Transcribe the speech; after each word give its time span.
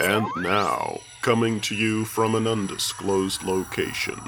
And 0.00 0.26
now, 0.38 1.00
coming 1.20 1.60
to 1.62 1.74
you 1.74 2.04
from 2.04 2.34
an 2.34 2.46
undisclosed 2.46 3.42
location, 3.42 4.18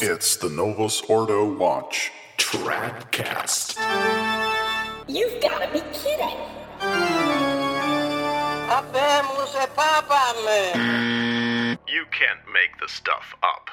it's 0.00 0.36
the 0.36 0.50
Novus 0.50 1.02
Ordo 1.08 1.52
Watch 1.52 2.12
Tradcast. 2.36 3.76
You've 5.08 5.42
got 5.42 5.60
to 5.60 5.72
be 5.72 5.80
kidding. 5.92 6.36
Habemos 8.68 9.54
e 9.54 9.66
papame. 9.74 11.76
You 11.88 12.04
can't 12.12 12.40
make 12.52 12.78
the 12.80 12.88
stuff 12.88 13.34
up. 13.42 13.70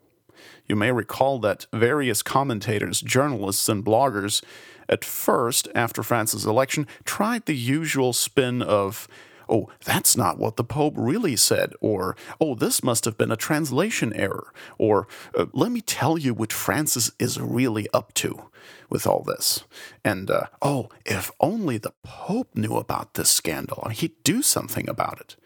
You 0.66 0.76
may 0.76 0.92
recall 0.92 1.38
that 1.40 1.66
various 1.72 2.22
commentators, 2.22 3.00
journalists, 3.00 3.68
and 3.68 3.84
bloggers 3.84 4.42
at 4.88 5.04
first, 5.04 5.68
after 5.74 6.02
Francis' 6.02 6.44
election, 6.44 6.86
tried 7.04 7.46
the 7.46 7.56
usual 7.56 8.12
spin 8.12 8.62
of 8.62 9.06
oh, 9.48 9.68
that's 9.84 10.16
not 10.16 10.38
what 10.38 10.56
the 10.56 10.64
Pope 10.64 10.94
really 10.96 11.36
said, 11.36 11.72
or 11.80 12.16
oh, 12.40 12.54
this 12.54 12.82
must 12.82 13.04
have 13.04 13.18
been 13.18 13.32
a 13.32 13.36
translation 13.36 14.12
error, 14.14 14.52
or 14.78 15.06
uh, 15.36 15.46
let 15.52 15.70
me 15.70 15.80
tell 15.80 16.18
you 16.18 16.34
what 16.34 16.52
Francis 16.52 17.10
is 17.18 17.40
really 17.40 17.88
up 17.92 18.14
to 18.14 18.50
with 18.90 19.06
all 19.06 19.22
this. 19.22 19.64
And 20.04 20.30
uh, 20.30 20.46
oh, 20.62 20.88
if 21.04 21.30
only 21.40 21.78
the 21.78 21.94
Pope 22.02 22.54
knew 22.54 22.76
about 22.76 23.14
this 23.14 23.30
scandal, 23.30 23.88
he'd 23.90 24.22
do 24.24 24.42
something 24.42 24.88
about 24.88 25.20
it. 25.20 25.36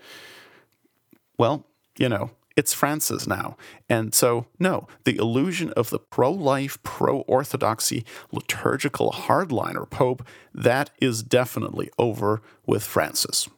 Well, 1.39 1.67
you 1.99 2.09
know, 2.09 2.31
it's 2.57 2.75
Francis 2.75 3.27
now. 3.27 3.57
And 3.89 4.15
so, 4.15 4.47
no, 4.59 4.87
the 5.05 5.17
illusion 5.17 5.73
of 5.73 5.91
the 5.91 5.99
pro 5.99 6.31
life, 6.31 6.83
pro 6.83 7.21
orthodoxy, 7.21 8.05
liturgical 8.31 9.13
hardliner 9.13 9.89
Pope, 9.89 10.27
that 10.55 10.91
is 11.01 11.23
definitely 11.23 11.91
over 11.99 12.43
with 12.67 12.85
Francis. 12.85 13.49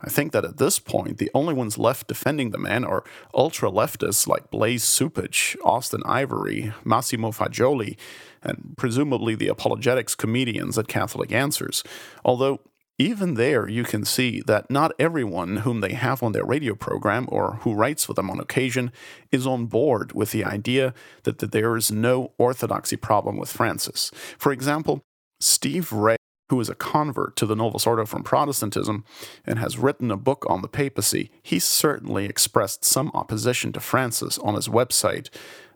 I 0.00 0.08
think 0.08 0.32
that 0.32 0.44
at 0.44 0.58
this 0.58 0.78
point, 0.78 1.18
the 1.18 1.30
only 1.34 1.54
ones 1.54 1.78
left 1.78 2.08
defending 2.08 2.50
the 2.50 2.58
man 2.58 2.84
are 2.84 3.04
ultra 3.34 3.70
leftists 3.70 4.26
like 4.26 4.50
Blaise 4.50 4.84
Cupich, 4.84 5.56
Austen 5.64 6.02
Ivereigh, 6.04 6.74
Massimo 6.84 7.30
Faggioli, 7.30 7.96
and 8.42 8.74
presumably 8.76 9.34
the 9.34 9.48
apologetics 9.48 10.14
comedians 10.14 10.78
at 10.78 10.88
Catholic 10.88 11.32
Answers. 11.32 11.82
Although, 12.24 12.60
even 12.98 13.34
there, 13.34 13.68
you 13.68 13.84
can 13.84 14.04
see 14.04 14.40
that 14.46 14.70
not 14.70 14.92
everyone 14.98 15.58
whom 15.58 15.80
they 15.80 15.92
have 15.92 16.22
on 16.22 16.32
their 16.32 16.44
radio 16.44 16.74
program 16.74 17.26
or 17.30 17.58
who 17.62 17.74
writes 17.74 18.04
for 18.04 18.14
them 18.14 18.30
on 18.30 18.40
occasion 18.40 18.90
is 19.30 19.46
on 19.46 19.66
board 19.66 20.12
with 20.12 20.30
the 20.32 20.44
idea 20.44 20.94
that, 21.24 21.38
that 21.38 21.52
there 21.52 21.76
is 21.76 21.90
no 21.92 22.32
orthodoxy 22.38 22.96
problem 22.96 23.36
with 23.36 23.52
Francis. 23.52 24.10
For 24.38 24.50
example, 24.50 25.02
Steve 25.40 25.92
Ray 25.92 26.16
who 26.48 26.60
is 26.60 26.68
a 26.68 26.74
convert 26.74 27.36
to 27.36 27.46
the 27.46 27.56
Novus 27.56 27.86
Ordo 27.86 28.04
from 28.06 28.22
Protestantism 28.22 29.04
and 29.44 29.58
has 29.58 29.78
written 29.78 30.10
a 30.10 30.16
book 30.16 30.46
on 30.48 30.62
the 30.62 30.68
papacy, 30.68 31.30
he 31.42 31.58
certainly 31.58 32.24
expressed 32.26 32.84
some 32.84 33.10
opposition 33.14 33.72
to 33.72 33.80
Francis 33.80 34.38
on 34.38 34.54
his 34.54 34.68
website 34.68 35.28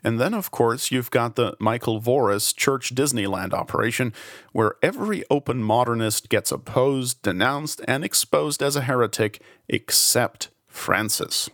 And 0.04 0.20
then, 0.20 0.34
of 0.34 0.50
course, 0.50 0.90
you've 0.90 1.12
got 1.12 1.36
the 1.36 1.54
Michael 1.60 2.00
Voris 2.00 2.52
Church 2.56 2.92
Disneyland 2.92 3.52
operation, 3.52 4.12
where 4.50 4.74
every 4.82 5.22
open 5.30 5.62
modernist 5.62 6.28
gets 6.28 6.50
opposed, 6.50 7.22
denounced, 7.22 7.80
and 7.86 8.04
exposed 8.04 8.64
as 8.64 8.74
a 8.74 8.80
heretic 8.80 9.40
except 9.68 10.50
Francis. 10.66 11.48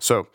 So, 0.00 0.26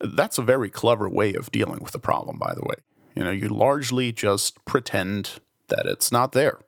that's 0.00 0.38
a 0.38 0.42
very 0.42 0.70
clever 0.70 1.08
way 1.08 1.34
of 1.34 1.50
dealing 1.50 1.80
with 1.80 1.92
the 1.92 1.98
problem, 1.98 2.38
by 2.38 2.54
the 2.54 2.62
way. 2.62 2.76
You 3.14 3.24
know, 3.24 3.30
you 3.30 3.48
largely 3.48 4.12
just 4.12 4.64
pretend 4.64 5.40
that 5.68 5.86
it's 5.86 6.12
not 6.12 6.32
there. 6.32 6.58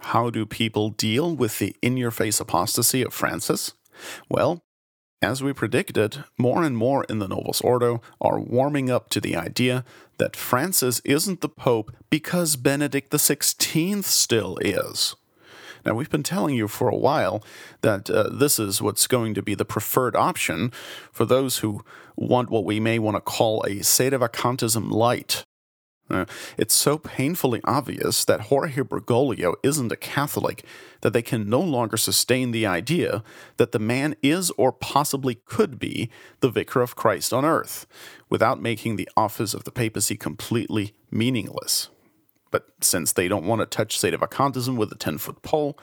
How 0.00 0.30
do 0.30 0.46
people 0.46 0.90
deal 0.90 1.36
with 1.36 1.58
the 1.58 1.76
in 1.82 1.96
your 1.96 2.10
face 2.10 2.40
apostasy 2.40 3.02
of 3.02 3.12
Francis? 3.12 3.74
Well, 4.28 4.62
as 5.22 5.42
we 5.42 5.52
predicted, 5.52 6.24
more 6.38 6.64
and 6.64 6.76
more 6.76 7.04
in 7.04 7.18
the 7.18 7.28
Novus 7.28 7.60
Ordo 7.60 8.00
are 8.22 8.40
warming 8.40 8.90
up 8.90 9.10
to 9.10 9.20
the 9.20 9.36
idea 9.36 9.84
that 10.16 10.34
Francis 10.34 11.00
isn't 11.04 11.42
the 11.42 11.48
Pope 11.48 11.94
because 12.08 12.56
Benedict 12.56 13.10
XVI 13.10 14.02
still 14.02 14.56
is. 14.62 15.14
Now, 15.84 15.94
we've 15.94 16.10
been 16.10 16.22
telling 16.22 16.54
you 16.54 16.68
for 16.68 16.88
a 16.88 16.96
while 16.96 17.42
that 17.82 18.10
uh, 18.10 18.28
this 18.30 18.58
is 18.58 18.82
what's 18.82 19.06
going 19.06 19.34
to 19.34 19.42
be 19.42 19.54
the 19.54 19.64
preferred 19.64 20.16
option 20.16 20.72
for 21.12 21.24
those 21.24 21.58
who 21.58 21.84
want 22.16 22.50
what 22.50 22.64
we 22.64 22.80
may 22.80 22.98
want 22.98 23.16
to 23.16 23.20
call 23.20 23.62
a 23.62 23.76
sedevacantism 23.76 24.90
light. 24.90 25.44
Uh, 26.10 26.24
it's 26.58 26.74
so 26.74 26.98
painfully 26.98 27.60
obvious 27.64 28.24
that 28.24 28.42
Jorge 28.42 28.82
Bergoglio 28.82 29.54
isn't 29.62 29.92
a 29.92 29.96
Catholic 29.96 30.64
that 31.02 31.12
they 31.12 31.22
can 31.22 31.48
no 31.48 31.60
longer 31.60 31.96
sustain 31.96 32.50
the 32.50 32.66
idea 32.66 33.22
that 33.58 33.70
the 33.70 33.78
man 33.78 34.16
is 34.20 34.50
or 34.58 34.72
possibly 34.72 35.36
could 35.36 35.78
be 35.78 36.10
the 36.40 36.50
vicar 36.50 36.82
of 36.82 36.96
Christ 36.96 37.32
on 37.32 37.44
earth, 37.44 37.86
without 38.28 38.60
making 38.60 38.96
the 38.96 39.08
office 39.16 39.54
of 39.54 39.62
the 39.62 39.70
papacy 39.70 40.16
completely 40.16 40.94
meaningless. 41.12 41.90
But 42.50 42.66
since 42.80 43.12
they 43.12 43.28
don't 43.28 43.46
want 43.46 43.60
to 43.60 43.66
touch 43.66 43.98
sedevacantism 43.98 44.76
with 44.76 44.92
a 44.92 44.96
10 44.96 45.18
foot 45.18 45.42
pole, 45.42 45.78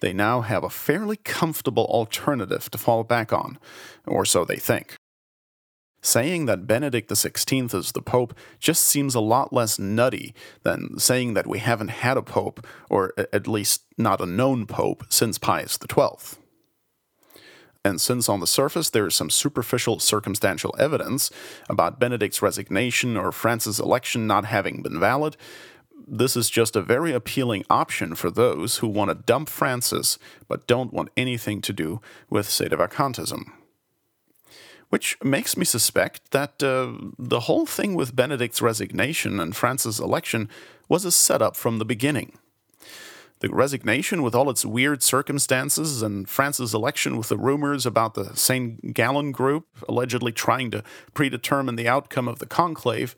they 0.00 0.12
now 0.12 0.40
have 0.40 0.64
a 0.64 0.70
fairly 0.70 1.16
comfortable 1.16 1.84
alternative 1.86 2.70
to 2.70 2.78
fall 2.78 3.04
back 3.04 3.32
on, 3.32 3.58
or 4.06 4.24
so 4.24 4.44
they 4.44 4.56
think. 4.56 4.96
Saying 6.02 6.46
that 6.46 6.66
Benedict 6.66 7.10
XVI 7.10 7.74
is 7.74 7.92
the 7.92 8.00
Pope 8.00 8.34
just 8.58 8.84
seems 8.84 9.14
a 9.14 9.20
lot 9.20 9.52
less 9.52 9.78
nutty 9.78 10.34
than 10.62 10.98
saying 10.98 11.34
that 11.34 11.46
we 11.46 11.58
haven't 11.58 11.88
had 11.88 12.16
a 12.16 12.22
Pope, 12.22 12.66
or 12.88 13.12
at 13.18 13.46
least 13.46 13.82
not 13.98 14.20
a 14.20 14.26
known 14.26 14.66
Pope, 14.66 15.04
since 15.10 15.36
Pius 15.36 15.78
XII. 15.78 16.38
And 17.84 18.00
since 18.00 18.28
on 18.28 18.40
the 18.40 18.46
surface 18.46 18.90
there 18.90 19.06
is 19.06 19.14
some 19.14 19.30
superficial 19.30 19.98
circumstantial 19.98 20.74
evidence 20.78 21.30
about 21.68 22.00
Benedict's 22.00 22.42
resignation 22.42 23.16
or 23.16 23.32
Francis' 23.32 23.78
election 23.78 24.26
not 24.26 24.44
having 24.46 24.82
been 24.82 25.00
valid, 25.00 25.36
this 26.10 26.36
is 26.36 26.50
just 26.50 26.74
a 26.74 26.82
very 26.82 27.12
appealing 27.12 27.64
option 27.70 28.14
for 28.14 28.30
those 28.30 28.78
who 28.78 28.88
want 28.88 29.10
to 29.10 29.14
dump 29.14 29.48
Francis 29.48 30.18
but 30.48 30.66
don't 30.66 30.92
want 30.92 31.10
anything 31.16 31.62
to 31.62 31.72
do 31.72 32.00
with 32.28 32.48
sedevacantism. 32.48 33.44
Which 34.88 35.16
makes 35.22 35.56
me 35.56 35.64
suspect 35.64 36.32
that 36.32 36.60
uh, 36.62 37.12
the 37.16 37.40
whole 37.40 37.64
thing 37.64 37.94
with 37.94 38.16
Benedict's 38.16 38.60
resignation 38.60 39.38
and 39.38 39.54
Francis' 39.54 40.00
election 40.00 40.48
was 40.88 41.04
a 41.04 41.12
setup 41.12 41.54
from 41.54 41.78
the 41.78 41.84
beginning. 41.84 42.36
The 43.38 43.48
resignation, 43.48 44.20
with 44.22 44.34
all 44.34 44.50
its 44.50 44.66
weird 44.66 45.02
circumstances, 45.02 46.02
and 46.02 46.28
Francis' 46.28 46.74
election 46.74 47.16
with 47.16 47.28
the 47.28 47.38
rumors 47.38 47.86
about 47.86 48.14
the 48.14 48.36
St. 48.36 48.92
Gallen 48.92 49.32
group 49.32 49.66
allegedly 49.88 50.32
trying 50.32 50.70
to 50.72 50.82
predetermine 51.14 51.76
the 51.76 51.88
outcome 51.88 52.28
of 52.28 52.40
the 52.40 52.46
conclave, 52.46 53.14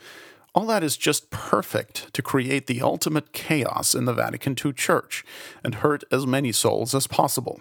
all 0.54 0.66
that 0.66 0.84
is 0.84 0.96
just 0.96 1.30
perfect 1.30 2.12
to 2.12 2.22
create 2.22 2.66
the 2.66 2.82
ultimate 2.82 3.32
chaos 3.32 3.94
in 3.94 4.04
the 4.04 4.12
Vatican 4.12 4.54
II 4.62 4.72
Church 4.72 5.24
and 5.64 5.76
hurt 5.76 6.04
as 6.10 6.26
many 6.26 6.52
souls 6.52 6.94
as 6.94 7.06
possible. 7.06 7.60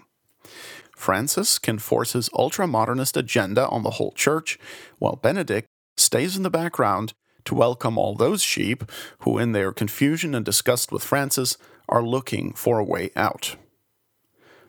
Francis 0.95 1.57
can 1.57 1.79
force 1.79 2.13
his 2.13 2.29
ultra 2.33 2.67
modernist 2.67 3.17
agenda 3.17 3.67
on 3.69 3.83
the 3.83 3.91
whole 3.91 4.11
church, 4.11 4.59
while 4.99 5.15
Benedict 5.15 5.67
stays 5.97 6.37
in 6.37 6.43
the 6.43 6.49
background 6.49 7.13
to 7.45 7.55
welcome 7.55 7.97
all 7.97 8.13
those 8.13 8.43
sheep 8.43 8.83
who, 9.19 9.37
in 9.37 9.53
their 9.53 9.71
confusion 9.71 10.35
and 10.35 10.45
disgust 10.45 10.91
with 10.91 11.03
Francis, 11.03 11.57
are 11.89 12.03
looking 12.03 12.53
for 12.53 12.77
a 12.77 12.83
way 12.83 13.09
out. 13.15 13.55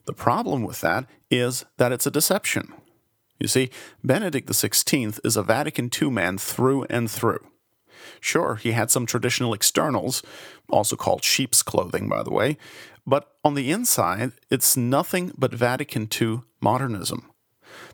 The 0.06 0.14
problem 0.14 0.62
with 0.62 0.80
that 0.80 1.06
is 1.30 1.64
that 1.76 1.92
it's 1.92 2.06
a 2.06 2.10
deception. 2.10 2.72
You 3.38 3.48
see, 3.48 3.70
Benedict 4.02 4.48
XVI 4.48 5.20
is 5.24 5.36
a 5.36 5.42
Vatican 5.42 5.90
II 6.00 6.10
man 6.10 6.38
through 6.38 6.84
and 6.84 7.10
through. 7.10 7.44
Sure, 8.20 8.56
he 8.56 8.72
had 8.72 8.90
some 8.90 9.06
traditional 9.06 9.54
externals, 9.54 10.22
also 10.68 10.96
called 10.96 11.24
sheep's 11.24 11.62
clothing, 11.62 12.08
by 12.08 12.22
the 12.22 12.32
way, 12.32 12.56
but 13.06 13.32
on 13.44 13.54
the 13.54 13.70
inside, 13.70 14.32
it's 14.50 14.76
nothing 14.76 15.32
but 15.36 15.54
Vatican 15.54 16.08
II 16.20 16.42
modernism. 16.60 17.28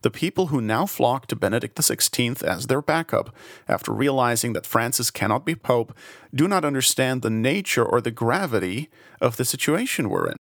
The 0.02 0.10
people 0.10 0.48
who 0.48 0.60
now 0.60 0.86
flock 0.86 1.26
to 1.28 1.36
Benedict 1.36 1.76
XVI 1.76 2.42
as 2.42 2.66
their 2.66 2.82
backup, 2.82 3.34
after 3.68 3.92
realizing 3.92 4.52
that 4.52 4.66
Francis 4.66 5.10
cannot 5.10 5.44
be 5.44 5.54
Pope, 5.54 5.96
do 6.34 6.48
not 6.48 6.64
understand 6.64 7.22
the 7.22 7.30
nature 7.30 7.84
or 7.84 8.00
the 8.00 8.10
gravity 8.10 8.90
of 9.20 9.36
the 9.36 9.44
situation 9.44 10.08
we're 10.08 10.28
in. 10.28 10.36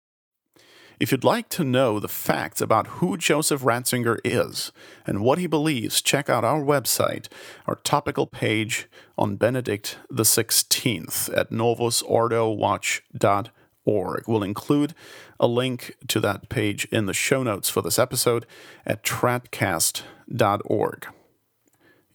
If 0.99 1.11
you'd 1.11 1.25
like 1.25 1.49
to 1.49 1.63
know 1.63 1.99
the 1.99 2.07
facts 2.07 2.61
about 2.61 2.87
who 2.87 3.17
Joseph 3.17 3.61
Ratzinger 3.61 4.17
is 4.23 4.71
and 5.05 5.21
what 5.21 5.37
he 5.37 5.45
believes, 5.47 6.01
check 6.01 6.29
out 6.29 6.45
our 6.45 6.61
website, 6.61 7.27
our 7.67 7.75
topical 7.75 8.27
page 8.27 8.87
on 9.17 9.35
Benedict 9.35 9.97
XVI 10.11 11.37
at 11.37 11.51
novusordowatch.org. 11.51 14.23
We'll 14.27 14.43
include 14.43 14.93
a 15.39 15.47
link 15.47 15.95
to 16.07 16.19
that 16.21 16.47
page 16.49 16.85
in 16.85 17.07
the 17.07 17.13
show 17.13 17.43
notes 17.43 17.69
for 17.69 17.81
this 17.81 17.99
episode 17.99 18.45
at 18.85 19.03
tradcast.org. 19.03 21.07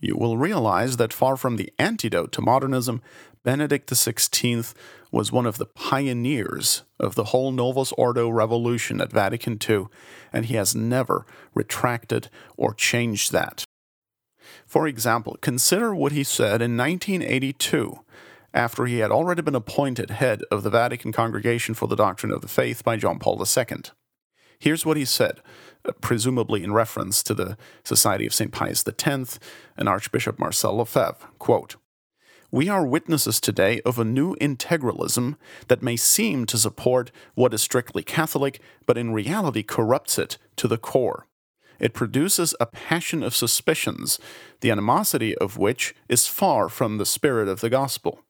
You 0.03 0.17
will 0.17 0.38
realize 0.38 0.97
that 0.97 1.12
far 1.12 1.37
from 1.37 1.56
the 1.56 1.71
antidote 1.79 2.32
to 2.32 2.41
modernism, 2.41 3.03
Benedict 3.43 3.91
XVI 3.91 4.73
was 5.11 5.33
one 5.33 5.47
of 5.47 5.59
the 5.59 5.67
pioneers 5.67 6.83
of 6.99 7.15
the 7.15 7.25
whole 7.25 7.53
Novus 7.53 7.93
Ordo 7.93 8.29
revolution 8.29 9.01
at 9.01 9.12
Vatican 9.12 9.59
II, 9.69 9.87
and 10.33 10.47
he 10.47 10.55
has 10.55 10.75
never 10.75 11.27
retracted 11.55 12.29
or 12.57 12.75
changed 12.75 13.33
that. 13.33 13.65
For 14.67 14.87
example, 14.87 15.37
consider 15.41 15.95
what 15.95 16.12
he 16.12 16.25
said 16.25 16.62
in 16.62 16.77
1982, 16.77 18.01
after 18.53 18.87
he 18.87 18.99
had 18.99 19.11
already 19.11 19.43
been 19.43 19.55
appointed 19.55 20.11
head 20.11 20.43
of 20.51 20.62
the 20.62 20.71
Vatican 20.71 21.13
Congregation 21.13 21.75
for 21.75 21.87
the 21.87 21.97
Doctrine 21.97 22.33
of 22.33 22.41
the 22.41 22.49
Faith 22.49 22.85
by 22.85 22.97
John 22.97 23.19
Paul 23.19 23.41
II. 23.41 23.67
Here's 24.59 24.85
what 24.85 24.97
he 24.97 25.05
said, 25.05 25.41
uh, 25.85 25.93
presumably 26.01 26.63
in 26.63 26.73
reference 26.73 27.23
to 27.23 27.35
the 27.35 27.56
Society 27.83 28.27
of 28.27 28.35
St. 28.35 28.53
Pius 28.53 28.85
X 28.87 29.39
and 29.77 29.89
Archbishop 29.89 30.39
Marcel 30.39 30.77
Lefebvre. 30.77 31.29
Quote, 31.39 31.77
we 32.50 32.69
are 32.69 32.85
witnesses 32.85 33.41
today 33.41 33.81
of 33.85 33.99
a 33.99 34.05
new 34.05 34.35
integralism 34.37 35.37
that 35.69 35.82
may 35.82 35.97
seem 35.97 36.47
to 36.47 36.58
support 36.58 37.11
what 37.35 37.55
is 37.55 37.62
strictly 37.62 38.02
Catholic, 38.02 38.61
but 38.87 38.99
in 38.99 39.12
reality 39.12 39.62
corrupts 39.62 40.19
it 40.19 40.37
to 40.56 40.67
the 40.67 40.79
core. 40.79 41.26
It 41.79 41.94
produces 41.94 42.55
a 42.61 42.67
passion 42.67 43.23
of 43.23 43.35
suspicions, 43.35 44.19
the 44.61 44.70
animosity 44.70 45.37
of 45.38 45.56
which 45.56 45.94
is 46.08 46.26
far 46.26 46.69
from 46.69 46.99
the 46.99 47.06
spirit 47.06 47.49
of 47.49 47.61
the 47.61 47.70
gospel. 47.70 48.20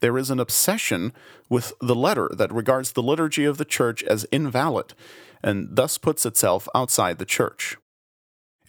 There 0.00 0.16
is 0.16 0.30
an 0.30 0.40
obsession 0.40 1.12
with 1.48 1.72
the 1.80 1.94
letter 1.94 2.30
that 2.36 2.52
regards 2.52 2.92
the 2.92 3.02
liturgy 3.02 3.44
of 3.44 3.58
the 3.58 3.64
Church 3.64 4.02
as 4.04 4.24
invalid, 4.30 4.94
and 5.42 5.68
thus 5.70 5.98
puts 5.98 6.24
itself 6.24 6.68
outside 6.74 7.18
the 7.18 7.24
Church. 7.24 7.76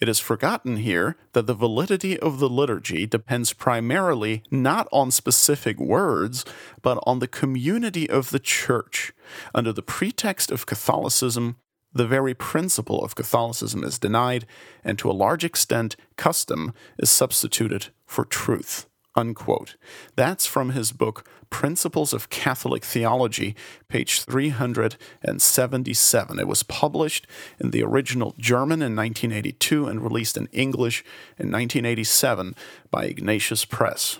It 0.02 0.08
is 0.08 0.18
forgotten 0.18 0.78
here 0.78 1.16
that 1.32 1.46
the 1.46 1.54
validity 1.54 2.18
of 2.18 2.40
the 2.40 2.48
liturgy 2.48 3.06
depends 3.06 3.52
primarily 3.52 4.42
not 4.50 4.88
on 4.90 5.12
specific 5.12 5.78
words, 5.78 6.44
but 6.82 6.98
on 7.06 7.20
the 7.20 7.28
community 7.28 8.10
of 8.10 8.30
the 8.30 8.40
Church. 8.40 9.12
Under 9.54 9.72
the 9.72 9.80
pretext 9.80 10.50
of 10.50 10.66
Catholicism, 10.66 11.54
the 11.92 12.04
very 12.04 12.34
principle 12.34 13.04
of 13.04 13.14
Catholicism 13.14 13.84
is 13.84 14.00
denied, 14.00 14.44
and 14.82 14.98
to 14.98 15.08
a 15.08 15.12
large 15.12 15.44
extent, 15.44 15.94
custom 16.16 16.74
is 16.98 17.08
substituted 17.08 17.90
for 18.04 18.24
truth 18.24 18.88
unquote. 19.14 19.76
That's 20.16 20.46
from 20.46 20.70
his 20.70 20.90
book 20.92 21.28
Principles 21.50 22.14
of 22.14 22.30
Catholic 22.30 22.84
Theology, 22.84 23.54
page 23.88 24.22
377. 24.22 26.38
It 26.38 26.48
was 26.48 26.62
published 26.62 27.26
in 27.60 27.70
the 27.70 27.82
original 27.82 28.34
German 28.38 28.80
in 28.80 28.96
1982 28.96 29.86
and 29.86 30.02
released 30.02 30.36
in 30.36 30.48
English 30.52 31.00
in 31.38 31.50
1987 31.50 32.54
by 32.90 33.04
Ignatius 33.04 33.66
Press. 33.66 34.18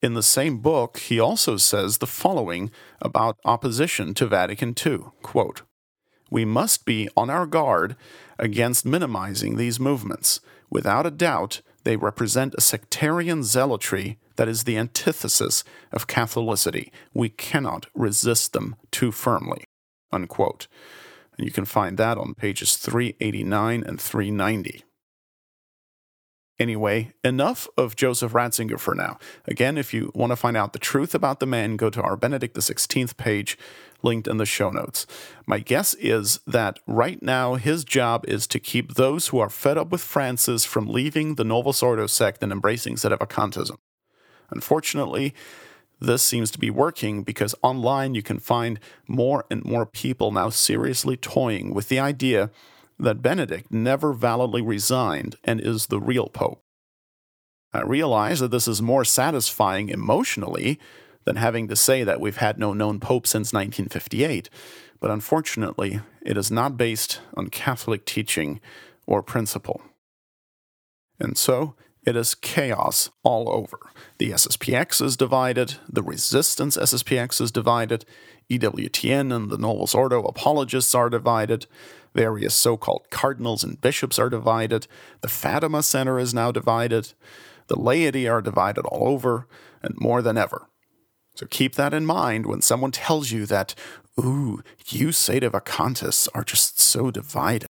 In 0.00 0.14
the 0.14 0.22
same 0.22 0.58
book, 0.58 0.98
he 0.98 1.20
also 1.20 1.56
says 1.56 1.98
the 1.98 2.08
following 2.08 2.72
about 3.00 3.38
opposition 3.44 4.14
to 4.14 4.26
Vatican 4.26 4.74
II 4.84 4.98
quote, 5.22 5.62
We 6.28 6.44
must 6.44 6.84
be 6.84 7.08
on 7.16 7.30
our 7.30 7.46
guard 7.46 7.94
against 8.36 8.84
minimizing 8.84 9.56
these 9.56 9.78
movements. 9.78 10.40
Without 10.70 11.06
a 11.06 11.10
doubt, 11.10 11.60
they 11.84 11.96
represent 11.96 12.54
a 12.56 12.60
sectarian 12.60 13.42
zealotry 13.42 14.18
that 14.36 14.48
is 14.48 14.64
the 14.64 14.76
antithesis 14.76 15.64
of 15.92 16.06
Catholicity. 16.06 16.90
We 17.12 17.28
cannot 17.28 17.86
resist 17.94 18.52
them 18.52 18.76
too 18.90 19.12
firmly. 19.12 19.64
Unquote. 20.10 20.68
And 21.36 21.46
you 21.46 21.52
can 21.52 21.64
find 21.64 21.98
that 21.98 22.18
on 22.18 22.34
pages 22.34 22.76
389 22.76 23.82
and 23.84 24.00
390. 24.00 24.84
Anyway, 26.58 27.12
enough 27.24 27.66
of 27.76 27.96
Joseph 27.96 28.32
Ratzinger 28.32 28.78
for 28.78 28.94
now. 28.94 29.18
Again, 29.46 29.78
if 29.78 29.92
you 29.92 30.12
want 30.14 30.30
to 30.30 30.36
find 30.36 30.56
out 30.56 30.72
the 30.72 30.78
truth 30.78 31.14
about 31.14 31.40
the 31.40 31.46
man, 31.46 31.76
go 31.76 31.90
to 31.90 32.02
our 32.02 32.16
Benedict 32.16 32.56
XVI 32.56 33.16
page 33.16 33.58
linked 34.04 34.28
in 34.28 34.36
the 34.36 34.46
show 34.46 34.70
notes. 34.70 35.06
My 35.46 35.58
guess 35.58 35.94
is 35.94 36.40
that 36.46 36.78
right 36.86 37.22
now 37.22 37.54
his 37.54 37.84
job 37.84 38.24
is 38.28 38.46
to 38.48 38.58
keep 38.58 38.94
those 38.94 39.28
who 39.28 39.38
are 39.38 39.50
fed 39.50 39.78
up 39.78 39.90
with 39.90 40.00
Francis 40.00 40.64
from 40.64 40.86
leaving 40.86 41.34
the 41.34 41.44
Novus 41.44 41.82
Ordo 41.82 42.06
sect 42.06 42.42
and 42.42 42.52
embracing 42.52 42.96
Sedevacantism. 42.96 43.76
Unfortunately, 44.50 45.34
this 46.00 46.22
seems 46.22 46.50
to 46.50 46.58
be 46.58 46.70
working 46.70 47.22
because 47.22 47.54
online 47.62 48.14
you 48.14 48.22
can 48.22 48.38
find 48.38 48.80
more 49.06 49.44
and 49.50 49.64
more 49.64 49.86
people 49.86 50.32
now 50.32 50.48
seriously 50.48 51.16
toying 51.16 51.72
with 51.72 51.88
the 51.88 52.00
idea 52.00 52.50
that 52.98 53.22
Benedict 53.22 53.70
never 53.72 54.12
validly 54.12 54.62
resigned 54.62 55.36
and 55.44 55.60
is 55.60 55.86
the 55.86 56.00
real 56.00 56.28
pope. 56.28 56.60
I 57.72 57.82
realize 57.82 58.40
that 58.40 58.50
this 58.50 58.68
is 58.68 58.82
more 58.82 59.04
satisfying 59.04 59.88
emotionally 59.88 60.78
than 61.24 61.36
having 61.36 61.68
to 61.68 61.76
say 61.76 62.04
that 62.04 62.20
we've 62.20 62.36
had 62.36 62.58
no 62.58 62.72
known 62.72 63.00
pope 63.00 63.26
since 63.26 63.52
1958, 63.52 64.50
but 65.00 65.10
unfortunately, 65.10 66.00
it 66.22 66.36
is 66.36 66.50
not 66.50 66.76
based 66.76 67.20
on 67.34 67.48
Catholic 67.48 68.04
teaching 68.04 68.60
or 69.06 69.22
principle. 69.22 69.82
And 71.18 71.36
so, 71.36 71.74
it 72.04 72.16
is 72.16 72.34
chaos 72.34 73.10
all 73.22 73.48
over. 73.48 73.78
The 74.18 74.30
SSPX 74.30 75.00
is 75.00 75.16
divided, 75.16 75.76
the 75.88 76.02
resistance 76.02 76.76
SSPX 76.76 77.40
is 77.40 77.52
divided, 77.52 78.04
EWTN 78.50 79.34
and 79.34 79.50
the 79.50 79.58
Novus 79.58 79.94
Ordo 79.94 80.24
apologists 80.24 80.94
are 80.94 81.08
divided, 81.08 81.66
various 82.14 82.54
so 82.54 82.76
called 82.76 83.06
cardinals 83.10 83.62
and 83.62 83.80
bishops 83.80 84.18
are 84.18 84.28
divided, 84.28 84.86
the 85.20 85.28
Fatima 85.28 85.82
Center 85.82 86.18
is 86.18 86.34
now 86.34 86.50
divided, 86.50 87.12
the 87.68 87.78
laity 87.78 88.28
are 88.28 88.42
divided 88.42 88.84
all 88.86 89.08
over, 89.08 89.46
and 89.80 89.94
more 89.98 90.22
than 90.22 90.36
ever. 90.36 90.68
So 91.34 91.46
keep 91.46 91.74
that 91.76 91.94
in 91.94 92.04
mind 92.04 92.46
when 92.46 92.60
someone 92.60 92.90
tells 92.90 93.30
you 93.30 93.46
that, 93.46 93.74
ooh, 94.18 94.62
you 94.88 95.08
Sedevacantists 95.08 96.28
are 96.34 96.44
just 96.44 96.80
so 96.80 97.10
divided. 97.10 97.68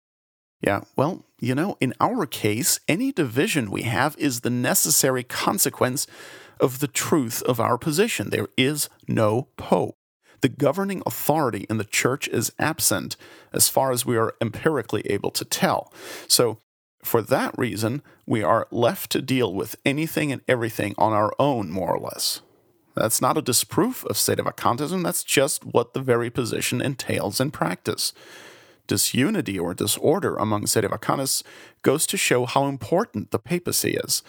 Yeah, 0.62 0.82
well, 0.96 1.26
you 1.40 1.54
know, 1.54 1.78
in 1.80 1.94
our 2.00 2.26
case, 2.26 2.80
any 2.88 3.12
division 3.12 3.70
we 3.70 3.84
have 3.84 4.16
is 4.18 4.42
the 4.42 4.50
necessary 4.50 5.24
consequence 5.24 6.08
of 6.60 6.80
the 6.80 6.88
truth 6.88 7.44
of 7.44 7.60
our 7.60 7.78
position. 7.78 8.30
There 8.30 8.48
is 8.58 8.90
no 9.08 9.50
Pope. 9.58 9.96
The 10.42 10.50
governing 10.50 11.02
authority 11.06 11.66
in 11.70 11.78
the 11.78 11.84
church 11.84 12.28
is 12.28 12.52
absent 12.60 13.18
as 13.54 13.70
far 13.70 13.92
as 13.92 14.06
we 14.06 14.18
are 14.18 14.36
empirically 14.42 15.02
able 15.06 15.32
to 15.32 15.46
tell. 15.46 15.92
So, 16.28 16.60
for 17.04 17.22
that 17.22 17.58
reason, 17.58 18.02
we 18.26 18.44
are 18.44 18.68
left 18.72 19.12
to 19.12 19.22
deal 19.22 19.54
with 19.54 19.76
anything 19.86 20.32
and 20.32 20.42
everything 20.48 20.94
on 20.98 21.14
our 21.14 21.34
own, 21.40 21.70
more 21.72 21.96
or 21.96 22.00
less. 22.00 22.42
That's 22.98 23.22
not 23.22 23.38
a 23.38 23.44
disproof 23.44 24.04
of 24.06 24.16
sedevacantism, 24.16 25.04
that's 25.04 25.24
just 25.24 25.64
what 25.64 25.94
the 25.94 26.02
very 26.02 26.32
position 26.32 26.82
entails 26.82 27.40
in 27.40 27.52
practice. 27.52 28.12
Disunity 28.88 29.60
or 29.60 29.76
disorder 29.76 30.36
among 30.36 30.64
sedevacantists 30.64 31.44
goes 31.84 32.08
to 32.08 32.18
show 32.18 32.46
how 32.46 32.66
important 32.66 33.30
the 33.30 33.38
papacy 33.38 33.92
is, 33.92 34.24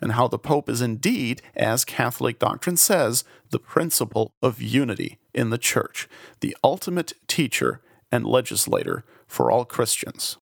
and 0.00 0.12
how 0.12 0.26
the 0.26 0.40
Pope 0.40 0.68
is 0.68 0.82
indeed, 0.82 1.40
as 1.54 1.84
Catholic 1.84 2.40
doctrine 2.40 2.76
says, 2.76 3.22
the 3.50 3.60
principle 3.60 4.34
of 4.42 4.60
unity 4.60 5.18
in 5.32 5.50
the 5.50 5.58
Church, 5.58 6.08
the 6.40 6.56
ultimate 6.64 7.12
teacher 7.28 7.80
and 8.10 8.26
legislator 8.26 9.04
for 9.28 9.52
all 9.52 9.64
Christians. 9.64 10.36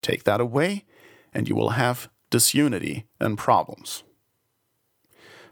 Take 0.00 0.22
that 0.24 0.40
away, 0.40 0.84
and 1.32 1.48
you 1.48 1.56
will 1.56 1.70
have 1.70 2.08
disunity 2.30 3.06
and 3.18 3.36
problems. 3.36 4.04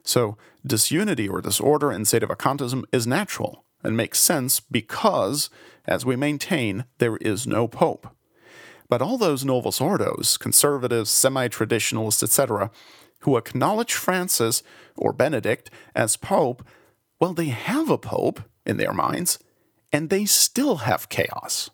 So, 0.05 0.37
disunity 0.67 1.29
or 1.29 1.41
disorder 1.41 1.91
in 1.93 2.05
state 2.05 2.23
of 2.23 2.31
sedevacantism 2.31 2.85
is 2.93 3.07
natural 3.07 3.65
and 3.83 3.97
makes 3.97 4.21
sense 4.21 4.61
because, 4.61 5.51
as 5.87 6.07
we 6.07 6.17
maintain, 6.17 6.85
there 6.99 7.17
is 7.17 7.47
no 7.47 7.67
pope. 7.67 8.09
But 8.89 9.03
all 9.03 9.19
those 9.19 9.45
Novus 9.45 9.81
Ordos, 9.81 10.39
conservatives, 10.39 11.11
semi 11.11 11.49
traditionalists, 11.49 12.23
etc., 12.23 12.71
who 13.21 13.37
acknowledge 13.37 13.95
Francis 13.95 14.63
or 14.97 15.13
Benedict 15.13 15.71
as 15.95 16.17
pope, 16.17 16.67
well, 17.21 17.33
they 17.33 17.47
have 17.47 17.89
a 17.89 17.99
pope 17.99 18.43
in 18.67 18.77
their 18.77 18.93
minds, 18.93 19.39
and 19.93 20.11
they 20.11 20.25
still 20.25 20.79
have 20.79 21.09
chaos. 21.09 21.71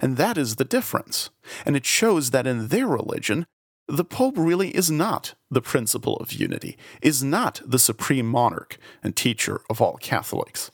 And 0.00 0.16
that 0.16 0.36
is 0.36 0.56
the 0.56 0.64
difference. 0.64 1.30
And 1.64 1.76
it 1.76 1.86
shows 1.86 2.30
that 2.30 2.46
in 2.46 2.68
their 2.68 2.86
religion, 2.86 3.46
the 3.86 4.04
Pope 4.04 4.34
really 4.36 4.70
is 4.70 4.90
not 4.90 5.34
the 5.50 5.60
principle 5.60 6.16
of 6.16 6.32
unity, 6.32 6.76
is 7.02 7.22
not 7.22 7.60
the 7.64 7.78
supreme 7.78 8.26
monarch 8.26 8.78
and 9.02 9.14
teacher 9.14 9.60
of 9.68 9.80
all 9.80 9.98
Catholics. 9.98 10.70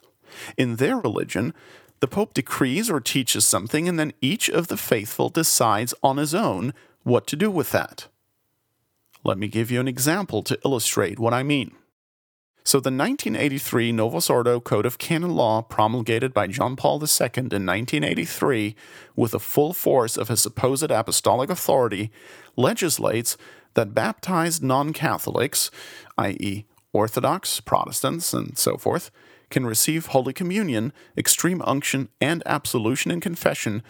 In 0.56 0.76
their 0.76 0.96
religion, 0.96 1.52
the 2.00 2.08
Pope 2.08 2.34
decrees 2.34 2.88
or 2.88 3.00
teaches 3.00 3.46
something, 3.46 3.88
and 3.88 3.98
then 3.98 4.12
each 4.20 4.48
of 4.48 4.68
the 4.68 4.76
faithful 4.76 5.28
decides 5.28 5.92
on 6.02 6.16
his 6.16 6.34
own 6.34 6.72
what 7.02 7.26
to 7.26 7.36
do 7.36 7.50
with 7.50 7.72
that. 7.72 8.08
Let 9.24 9.38
me 9.38 9.48
give 9.48 9.70
you 9.70 9.80
an 9.80 9.88
example 9.88 10.42
to 10.44 10.58
illustrate 10.64 11.18
what 11.18 11.34
I 11.34 11.42
mean. 11.42 11.72
So, 12.62 12.78
the 12.78 12.90
1983 12.90 13.90
Novus 13.90 14.28
Ordo 14.28 14.60
Code 14.60 14.84
of 14.84 14.98
Canon 14.98 15.34
Law, 15.34 15.62
promulgated 15.62 16.34
by 16.34 16.46
John 16.46 16.76
Paul 16.76 17.02
II 17.02 17.30
in 17.34 17.66
1983, 17.66 18.76
with 19.16 19.30
the 19.32 19.40
full 19.40 19.72
force 19.72 20.16
of 20.16 20.28
his 20.28 20.42
supposed 20.42 20.90
apostolic 20.90 21.48
authority, 21.48 22.10
legislates 22.60 23.36
that 23.74 23.94
baptized 23.94 24.62
non 24.62 24.92
Catholics, 24.92 25.70
i.e., 26.18 26.64
Orthodox, 26.92 27.60
Protestants, 27.60 28.34
and 28.34 28.58
so 28.58 28.76
forth, 28.76 29.10
can 29.48 29.66
receive 29.66 30.06
Holy 30.06 30.32
Communion, 30.32 30.92
extreme 31.16 31.62
unction, 31.62 32.08
and 32.20 32.42
absolution 32.46 33.10
and 33.10 33.22
confession 33.22 33.82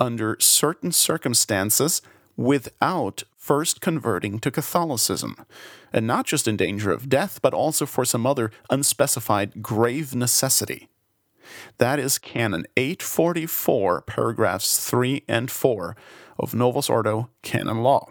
under 0.00 0.36
certain 0.40 0.92
circumstances 0.92 2.02
without 2.36 3.22
first 3.36 3.80
converting 3.80 4.38
to 4.40 4.50
Catholicism, 4.50 5.36
and 5.92 6.06
not 6.06 6.26
just 6.26 6.48
in 6.48 6.56
danger 6.56 6.90
of 6.90 7.08
death, 7.08 7.40
but 7.42 7.54
also 7.54 7.86
for 7.86 8.04
some 8.04 8.26
other 8.26 8.50
unspecified 8.70 9.62
grave 9.62 10.14
necessity. 10.14 10.88
That 11.78 11.98
is 11.98 12.18
Canon 12.18 12.66
844, 12.76 14.02
paragraphs 14.02 14.88
3 14.88 15.24
and 15.28 15.50
4 15.50 15.96
of 16.38 16.54
Novus 16.54 16.90
Ordo 16.90 17.30
Canon 17.42 17.82
Law. 17.82 18.08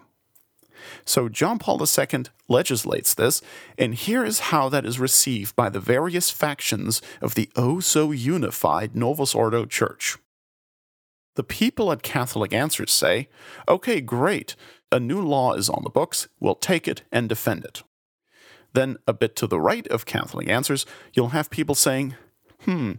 So 1.06 1.30
John 1.30 1.60
Paul 1.60 1.82
II 1.82 2.25
legislates 2.48 3.13
this, 3.13 3.42
and 3.78 3.96
here 3.96 4.24
is 4.24 4.40
how 4.40 4.70
that 4.70 4.86
is 4.86 5.00
received 5.00 5.56
by 5.56 5.70
the 5.70 5.80
various 5.80 6.30
factions 6.30 7.02
of 7.22 7.36
the 7.36 7.50
oh 7.56 7.80
so 7.80 8.12
unified 8.12 8.96
Novus 8.96 9.34
Ordo 9.34 9.66
Church. 9.66 10.18
The 11.36 11.44
people 11.44 11.92
at 11.92 12.04
Catholic 12.04 12.54
Answers 12.54 12.92
say, 12.92 13.28
okay, 13.68 14.02
great, 14.02 14.56
a 14.92 15.00
new 15.00 15.22
law 15.22 15.54
is 15.54 15.70
on 15.70 15.84
the 15.84 15.90
books, 15.90 16.28
we'll 16.40 16.56
take 16.56 16.88
it 16.88 17.02
and 17.12 17.28
defend 17.28 17.66
it. 17.66 17.84
Then, 18.74 18.98
a 19.08 19.13
bit 19.13 19.36
to 19.38 19.48
the 19.48 19.60
right 19.60 19.88
of 19.88 20.06
Catholic 20.06 20.48
Answers, 20.48 20.86
you'll 21.13 21.30
have 21.30 21.50
people 21.50 21.75
saying, 21.75 22.16
hmm, 22.65 22.93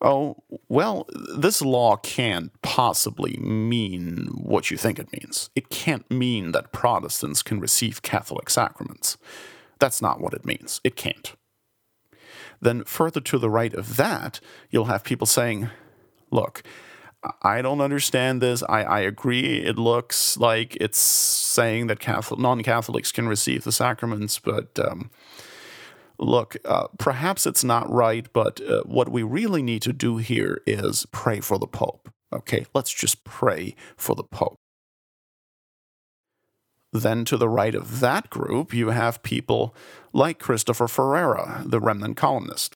oh, 0.00 0.36
well, 0.68 1.06
this 1.36 1.62
law 1.62 1.96
can't 1.96 2.50
possibly 2.62 3.36
mean 3.36 4.28
what 4.32 4.70
you 4.70 4.76
think 4.76 4.98
it 4.98 5.12
means. 5.12 5.50
It 5.54 5.70
can't 5.70 6.10
mean 6.10 6.52
that 6.52 6.72
Protestants 6.72 7.42
can 7.42 7.60
receive 7.60 8.02
Catholic 8.02 8.50
sacraments. 8.50 9.16
That's 9.78 10.02
not 10.02 10.20
what 10.20 10.34
it 10.34 10.44
means. 10.44 10.80
It 10.84 10.96
can't. 10.96 11.34
Then, 12.60 12.84
further 12.84 13.20
to 13.20 13.38
the 13.38 13.50
right 13.50 13.72
of 13.72 13.96
that, 13.96 14.40
you'll 14.70 14.84
have 14.84 15.02
people 15.02 15.26
saying, 15.26 15.70
look, 16.30 16.62
I 17.42 17.60
don't 17.62 17.80
understand 17.80 18.40
this. 18.40 18.62
I, 18.68 18.82
I 18.82 19.00
agree. 19.00 19.58
It 19.62 19.78
looks 19.78 20.38
like 20.38 20.76
it's 20.76 20.98
saying 20.98 21.88
that 21.88 22.00
Catholic, 22.00 22.40
non-Catholics 22.40 23.12
can 23.12 23.28
receive 23.28 23.64
the 23.64 23.72
sacraments, 23.72 24.38
but 24.38 24.78
um, 24.78 25.10
look, 26.20 26.56
uh, 26.64 26.88
perhaps 26.98 27.46
it's 27.46 27.64
not 27.64 27.90
right. 27.90 28.26
But 28.32 28.60
uh, 28.60 28.82
what 28.84 29.08
we 29.08 29.22
really 29.22 29.62
need 29.62 29.82
to 29.82 29.92
do 29.92 30.18
here 30.18 30.60
is 30.66 31.06
pray 31.10 31.40
for 31.40 31.58
the 31.58 31.66
Pope. 31.66 32.10
Okay, 32.32 32.66
let's 32.74 32.92
just 32.92 33.24
pray 33.24 33.74
for 33.96 34.14
the 34.14 34.22
Pope. 34.24 34.56
Then 36.92 37.24
to 37.26 37.36
the 37.36 37.48
right 37.48 37.74
of 37.74 38.00
that 38.00 38.30
group, 38.30 38.74
you 38.74 38.90
have 38.90 39.22
people 39.22 39.74
like 40.12 40.38
Christopher 40.38 40.88
Ferrara, 40.88 41.62
the 41.64 41.80
remnant 41.80 42.16
columnist. 42.16 42.74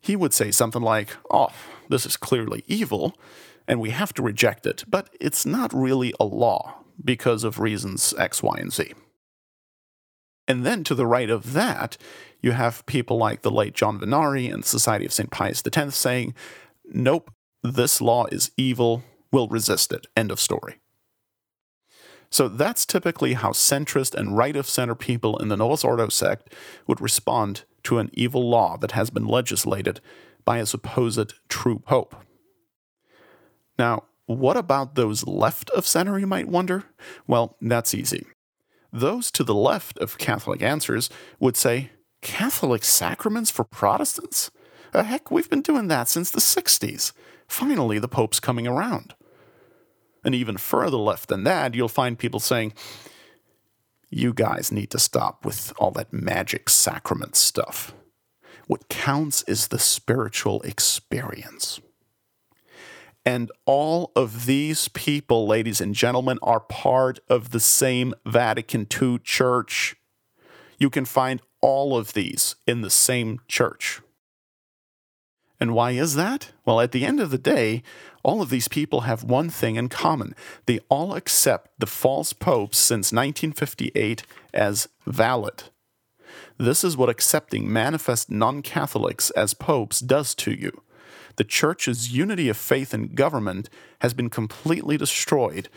He 0.00 0.16
would 0.16 0.32
say 0.32 0.50
something 0.50 0.82
like, 0.82 1.10
Oh, 1.30 1.50
this 1.88 2.06
is 2.06 2.16
clearly 2.16 2.64
evil 2.66 3.14
and 3.70 3.80
we 3.80 3.90
have 3.90 4.12
to 4.14 4.22
reject 4.22 4.66
it, 4.66 4.84
but 4.88 5.14
it's 5.20 5.46
not 5.46 5.72
really 5.72 6.12
a 6.18 6.24
law 6.24 6.74
because 7.04 7.44
of 7.44 7.60
reasons 7.60 8.12
X, 8.18 8.42
Y, 8.42 8.56
and 8.58 8.72
Z. 8.72 8.94
And 10.50 10.66
then 10.66 10.82
to 10.82 10.96
the 10.96 11.06
right 11.06 11.30
of 11.30 11.52
that, 11.52 11.96
you 12.40 12.50
have 12.50 12.84
people 12.86 13.16
like 13.16 13.42
the 13.42 13.52
late 13.52 13.72
John 13.72 14.00
Vennari 14.00 14.52
and 14.52 14.64
Society 14.64 15.06
of 15.06 15.12
St. 15.12 15.30
Pius 15.30 15.62
X 15.64 15.94
saying, 15.94 16.34
nope, 16.92 17.30
this 17.62 18.00
law 18.00 18.26
is 18.32 18.50
evil, 18.56 19.04
we'll 19.30 19.46
resist 19.46 19.92
it. 19.92 20.08
End 20.16 20.32
of 20.32 20.40
story. 20.40 20.80
So 22.30 22.48
that's 22.48 22.84
typically 22.84 23.34
how 23.34 23.50
centrist 23.50 24.12
and 24.12 24.36
right 24.36 24.56
of 24.56 24.66
center 24.66 24.96
people 24.96 25.38
in 25.38 25.46
the 25.46 25.56
Novus 25.56 25.84
Ordo 25.84 26.08
sect 26.08 26.52
would 26.88 27.00
respond 27.00 27.62
to 27.84 27.98
an 27.98 28.10
evil 28.12 28.50
law 28.50 28.76
that 28.78 28.90
has 28.90 29.08
been 29.08 29.28
legislated 29.28 30.00
by 30.44 30.58
a 30.58 30.66
supposed 30.66 31.34
true 31.48 31.78
pope. 31.78 32.16
Now, 33.78 34.02
what 34.26 34.56
about 34.56 34.96
those 34.96 35.24
left 35.28 35.70
of 35.70 35.86
center, 35.86 36.18
you 36.18 36.26
might 36.26 36.48
wonder? 36.48 36.86
Well, 37.28 37.56
that's 37.60 37.94
easy. 37.94 38.26
Those 38.92 39.30
to 39.32 39.44
the 39.44 39.54
left 39.54 39.98
of 39.98 40.18
Catholic 40.18 40.62
Answers 40.62 41.10
would 41.38 41.56
say, 41.56 41.90
Catholic 42.22 42.84
sacraments 42.84 43.50
for 43.50 43.64
Protestants? 43.64 44.50
Uh, 44.92 45.04
heck, 45.04 45.30
we've 45.30 45.48
been 45.48 45.62
doing 45.62 45.88
that 45.88 46.08
since 46.08 46.30
the 46.30 46.40
60s. 46.40 47.12
Finally, 47.46 47.98
the 47.98 48.08
Pope's 48.08 48.40
coming 48.40 48.66
around. 48.66 49.14
And 50.24 50.34
even 50.34 50.56
further 50.56 50.96
left 50.96 51.28
than 51.28 51.44
that, 51.44 51.74
you'll 51.74 51.88
find 51.88 52.18
people 52.18 52.40
saying, 52.40 52.74
You 54.10 54.34
guys 54.34 54.70
need 54.72 54.90
to 54.90 54.98
stop 54.98 55.44
with 55.44 55.72
all 55.78 55.92
that 55.92 56.12
magic 56.12 56.68
sacrament 56.68 57.36
stuff. 57.36 57.94
What 58.66 58.88
counts 58.88 59.42
is 59.44 59.68
the 59.68 59.78
spiritual 59.78 60.60
experience. 60.62 61.80
And 63.24 63.50
all 63.66 64.12
of 64.16 64.46
these 64.46 64.88
people, 64.88 65.46
ladies 65.46 65.80
and 65.80 65.94
gentlemen, 65.94 66.38
are 66.42 66.60
part 66.60 67.18
of 67.28 67.50
the 67.50 67.60
same 67.60 68.14
Vatican 68.24 68.86
II 69.00 69.18
church. 69.18 69.96
You 70.78 70.88
can 70.88 71.04
find 71.04 71.42
all 71.60 71.96
of 71.96 72.14
these 72.14 72.56
in 72.66 72.80
the 72.80 72.90
same 72.90 73.40
church. 73.46 74.00
And 75.60 75.74
why 75.74 75.90
is 75.90 76.14
that? 76.14 76.52
Well, 76.64 76.80
at 76.80 76.92
the 76.92 77.04
end 77.04 77.20
of 77.20 77.30
the 77.30 77.36
day, 77.36 77.82
all 78.22 78.40
of 78.40 78.48
these 78.48 78.68
people 78.68 79.02
have 79.02 79.22
one 79.22 79.50
thing 79.50 79.76
in 79.76 79.90
common. 79.90 80.34
They 80.64 80.80
all 80.88 81.14
accept 81.14 81.78
the 81.78 81.86
false 81.86 82.32
popes 82.32 82.78
since 82.78 83.12
1958 83.12 84.22
as 84.54 84.88
valid. 85.06 85.64
This 86.56 86.82
is 86.82 86.96
what 86.96 87.10
accepting 87.10 87.70
manifest 87.70 88.30
non 88.30 88.62
Catholics 88.62 89.28
as 89.30 89.52
popes 89.52 90.00
does 90.00 90.34
to 90.36 90.52
you 90.52 90.82
the 91.36 91.44
church's 91.44 92.12
unity 92.12 92.48
of 92.48 92.56
faith 92.56 92.92
and 92.94 93.14
government 93.14 93.68
has 94.00 94.14
been 94.14 94.30
completely 94.30 94.96
destroyed, 94.96 95.68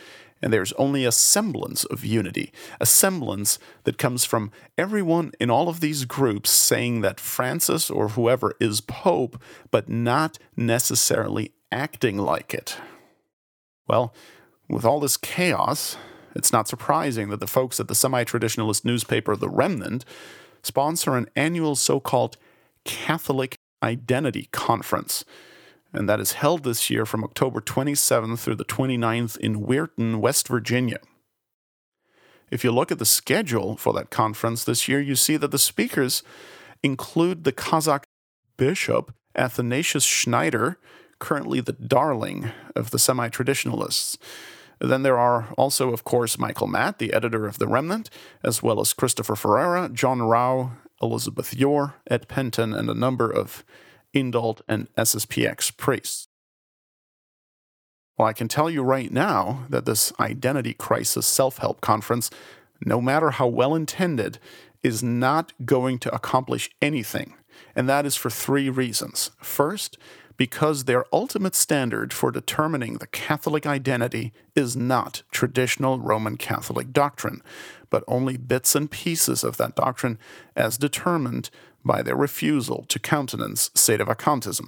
and 0.41 0.51
there's 0.51 0.73
only 0.73 1.05
a 1.05 1.11
semblance 1.11 1.85
of 1.85 2.03
unity, 2.03 2.51
a 2.81 2.85
semblance 2.85 3.59
that 3.85 3.97
comes 3.97 4.25
from 4.25 4.51
everyone 4.77 5.31
in 5.39 5.49
all 5.49 5.69
of 5.69 5.79
these 5.79 6.05
groups 6.05 6.49
saying 6.49 7.01
that 7.01 7.19
Francis 7.19 7.89
or 7.89 8.09
whoever 8.09 8.53
is 8.59 8.81
Pope, 8.81 9.41
but 9.71 9.87
not 9.87 10.37
necessarily 10.57 11.53
acting 11.71 12.17
like 12.17 12.53
it. 12.53 12.77
Well, 13.87 14.13
with 14.67 14.85
all 14.85 14.99
this 14.99 15.17
chaos, 15.17 15.97
it's 16.35 16.51
not 16.51 16.67
surprising 16.67 17.29
that 17.29 17.39
the 17.39 17.47
folks 17.47 17.79
at 17.79 17.87
the 17.87 17.95
semi 17.95 18.23
traditionalist 18.23 18.83
newspaper 18.83 19.35
The 19.35 19.49
Remnant 19.49 20.03
sponsor 20.61 21.15
an 21.15 21.29
annual 21.35 21.75
so 21.75 21.99
called 21.99 22.37
Catholic 22.85 23.55
Identity 23.83 24.47
Conference 24.51 25.25
and 25.93 26.09
that 26.09 26.19
is 26.19 26.33
held 26.33 26.63
this 26.63 26.89
year 26.89 27.05
from 27.05 27.23
October 27.23 27.61
27th 27.61 28.39
through 28.39 28.55
the 28.55 28.65
29th 28.65 29.37
in 29.37 29.63
Weirton, 29.63 30.17
West 30.17 30.47
Virginia. 30.47 30.97
If 32.49 32.63
you 32.63 32.71
look 32.71 32.91
at 32.91 32.99
the 32.99 33.05
schedule 33.05 33.77
for 33.77 33.93
that 33.93 34.09
conference 34.09 34.63
this 34.63 34.87
year, 34.87 34.99
you 34.99 35.15
see 35.15 35.37
that 35.37 35.51
the 35.51 35.59
speakers 35.59 36.23
include 36.81 37.43
the 37.43 37.53
Kazakh 37.53 38.03
bishop 38.57 39.13
Athanasius 39.35 40.03
Schneider, 40.03 40.77
currently 41.19 41.61
the 41.61 41.73
darling 41.73 42.51
of 42.75 42.91
the 42.91 42.99
semi 42.99 43.29
traditionalists. 43.29 44.17
Then 44.79 45.03
there 45.03 45.17
are 45.17 45.53
also, 45.57 45.93
of 45.93 46.03
course, 46.03 46.37
Michael 46.37 46.67
Matt, 46.67 46.99
the 46.99 47.13
editor 47.13 47.47
of 47.47 47.57
The 47.57 47.67
Remnant, 47.67 48.09
as 48.43 48.61
well 48.61 48.81
as 48.81 48.93
Christopher 48.93 49.35
Ferrara, 49.35 49.89
John 49.89 50.21
Rao, 50.21 50.73
Elizabeth 51.03 51.53
Yore, 51.53 51.95
Ed 52.09 52.27
Pentin, 52.27 52.75
and 52.75 52.89
a 52.89 52.95
number 52.95 53.29
of 53.29 53.63
Indult, 54.15 54.61
and 54.67 54.87
SSPX 54.95 55.75
priests. 55.75 56.27
Well, 58.17 58.27
I 58.27 58.33
can 58.33 58.47
tell 58.47 58.69
you 58.69 58.83
right 58.83 59.11
now 59.11 59.65
that 59.69 59.85
this 59.85 60.13
identity 60.19 60.73
crisis 60.73 61.27
self 61.27 61.57
help 61.57 61.81
conference, 61.81 62.29
no 62.85 63.01
matter 63.01 63.31
how 63.31 63.47
well 63.47 63.75
intended, 63.75 64.39
is 64.81 65.03
not 65.03 65.51
going 65.65 65.99
to 65.99 66.15
accomplish 66.15 66.69
anything. 66.81 67.33
And 67.75 67.89
that 67.89 68.05
is 68.05 68.15
for 68.15 68.29
three 68.29 68.69
reasons. 68.69 69.31
First, 69.41 69.97
because 70.37 70.85
their 70.85 71.05
ultimate 71.13 71.55
standard 71.55 72.11
for 72.13 72.31
determining 72.31 72.95
the 72.95 73.07
Catholic 73.07 73.65
identity 73.65 74.33
is 74.55 74.75
not 74.75 75.23
traditional 75.31 75.99
Roman 75.99 76.37
Catholic 76.37 76.91
doctrine, 76.91 77.41
but 77.93 78.03
only 78.07 78.37
bits 78.37 78.73
and 78.73 78.89
pieces 78.89 79.43
of 79.43 79.57
that 79.57 79.75
doctrine 79.75 80.17
as 80.55 80.79
determined 80.79 81.51
by 81.85 82.01
their 82.01 82.15
refusal 82.15 82.85
to 82.89 82.97
countenance 82.97 83.69
sedevacantism. 83.75 84.67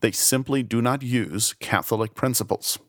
They 0.00 0.10
simply 0.10 0.64
do 0.64 0.82
not 0.82 1.00
use 1.00 1.52
Catholic 1.60 2.16
principles. 2.16 2.80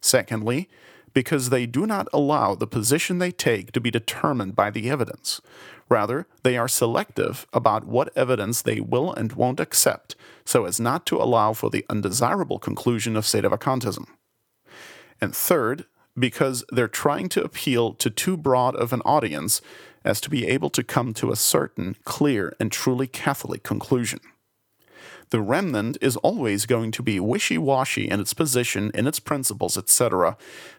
Secondly, 0.00 0.70
because 1.12 1.50
they 1.50 1.66
do 1.66 1.86
not 1.86 2.08
allow 2.10 2.54
the 2.54 2.66
position 2.66 3.18
they 3.18 3.32
take 3.32 3.70
to 3.72 3.82
be 3.82 3.90
determined 3.90 4.56
by 4.56 4.70
the 4.70 4.88
evidence. 4.88 5.42
Rather, 5.90 6.26
they 6.42 6.56
are 6.56 6.68
selective 6.68 7.46
about 7.52 7.86
what 7.86 8.16
evidence 8.16 8.62
they 8.62 8.80
will 8.80 9.12
and 9.12 9.34
won't 9.34 9.60
accept 9.60 10.16
so 10.46 10.64
as 10.64 10.80
not 10.80 11.04
to 11.04 11.20
allow 11.20 11.52
for 11.52 11.68
the 11.68 11.84
undesirable 11.90 12.58
conclusion 12.58 13.14
of 13.14 13.24
sedevacantism. 13.24 14.06
And 15.20 15.36
third, 15.36 15.84
because 16.18 16.64
they're 16.70 16.88
trying 16.88 17.28
to 17.30 17.42
appeal 17.42 17.94
to 17.94 18.10
too 18.10 18.36
broad 18.36 18.76
of 18.76 18.92
an 18.92 19.00
audience 19.04 19.60
as 20.04 20.20
to 20.20 20.30
be 20.30 20.46
able 20.46 20.70
to 20.70 20.82
come 20.82 21.14
to 21.14 21.30
a 21.30 21.36
certain, 21.36 21.96
clear, 22.04 22.54
and 22.58 22.70
truly 22.72 23.06
Catholic 23.06 23.62
conclusion. 23.62 24.20
The 25.30 25.40
remnant 25.40 25.96
is 26.02 26.16
always 26.18 26.66
going 26.66 26.90
to 26.92 27.02
be 27.02 27.18
wishy 27.18 27.56
washy 27.56 28.08
in 28.08 28.20
its 28.20 28.34
position, 28.34 28.90
in 28.94 29.06
its 29.06 29.18
principles, 29.18 29.78
etc., 29.78 30.36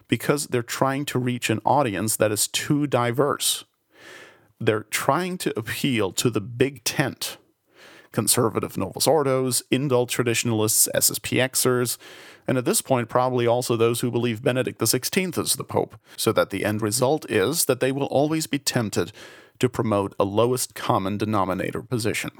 because 0.08 0.48
they're 0.48 0.62
trying 0.62 1.06
to 1.06 1.17
reach 1.17 1.50
an 1.50 1.60
audience 1.65 2.15
that 2.17 2.32
is 2.32 2.48
too 2.48 2.86
diverse. 2.86 3.65
They're 4.60 4.84
trying 4.84 5.39
to 5.39 5.58
appeal 5.58 6.12
to 6.13 6.30
the 6.30 6.41
big 6.41 6.84
tent 6.84 7.38
conservative 8.13 8.78
Novus 8.78 9.06
Ordos, 9.06 9.62
indult 9.71 10.08
traditionalists, 10.08 10.88
SSPXers, 10.95 11.97
and 12.47 12.58
at 12.58 12.65
this 12.65 12.82
point, 12.82 13.10
probably 13.10 13.45
also 13.45 13.76
those 13.76 13.99
who 13.99 14.12
believe 14.12 14.41
Benedict 14.41 14.80
XVI 14.80 15.38
is 15.38 15.56
the 15.56 15.63
Pope, 15.63 15.95
so 16.15 16.32
that 16.32 16.49
the 16.49 16.63
end 16.63 16.82
result 16.82 17.30
is 17.30 17.65
that 17.65 17.80
they 17.82 17.91
will 17.91 18.06
always 18.06 18.47
be 18.47 18.60
tempted 18.60 19.12
to 19.60 19.69
promote 19.69 20.15
a 20.19 20.23
lowest 20.23 20.76
common 20.76 21.17
denominator 21.17 21.82
position. 21.82 22.32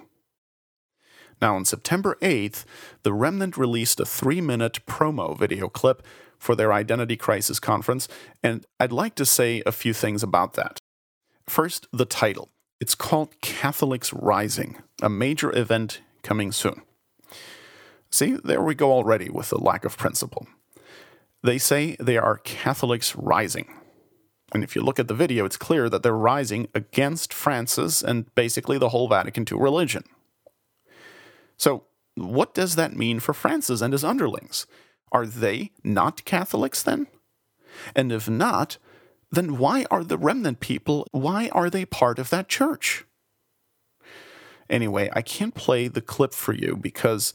Now, 1.42 1.56
on 1.56 1.66
September 1.66 2.18
8th, 2.22 2.64
the 3.04 3.14
Remnant 3.14 3.58
released 3.58 4.00
a 4.00 4.06
three 4.06 4.42
minute 4.42 4.80
promo 4.86 5.38
video 5.38 5.68
clip 5.68 6.06
for 6.38 6.56
their 6.56 6.74
Identity 6.74 7.16
Crisis 7.16 7.60
conference, 7.60 8.08
and 8.44 8.66
I'd 8.80 8.92
like 8.92 9.16
to 9.16 9.26
say 9.26 9.64
a 9.66 9.72
few 9.72 9.94
things 9.94 10.24
about 10.24 10.54
that. 10.54 10.80
First, 11.48 11.88
the 11.92 12.06
title. 12.06 12.50
It's 12.80 12.96
called 12.96 13.40
Catholics 13.42 14.12
Rising, 14.12 14.83
a 15.02 15.10
major 15.10 15.56
event 15.58 16.02
coming 16.22 16.52
soon. 16.52 16.82
See, 18.12 18.38
there 18.44 18.62
we 18.62 18.76
go 18.76 18.92
already 18.92 19.30
with 19.30 19.50
the 19.50 19.58
lack 19.58 19.86
of 19.86 19.98
principle. 19.98 20.48
They 21.42 21.58
say 21.58 21.96
they 22.00 22.18
are 22.18 22.38
Catholics 22.38 23.16
rising. 23.16 23.74
And 24.54 24.64
if 24.64 24.76
you 24.76 24.82
look 24.82 25.00
at 25.00 25.08
the 25.08 25.16
video, 25.16 25.46
it's 25.46 25.58
clear 25.58 25.90
that 25.90 26.04
they're 26.04 26.14
rising 26.14 26.68
against 26.76 27.34
Francis 27.34 28.04
and 28.04 28.34
basically 28.36 28.78
the 28.78 28.90
whole 28.90 29.08
Vatican 29.08 29.46
II 29.52 29.58
religion. 29.60 30.04
So, 31.58 31.86
what 32.16 32.54
does 32.54 32.76
that 32.76 32.96
mean 32.96 33.20
for 33.20 33.34
Francis 33.34 33.82
and 33.82 33.94
his 33.94 34.04
underlings? 34.04 34.68
Are 35.12 35.26
they 35.26 35.72
not 35.84 36.24
Catholics 36.26 36.84
then? 36.84 37.08
And 37.96 38.12
if 38.12 38.30
not, 38.30 38.78
then 39.32 39.58
why 39.58 39.86
are 39.90 40.04
the 40.04 40.18
remnant 40.18 40.60
people, 40.60 41.08
why 41.12 41.50
are 41.50 41.70
they 41.70 41.86
part 41.86 42.20
of 42.20 42.30
that 42.30 42.48
church? 42.48 43.06
Anyway, 44.70 45.10
I 45.14 45.22
can't 45.22 45.56
play 45.56 45.88
the 45.88 46.02
clip 46.02 46.34
for 46.34 46.54
you 46.54 46.76
because 46.76 47.34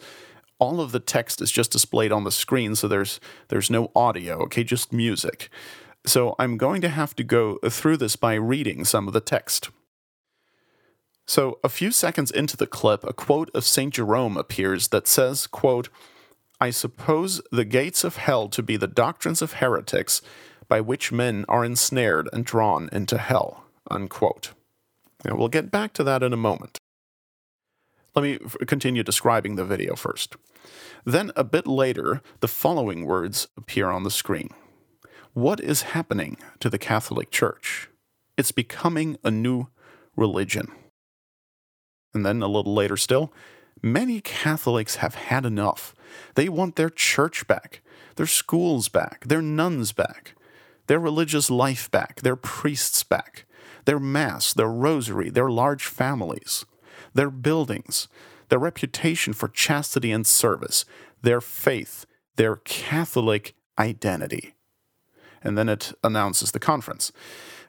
all 0.58 0.80
of 0.80 0.92
the 0.92 1.00
text 1.00 1.40
is 1.40 1.50
just 1.50 1.72
displayed 1.72 2.12
on 2.12 2.24
the 2.24 2.32
screen, 2.32 2.74
so 2.74 2.88
there's 2.88 3.20
there's 3.48 3.70
no 3.70 3.90
audio, 3.94 4.42
okay, 4.44 4.64
just 4.64 4.92
music. 4.92 5.48
So 6.04 6.34
I'm 6.38 6.56
going 6.56 6.80
to 6.82 6.88
have 6.88 7.14
to 7.16 7.24
go 7.24 7.58
through 7.68 7.98
this 7.98 8.16
by 8.16 8.34
reading 8.34 8.84
some 8.84 9.06
of 9.06 9.14
the 9.14 9.20
text. 9.20 9.70
So 11.26 11.58
a 11.62 11.68
few 11.68 11.90
seconds 11.90 12.30
into 12.30 12.56
the 12.56 12.66
clip, 12.66 13.04
a 13.04 13.12
quote 13.12 13.50
of 13.54 13.64
St. 13.64 13.92
Jerome 13.92 14.38
appears 14.38 14.88
that 14.88 15.06
says, 15.06 15.46
quote, 15.46 15.90
I 16.60 16.70
suppose 16.70 17.42
the 17.52 17.66
gates 17.66 18.02
of 18.02 18.16
hell 18.16 18.48
to 18.48 18.62
be 18.62 18.76
the 18.76 18.86
doctrines 18.86 19.42
of 19.42 19.54
heretics 19.54 20.22
by 20.68 20.80
which 20.80 21.12
men 21.12 21.44
are 21.48 21.64
ensnared 21.64 22.28
and 22.32 22.44
drawn 22.44 22.88
into 22.92 23.18
hell. 23.18 23.64
Unquote. 23.90 24.52
Now, 25.24 25.36
we'll 25.36 25.48
get 25.48 25.70
back 25.70 25.92
to 25.94 26.04
that 26.04 26.22
in 26.22 26.32
a 26.32 26.36
moment. 26.36 26.78
Let 28.18 28.24
me 28.24 28.66
continue 28.66 29.04
describing 29.04 29.54
the 29.54 29.64
video 29.64 29.94
first. 29.94 30.34
Then, 31.04 31.30
a 31.36 31.44
bit 31.44 31.68
later, 31.68 32.20
the 32.40 32.48
following 32.48 33.04
words 33.04 33.46
appear 33.56 33.90
on 33.90 34.02
the 34.02 34.10
screen 34.10 34.48
What 35.34 35.60
is 35.60 35.92
happening 35.94 36.36
to 36.58 36.68
the 36.68 36.78
Catholic 36.78 37.30
Church? 37.30 37.88
It's 38.36 38.50
becoming 38.50 39.18
a 39.22 39.30
new 39.30 39.68
religion. 40.16 40.72
And 42.12 42.26
then, 42.26 42.42
a 42.42 42.48
little 42.48 42.74
later 42.74 42.96
still, 42.96 43.32
many 43.84 44.20
Catholics 44.20 44.96
have 44.96 45.14
had 45.14 45.46
enough. 45.46 45.94
They 46.34 46.48
want 46.48 46.74
their 46.74 46.90
church 46.90 47.46
back, 47.46 47.82
their 48.16 48.26
schools 48.26 48.88
back, 48.88 49.28
their 49.28 49.42
nuns 49.42 49.92
back, 49.92 50.34
their 50.88 50.98
religious 50.98 51.50
life 51.50 51.88
back, 51.88 52.22
their 52.22 52.34
priests 52.34 53.04
back, 53.04 53.44
their 53.84 54.00
Mass, 54.00 54.52
their 54.52 54.66
rosary, 54.66 55.30
their 55.30 55.48
large 55.50 55.86
families 55.86 56.64
their 57.14 57.30
buildings, 57.30 58.08
their 58.48 58.58
reputation 58.58 59.32
for 59.32 59.48
chastity 59.48 60.12
and 60.12 60.26
service, 60.26 60.84
their 61.22 61.40
faith, 61.40 62.06
their 62.36 62.56
Catholic 62.56 63.54
identity. 63.78 64.54
and 65.42 65.56
then 65.56 65.68
it 65.68 65.92
announces 66.02 66.50
the 66.50 66.58
conference. 66.58 67.12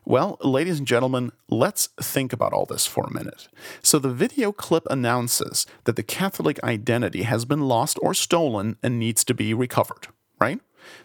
Well, 0.05 0.37
ladies 0.41 0.79
and 0.79 0.87
gentlemen, 0.87 1.31
let's 1.49 1.87
think 2.01 2.33
about 2.33 2.51
all 2.51 2.65
this 2.65 2.87
for 2.87 3.03
a 3.05 3.13
minute. 3.13 3.47
So, 3.83 3.99
the 3.99 4.09
video 4.09 4.51
clip 4.51 4.87
announces 4.89 5.67
that 5.83 5.95
the 5.95 6.03
Catholic 6.03 6.61
identity 6.63 7.23
has 7.23 7.45
been 7.45 7.61
lost 7.61 7.99
or 8.01 8.15
stolen 8.15 8.77
and 8.81 8.97
needs 8.97 9.23
to 9.25 9.35
be 9.35 9.53
recovered, 9.53 10.07
right? 10.39 10.59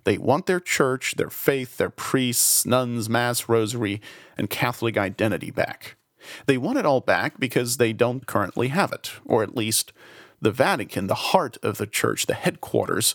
They 0.05 0.17
want 0.17 0.47
their 0.47 0.61
church, 0.61 1.17
their 1.17 1.29
faith, 1.29 1.77
their 1.77 1.91
priests, 1.91 2.65
nuns, 2.65 3.11
mass, 3.11 3.49
rosary, 3.49 4.01
and 4.39 4.49
Catholic 4.49 4.97
identity 4.97 5.51
back. 5.51 5.97
They 6.47 6.59
want 6.59 6.79
it 6.79 6.87
all 6.87 7.01
back 7.01 7.39
because 7.39 7.77
they 7.77 7.93
don't 7.93 8.27
currently 8.27 8.69
have 8.69 8.93
it, 8.93 9.13
or 9.25 9.43
at 9.43 9.57
least 9.57 9.93
the 10.41 10.51
Vatican, 10.51 11.07
the 11.07 11.15
heart 11.15 11.57
of 11.63 11.79
the 11.79 11.87
church, 11.87 12.27
the 12.27 12.35
headquarters, 12.35 13.15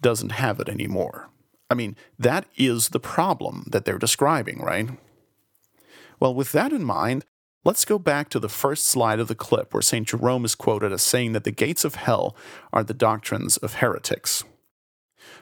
doesn't 0.00 0.32
have 0.32 0.60
it 0.60 0.68
anymore. 0.68 1.28
I 1.70 1.74
mean, 1.74 1.96
that 2.18 2.46
is 2.56 2.90
the 2.90 3.00
problem 3.00 3.64
that 3.70 3.84
they're 3.84 3.98
describing, 3.98 4.60
right? 4.60 4.90
Well, 6.20 6.34
with 6.34 6.52
that 6.52 6.72
in 6.72 6.84
mind, 6.84 7.24
let's 7.64 7.84
go 7.84 7.98
back 7.98 8.28
to 8.30 8.38
the 8.38 8.48
first 8.48 8.84
slide 8.84 9.20
of 9.20 9.28
the 9.28 9.34
clip 9.34 9.72
where 9.72 9.82
St. 9.82 10.06
Jerome 10.06 10.44
is 10.44 10.54
quoted 10.54 10.92
as 10.92 11.02
saying 11.02 11.32
that 11.32 11.44
the 11.44 11.50
gates 11.50 11.84
of 11.84 11.96
hell 11.96 12.36
are 12.72 12.84
the 12.84 12.94
doctrines 12.94 13.56
of 13.58 13.74
heretics. 13.74 14.44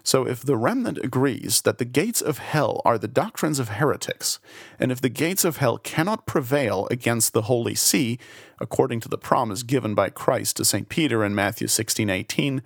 So, 0.02 0.26
if 0.26 0.40
the 0.40 0.56
remnant 0.56 0.98
agrees 0.98 1.62
that 1.62 1.78
the 1.78 1.84
gates 1.84 2.20
of 2.20 2.38
hell 2.38 2.80
are 2.84 2.98
the 2.98 3.08
doctrines 3.08 3.58
of 3.58 3.70
heretics, 3.70 4.38
and 4.78 4.90
if 4.90 5.00
the 5.00 5.08
gates 5.08 5.44
of 5.44 5.58
hell 5.58 5.78
cannot 5.78 6.26
prevail 6.26 6.86
against 6.90 7.32
the 7.32 7.42
Holy 7.42 7.74
See, 7.74 8.18
according 8.60 9.00
to 9.00 9.08
the 9.08 9.18
promise 9.18 9.62
given 9.62 9.94
by 9.94 10.10
Christ 10.10 10.56
to 10.56 10.64
St. 10.64 10.88
Peter 10.88 11.24
in 11.24 11.34
Matthew 11.34 11.68
16 11.68 12.08
18, 12.08 12.62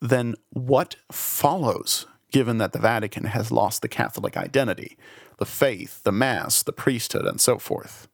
then 0.00 0.34
what 0.50 0.96
follows, 1.10 2.06
given 2.30 2.58
that 2.58 2.72
the 2.72 2.78
Vatican 2.78 3.24
has 3.24 3.50
lost 3.50 3.82
the 3.82 3.88
Catholic 3.88 4.36
identity, 4.36 4.96
the 5.38 5.46
faith, 5.46 6.02
the 6.02 6.12
Mass, 6.12 6.62
the 6.62 6.72
priesthood, 6.72 7.26
and 7.26 7.40
so 7.40 7.58
forth? 7.58 8.08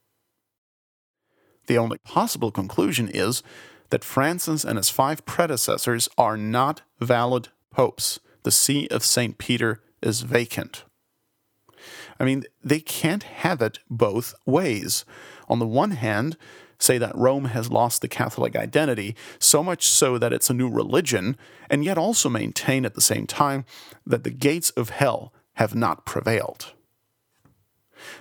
The 1.66 1.78
only 1.78 1.98
possible 1.98 2.50
conclusion 2.50 3.08
is 3.08 3.42
that 3.90 4.04
Francis 4.04 4.64
and 4.64 4.76
his 4.76 4.88
five 4.88 5.24
predecessors 5.24 6.08
are 6.16 6.36
not 6.36 6.82
valid 7.00 7.48
popes 7.70 8.20
the 8.42 8.50
See 8.50 8.88
of 8.88 9.04
St. 9.04 9.38
Peter 9.38 9.82
is 10.02 10.22
vacant. 10.22 10.84
I 12.18 12.24
mean, 12.24 12.44
they 12.62 12.80
can't 12.80 13.22
have 13.22 13.62
it 13.62 13.78
both 13.88 14.34
ways. 14.46 15.04
On 15.48 15.58
the 15.58 15.66
one 15.66 15.92
hand, 15.92 16.36
say 16.78 16.98
that 16.98 17.16
Rome 17.16 17.46
has 17.46 17.70
lost 17.70 18.02
the 18.02 18.08
Catholic 18.08 18.56
identity, 18.56 19.14
so 19.38 19.62
much 19.62 19.86
so 19.86 20.18
that 20.18 20.32
it's 20.32 20.50
a 20.50 20.54
new 20.54 20.68
religion, 20.68 21.36
and 21.68 21.84
yet 21.84 21.98
also 21.98 22.28
maintain 22.28 22.84
at 22.84 22.94
the 22.94 23.00
same 23.00 23.26
time 23.26 23.64
that 24.06 24.24
the 24.24 24.30
gates 24.30 24.70
of 24.70 24.90
hell 24.90 25.32
have 25.54 25.74
not 25.74 26.06
prevailed. 26.06 26.72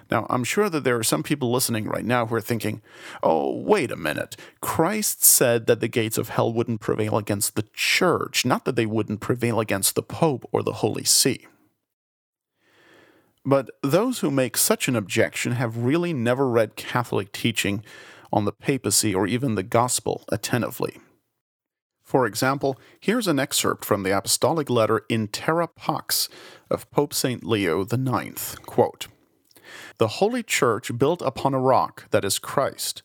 Now, 0.09 0.25
I'm 0.29 0.43
sure 0.43 0.69
that 0.69 0.83
there 0.83 0.97
are 0.97 1.03
some 1.03 1.23
people 1.23 1.51
listening 1.51 1.85
right 1.85 2.05
now 2.05 2.25
who 2.25 2.35
are 2.35 2.41
thinking, 2.41 2.81
oh, 3.23 3.55
wait 3.55 3.91
a 3.91 3.95
minute. 3.95 4.35
Christ 4.61 5.23
said 5.23 5.67
that 5.67 5.79
the 5.79 5.87
gates 5.87 6.17
of 6.17 6.29
hell 6.29 6.51
wouldn't 6.51 6.81
prevail 6.81 7.17
against 7.17 7.55
the 7.55 7.65
church, 7.73 8.45
not 8.45 8.65
that 8.65 8.75
they 8.75 8.85
wouldn't 8.85 9.21
prevail 9.21 9.59
against 9.59 9.95
the 9.95 10.03
Pope 10.03 10.47
or 10.51 10.63
the 10.63 10.73
Holy 10.73 11.03
See. 11.03 11.47
But 13.45 13.69
those 13.81 14.19
who 14.19 14.29
make 14.29 14.57
such 14.57 14.87
an 14.87 14.95
objection 14.95 15.53
have 15.53 15.77
really 15.77 16.13
never 16.13 16.47
read 16.47 16.75
Catholic 16.75 17.31
teaching 17.31 17.83
on 18.31 18.45
the 18.45 18.51
papacy 18.51 19.15
or 19.15 19.25
even 19.25 19.55
the 19.55 19.63
gospel 19.63 20.23
attentively. 20.31 20.99
For 22.03 22.25
example, 22.25 22.79
here's 22.99 23.27
an 23.27 23.39
excerpt 23.39 23.85
from 23.85 24.01
the 24.01 24.17
apostolic 24.17 24.69
letter 24.69 25.05
In 25.09 25.27
Terra 25.27 25.67
Pax 25.67 26.27
of 26.69 26.89
Pope 26.89 27.13
St. 27.13 27.43
Leo 27.43 27.81
IX. 27.81 28.55
Quote, 28.65 29.07
the 29.97 30.07
Holy 30.07 30.43
Church 30.43 30.97
built 30.97 31.21
upon 31.21 31.53
a 31.53 31.59
rock 31.59 32.09
that 32.11 32.25
is 32.25 32.39
Christ, 32.39 33.01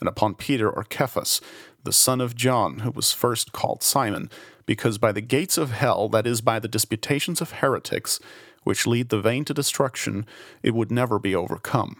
and 0.00 0.08
upon 0.08 0.34
Peter 0.34 0.70
or 0.70 0.86
Cephas, 0.90 1.40
the 1.84 1.92
son 1.92 2.20
of 2.20 2.34
John, 2.34 2.80
who 2.80 2.90
was 2.90 3.12
first 3.12 3.52
called 3.52 3.82
Simon, 3.82 4.30
because 4.66 4.98
by 4.98 5.12
the 5.12 5.20
gates 5.20 5.58
of 5.58 5.70
hell, 5.70 6.08
that 6.08 6.26
is, 6.26 6.40
by 6.40 6.58
the 6.58 6.68
disputations 6.68 7.40
of 7.40 7.52
heretics, 7.52 8.18
which 8.62 8.86
lead 8.86 9.10
the 9.10 9.20
vain 9.20 9.44
to 9.44 9.54
destruction, 9.54 10.26
it 10.62 10.74
would 10.74 10.90
never 10.90 11.18
be 11.18 11.34
overcome. 11.34 11.96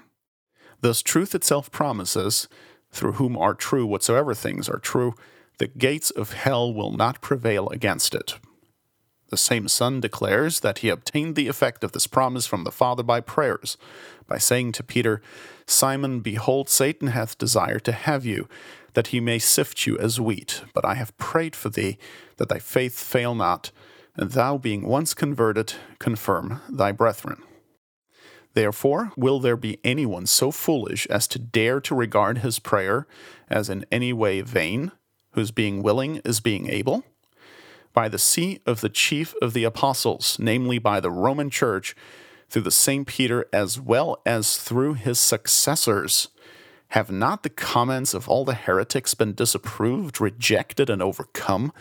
Thus, 0.81 1.03
truth 1.03 1.35
itself 1.35 1.71
promises, 1.71 2.49
through 2.91 3.13
whom 3.13 3.37
are 3.37 3.55
true 3.55 3.87
whatsoever 3.87 4.35
things 4.35 4.69
are 4.69 4.79
true, 4.79 5.15
the 5.59 5.67
gates 5.67 6.11
of 6.11 6.33
hell 6.33 6.73
will 6.73 6.93
not 6.93 7.21
prevail 7.21 7.69
against 7.69 8.15
it. 8.15 8.39
The 9.35 9.39
same 9.39 9.67
Son 9.67 9.99
declares 9.99 10.61
that 10.61 10.79
he 10.79 10.89
obtained 10.89 11.35
the 11.35 11.49
effect 11.49 11.83
of 11.83 11.91
this 11.91 12.07
promise 12.07 12.47
from 12.47 12.63
the 12.63 12.71
Father 12.71 13.03
by 13.03 13.21
prayers, 13.21 13.77
by 14.29 14.39
saying 14.39 14.71
to 14.75 14.85
Peter, 14.85 15.21
Simon, 15.67 16.21
behold, 16.21 16.69
Satan 16.69 17.09
hath 17.09 17.37
desired 17.37 17.83
to 17.87 17.91
have 17.91 18.25
you, 18.25 18.49
that 18.93 19.09
he 19.09 19.19
may 19.19 19.41
sift 19.41 19.89
you 19.89 19.99
as 19.99 20.21
wheat. 20.21 20.63
But 20.73 20.85
I 20.85 20.95
have 20.95 21.19
prayed 21.19 21.57
for 21.57 21.69
thee, 21.69 21.99
that 22.37 22.49
thy 22.49 22.61
faith 22.61 22.97
fail 22.97 23.35
not, 23.35 23.73
and 24.15 24.31
thou, 24.31 24.57
being 24.57 24.87
once 24.87 25.15
converted, 25.15 25.75
confirm 25.99 26.61
thy 26.69 26.93
brethren. 26.93 27.43
Therefore, 28.53 29.11
will 29.17 29.41
there 29.41 29.57
be 29.57 29.81
anyone 29.83 30.27
so 30.27 30.53
foolish 30.53 31.09
as 31.09 31.27
to 31.27 31.41
dare 31.41 31.81
to 31.81 31.95
regard 31.97 32.39
his 32.39 32.61
prayer 32.61 33.09
as 33.49 33.69
in 33.69 33.85
any 33.91 34.13
way 34.13 34.43
vain, 34.43 34.93
whose 35.33 35.51
being 35.51 35.83
willing 35.83 36.21
is 36.25 36.39
being 36.39 36.71
able? 36.71 37.03
By 37.95 38.09
the 38.09 38.19
see 38.19 38.61
of 38.67 38.83
the 38.83 38.91
chief 38.91 39.35
of 39.41 39.55
the 39.55 39.65
apostles, 39.65 40.37
namely 40.39 40.79
by 40.79 41.01
the 41.01 41.11
Roman 41.11 41.49
Church, 41.49 41.97
through 42.51 42.63
the 42.63 42.71
same 42.71 43.05
Peter 43.05 43.47
as 43.53 43.81
well 43.81 44.21
as 44.27 44.59
through 44.59 44.95
his 44.95 45.19
successors. 45.19 46.29
Have 46.89 47.11
not 47.11 47.43
the 47.43 47.51
comments 47.51 48.13
of 48.13 48.29
all 48.29 48.45
the 48.45 48.55
heretics 48.55 49.15
been 49.15 49.33
disapproved, 49.33 50.21
rejected, 50.21 50.91
and 50.91 51.01
overcome? 51.01 51.73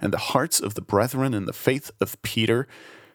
And 0.00 0.12
the 0.12 0.18
hearts 0.18 0.60
of 0.60 0.74
the 0.74 0.82
brethren 0.82 1.34
in 1.34 1.46
the 1.46 1.52
faith 1.52 1.90
of 2.00 2.20
Peter, 2.22 2.68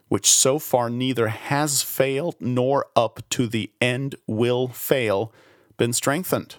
which 0.08 0.30
so 0.30 0.58
far 0.58 0.90
neither 0.90 1.28
has 1.28 1.82
failed 1.82 2.36
nor 2.40 2.88
up 2.96 3.22
to 3.32 3.48
the 3.48 3.72
end 3.82 4.16
will 4.28 4.70
fail, 4.70 5.32
been 5.78 5.94
strengthened? 5.94 6.56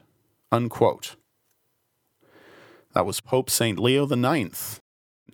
Unquote. 0.52 1.16
That 2.92 3.06
was 3.06 3.20
Pope 3.20 3.50
St. 3.50 3.78
Leo 3.78 4.06
IX 4.06 4.80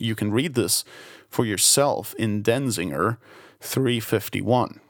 you 0.02 0.14
can 0.14 0.32
read 0.32 0.54
this 0.54 0.84
for 1.28 1.44
yourself 1.44 2.14
in 2.18 2.42
Denzinger 2.42 3.18
351. 3.60 4.80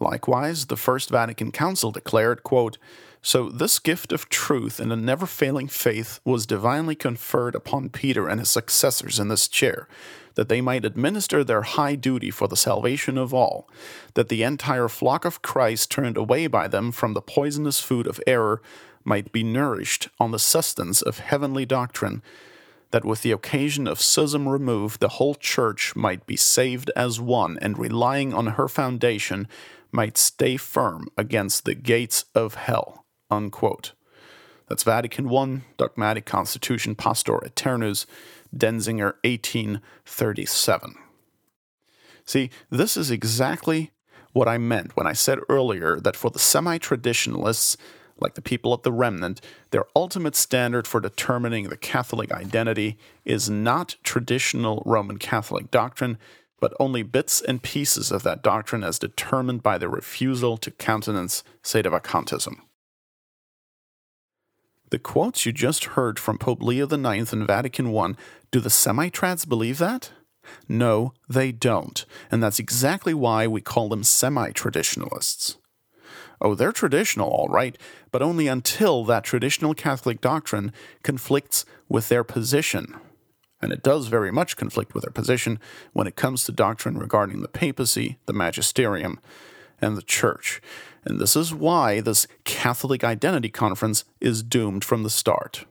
Likewise, 0.00 0.66
the 0.66 0.76
First 0.76 1.10
Vatican 1.10 1.50
Council 1.50 1.90
declared, 1.90 2.42
quote, 2.42 2.78
So 3.20 3.48
this 3.48 3.78
gift 3.78 4.12
of 4.12 4.28
truth 4.28 4.78
and 4.78 4.92
a 4.92 4.96
never 4.96 5.26
failing 5.26 5.66
faith 5.66 6.20
was 6.24 6.46
divinely 6.46 6.94
conferred 6.94 7.54
upon 7.54 7.90
Peter 7.90 8.28
and 8.28 8.38
his 8.38 8.48
successors 8.48 9.18
in 9.18 9.28
this 9.28 9.48
chair, 9.48 9.88
that 10.36 10.48
they 10.48 10.60
might 10.60 10.84
administer 10.84 11.42
their 11.42 11.62
high 11.62 11.96
duty 11.96 12.30
for 12.30 12.46
the 12.46 12.56
salvation 12.56 13.18
of 13.18 13.34
all, 13.34 13.68
that 14.14 14.28
the 14.28 14.44
entire 14.44 14.88
flock 14.88 15.24
of 15.24 15.42
Christ 15.42 15.90
turned 15.90 16.16
away 16.16 16.46
by 16.46 16.68
them 16.68 16.92
from 16.92 17.14
the 17.14 17.20
poisonous 17.20 17.80
food 17.80 18.06
of 18.06 18.20
error 18.26 18.62
might 19.04 19.32
be 19.32 19.42
nourished 19.42 20.08
on 20.20 20.30
the 20.30 20.38
sustenance 20.38 21.02
of 21.02 21.18
heavenly 21.18 21.66
doctrine 21.66 22.22
that 22.90 23.04
with 23.04 23.22
the 23.22 23.32
occasion 23.32 23.86
of 23.86 24.00
schism 24.00 24.48
removed, 24.48 25.00
the 25.00 25.08
whole 25.08 25.34
church 25.34 25.94
might 25.94 26.26
be 26.26 26.36
saved 26.36 26.90
as 26.96 27.20
one, 27.20 27.58
and 27.60 27.78
relying 27.78 28.32
on 28.32 28.46
her 28.48 28.68
foundation, 28.68 29.46
might 29.92 30.18
stay 30.18 30.56
firm 30.56 31.08
against 31.16 31.64
the 31.64 31.74
gates 31.74 32.24
of 32.34 32.54
hell. 32.54 33.04
Unquote. 33.30 33.92
That's 34.68 34.82
Vatican 34.82 35.34
I, 35.34 35.62
Dogmatic 35.76 36.26
Constitution 36.26 36.94
Pastor 36.94 37.42
Aeternus, 37.44 38.06
Denzinger, 38.54 39.14
1837. 39.24 40.94
See, 42.24 42.50
this 42.68 42.96
is 42.96 43.10
exactly 43.10 43.92
what 44.32 44.48
I 44.48 44.58
meant 44.58 44.96
when 44.96 45.06
I 45.06 45.14
said 45.14 45.38
earlier 45.48 45.98
that 46.00 46.16
for 46.16 46.30
the 46.30 46.38
semi 46.38 46.76
traditionalists, 46.78 47.76
like 48.20 48.34
the 48.34 48.42
people 48.42 48.72
of 48.72 48.82
the 48.82 48.92
remnant, 48.92 49.40
their 49.70 49.84
ultimate 49.94 50.34
standard 50.34 50.86
for 50.86 51.00
determining 51.00 51.68
the 51.68 51.76
Catholic 51.76 52.32
identity 52.32 52.98
is 53.24 53.48
not 53.48 53.96
traditional 54.02 54.82
Roman 54.84 55.18
Catholic 55.18 55.70
doctrine, 55.70 56.18
but 56.60 56.74
only 56.80 57.02
bits 57.02 57.40
and 57.40 57.62
pieces 57.62 58.10
of 58.10 58.22
that 58.24 58.42
doctrine 58.42 58.82
as 58.82 58.98
determined 58.98 59.62
by 59.62 59.78
their 59.78 59.88
refusal 59.88 60.56
to 60.58 60.70
countenance 60.70 61.44
sedevacantism. 61.62 62.56
The 64.90 64.98
quotes 64.98 65.44
you 65.44 65.52
just 65.52 65.84
heard 65.84 66.18
from 66.18 66.38
Pope 66.38 66.62
Leo 66.62 66.86
IX 66.86 67.32
in 67.32 67.46
Vatican 67.46 67.94
I, 67.94 68.14
do 68.50 68.60
the 68.60 68.70
semi 68.70 69.10
trads 69.10 69.46
believe 69.46 69.78
that? 69.78 70.12
No, 70.66 71.12
they 71.28 71.52
don't, 71.52 72.06
and 72.30 72.42
that's 72.42 72.58
exactly 72.58 73.12
why 73.12 73.46
we 73.46 73.60
call 73.60 73.90
them 73.90 74.02
semi 74.02 74.50
traditionalists. 74.52 75.58
Oh, 76.40 76.54
they're 76.54 76.72
traditional, 76.72 77.28
all 77.28 77.48
right, 77.48 77.76
but 78.10 78.22
only 78.22 78.46
until 78.46 79.04
that 79.04 79.24
traditional 79.24 79.74
Catholic 79.74 80.20
doctrine 80.20 80.72
conflicts 81.02 81.64
with 81.88 82.08
their 82.08 82.24
position. 82.24 82.94
and 83.60 83.72
it 83.72 83.82
does 83.82 84.06
very 84.06 84.30
much 84.30 84.56
conflict 84.56 84.94
with 84.94 85.02
their 85.02 85.12
position 85.12 85.58
when 85.92 86.06
it 86.06 86.16
comes 86.16 86.44
to 86.44 86.52
doctrine 86.52 86.96
regarding 86.98 87.42
the 87.42 87.48
papacy, 87.48 88.18
the 88.26 88.32
magisterium, 88.32 89.18
and 89.80 89.96
the 89.96 90.02
church. 90.02 90.60
And 91.04 91.18
this 91.18 91.36
is 91.36 91.54
why 91.54 92.00
this 92.00 92.26
Catholic 92.44 93.02
Identity 93.02 93.48
Conference 93.48 94.04
is 94.20 94.42
doomed 94.42 94.84
from 94.84 95.02
the 95.02 95.10
start. 95.10 95.64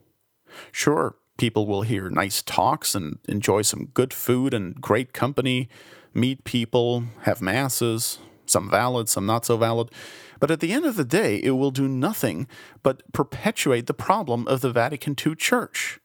Sure, 0.72 1.16
people 1.38 1.66
will 1.66 1.84
hear 1.84 2.10
nice 2.10 2.42
talks 2.42 2.96
and 2.96 3.20
enjoy 3.28 3.62
some 3.62 3.88
good 3.94 4.14
food 4.14 4.54
and 4.54 4.82
great 4.82 5.14
company, 5.14 5.70
meet 6.14 6.44
people, 6.44 7.04
have 7.22 7.42
masses, 7.42 8.18
some 8.46 8.70
valid, 8.70 9.08
some 9.08 9.26
not 9.26 9.46
so 9.46 9.58
valid. 9.58 9.92
But 10.40 10.52
at 10.52 10.60
the 10.60 10.72
end 10.72 10.86
of 10.86 10.96
the 10.96 11.06
day, 11.06 11.38
it 11.38 11.52
will 11.52 11.72
do 11.72 11.88
nothing 11.88 12.48
but 12.84 13.12
perpetuate 13.14 13.88
the 13.88 13.94
problem 13.94 14.48
of 14.48 14.62
the 14.62 14.72
Vatican 14.72 15.16
II 15.26 15.36
Church. 15.36 16.00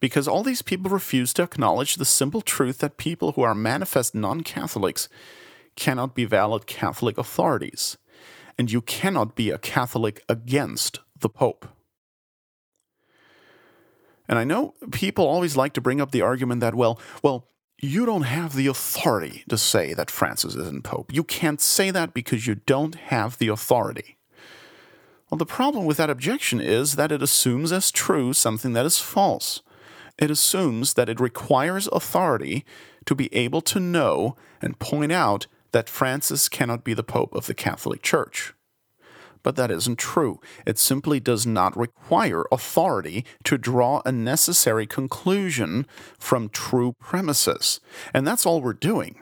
Because 0.00 0.28
all 0.28 0.42
these 0.42 0.62
people 0.62 0.90
refuse 0.90 1.32
to 1.34 1.42
acknowledge 1.42 1.94
the 1.94 2.04
simple 2.04 2.42
truth 2.42 2.78
that 2.78 2.98
people 2.98 3.32
who 3.32 3.42
are 3.42 3.54
manifest 3.54 4.14
non 4.14 4.42
Catholics 4.42 5.08
cannot 5.74 6.14
be 6.14 6.24
valid 6.24 6.66
Catholic 6.66 7.18
authorities. 7.18 7.96
And 8.58 8.70
you 8.70 8.80
cannot 8.80 9.36
be 9.36 9.50
a 9.50 9.58
Catholic 9.58 10.22
against 10.28 11.00
the 11.18 11.28
Pope. 11.28 11.68
And 14.28 14.38
I 14.38 14.44
know 14.44 14.74
people 14.90 15.26
always 15.26 15.56
like 15.56 15.72
to 15.74 15.80
bring 15.80 16.00
up 16.00 16.10
the 16.10 16.22
argument 16.22 16.60
that, 16.60 16.74
well, 16.74 16.98
well, 17.22 17.48
you 17.78 18.06
don't 18.06 18.22
have 18.22 18.54
the 18.54 18.66
authority 18.66 19.44
to 19.48 19.58
say 19.58 19.92
that 19.94 20.10
Francis 20.10 20.54
isn't 20.54 20.84
Pope. 20.84 21.12
You 21.12 21.24
can't 21.24 21.60
say 21.60 21.90
that 21.90 22.14
because 22.14 22.46
you 22.46 22.56
don't 22.66 22.94
have 22.94 23.38
the 23.38 23.48
authority. 23.48 24.16
Well, 25.30 25.38
the 25.38 25.46
problem 25.46 25.84
with 25.84 25.96
that 25.98 26.10
objection 26.10 26.60
is 26.60 26.96
that 26.96 27.12
it 27.12 27.22
assumes 27.22 27.72
as 27.72 27.90
true 27.90 28.32
something 28.32 28.72
that 28.72 28.86
is 28.86 28.98
false. 28.98 29.62
It 30.18 30.30
assumes 30.30 30.94
that 30.94 31.08
it 31.08 31.20
requires 31.20 31.88
authority 31.88 32.64
to 33.04 33.14
be 33.14 33.32
able 33.34 33.60
to 33.62 33.80
know 33.80 34.36
and 34.62 34.78
point 34.78 35.12
out 35.12 35.46
that 35.72 35.90
Francis 35.90 36.48
cannot 36.48 36.84
be 36.84 36.94
the 36.94 37.02
Pope 37.02 37.34
of 37.34 37.46
the 37.46 37.54
Catholic 37.54 38.02
Church 38.02 38.54
but 39.46 39.54
that 39.54 39.70
isn't 39.70 39.96
true. 39.96 40.40
It 40.66 40.76
simply 40.76 41.20
does 41.20 41.46
not 41.46 41.78
require 41.78 42.46
authority 42.50 43.24
to 43.44 43.56
draw 43.56 44.02
a 44.04 44.10
necessary 44.10 44.88
conclusion 44.88 45.86
from 46.18 46.48
true 46.48 46.94
premises. 46.98 47.78
And 48.12 48.26
that's 48.26 48.44
all 48.44 48.60
we're 48.60 48.72
doing. 48.72 49.20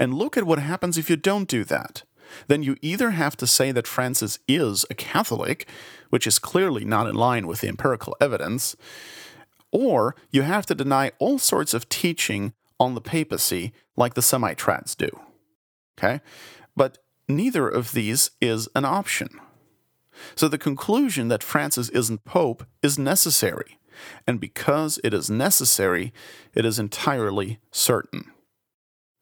And 0.00 0.14
look 0.14 0.36
at 0.36 0.42
what 0.42 0.58
happens 0.58 0.98
if 0.98 1.08
you 1.08 1.14
don't 1.14 1.48
do 1.48 1.62
that. 1.62 2.02
Then 2.48 2.64
you 2.64 2.76
either 2.82 3.10
have 3.10 3.36
to 3.36 3.46
say 3.46 3.70
that 3.70 3.86
Francis 3.86 4.40
is 4.48 4.84
a 4.90 4.94
Catholic, 4.94 5.68
which 6.10 6.26
is 6.26 6.40
clearly 6.40 6.84
not 6.84 7.06
in 7.06 7.14
line 7.14 7.46
with 7.46 7.60
the 7.60 7.68
empirical 7.68 8.16
evidence, 8.20 8.74
or 9.70 10.16
you 10.32 10.42
have 10.42 10.66
to 10.66 10.74
deny 10.74 11.12
all 11.20 11.38
sorts 11.38 11.72
of 11.72 11.88
teaching 11.88 12.52
on 12.80 12.96
the 12.96 13.00
papacy 13.00 13.72
like 13.96 14.14
the 14.14 14.22
semi 14.22 14.54
trads 14.54 14.96
do. 14.96 15.08
Okay? 15.96 16.20
But 16.74 16.98
neither 17.28 17.68
of 17.68 17.92
these 17.92 18.30
is 18.40 18.68
an 18.74 18.84
option. 18.84 19.28
So 20.34 20.48
the 20.48 20.58
conclusion 20.58 21.28
that 21.28 21.42
Francis 21.42 21.88
isn't 21.90 22.24
Pope 22.24 22.64
is 22.82 22.98
necessary, 22.98 23.78
and 24.26 24.40
because 24.40 24.98
it 25.04 25.14
is 25.14 25.30
necessary, 25.30 26.12
it 26.54 26.64
is 26.64 26.78
entirely 26.78 27.58
certain. 27.70 28.32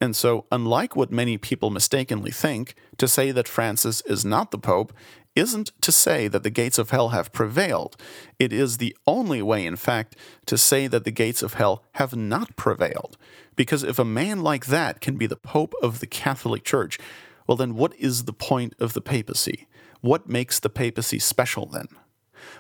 And 0.01 0.15
so, 0.15 0.45
unlike 0.53 0.95
what 0.95 1.11
many 1.11 1.39
people 1.39 1.71
mistakenly 1.71 2.31
think, 2.31 2.75
to 2.99 3.09
say 3.09 3.31
that 3.31 3.49
Francis 3.49 4.03
is 4.03 4.25
not 4.25 4.51
the 4.51 4.59
Pope 4.59 4.93
isn't 5.35 5.71
to 5.83 5.93
say 5.93 6.29
that 6.29 6.43
the 6.43 6.51
gates 6.51 6.79
of 6.79 6.91
hell 6.91 7.11
have 7.11 7.33
prevailed. 7.33 7.97
It 8.39 8.53
is 8.53 8.79
the 8.79 8.97
only 9.07 9.43
way, 9.43 9.67
in 9.67 9.77
fact, 9.77 10.17
to 10.47 10.57
say 10.57 10.87
that 10.87 11.05
the 11.05 11.11
gates 11.11 11.43
of 11.43 11.55
hell 11.55 11.85
have 11.93 12.17
not 12.17 12.57
prevailed. 12.57 13.17
Because 13.55 13.83
if 13.83 13.99
a 13.99 14.05
man 14.05 14.43
like 14.43 14.67
that 14.67 15.01
can 15.01 15.17
be 15.17 15.27
the 15.27 15.37
Pope 15.37 15.75
of 15.83 16.01
the 16.01 16.07
Catholic 16.07 16.65
Church, 16.65 16.99
well, 17.47 17.57
then 17.57 17.75
what 17.75 17.95
is 17.97 18.25
the 18.25 18.33
point 18.33 18.75
of 18.79 18.93
the 18.93 19.01
papacy? 19.01 19.67
What 20.01 20.29
makes 20.29 20.61
the 20.61 20.69
papacy 20.69 21.19
special 21.19 21.67
then? 21.67 21.89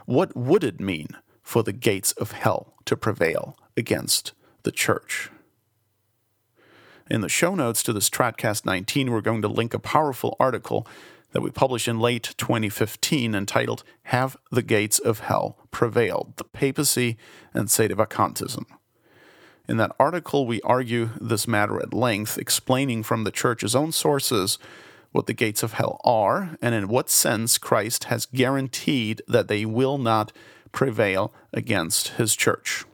What 0.07 0.37
would 0.37 0.65
it 0.65 0.81
mean 0.81 1.09
for 1.43 1.63
the 1.63 1.73
gates 1.73 2.13
of 2.13 2.33
hell 2.33 2.75
to 2.87 2.97
prevail 2.97 3.57
against 3.77 4.33
the 4.63 4.73
church? 4.73 5.31
In 7.09 7.21
the 7.21 7.29
show 7.29 7.55
notes 7.55 7.83
to 7.85 7.93
this 7.93 8.11
Tradcast 8.11 8.65
19, 8.67 9.13
we're 9.13 9.21
going 9.21 9.43
to 9.43 9.49
link 9.49 9.75
a 9.75 9.79
powerful 9.79 10.37
article 10.41 10.87
that 11.33 11.41
we 11.41 11.51
published 11.51 11.87
in 11.87 12.01
late 12.01 12.35
2015 12.37 13.35
entitled 13.35 13.85
Have 14.05 14.37
the 14.51 14.63
Gates 14.63 14.99
of 14.99 15.21
Hell 15.21 15.59
Prevailed? 15.71 16.37
The 16.37 16.45
Papacy 16.45 17.17
and 17.53 17.69
Sedevacantism. 17.69 18.65
In 19.69 19.79
that 19.79 19.95
article, 19.99 20.47
we 20.47 20.61
argue 20.63 21.11
this 21.21 21.49
matter 21.49 21.81
at 21.81 21.93
length, 21.93 22.39
explaining 22.39 23.03
from 23.03 23.25
the 23.25 23.33
Church's 23.33 23.75
own 23.75 23.93
sources 23.93 24.59
what 25.13 25.27
the 25.27 25.33
gates 25.33 25.63
of 25.63 25.73
hell 25.73 26.01
are 26.05 26.57
and 26.61 26.75
in 26.75 26.89
what 26.89 27.11
sense 27.11 27.59
Christ 27.59 28.05
has 28.05 28.27
guaranteed 28.27 29.23
that 29.27 29.49
they 29.49 29.65
will 29.65 29.99
not 29.99 30.33
prevail 30.73 31.33
against 31.53 32.09
his 32.09 32.37
church. 32.37 32.85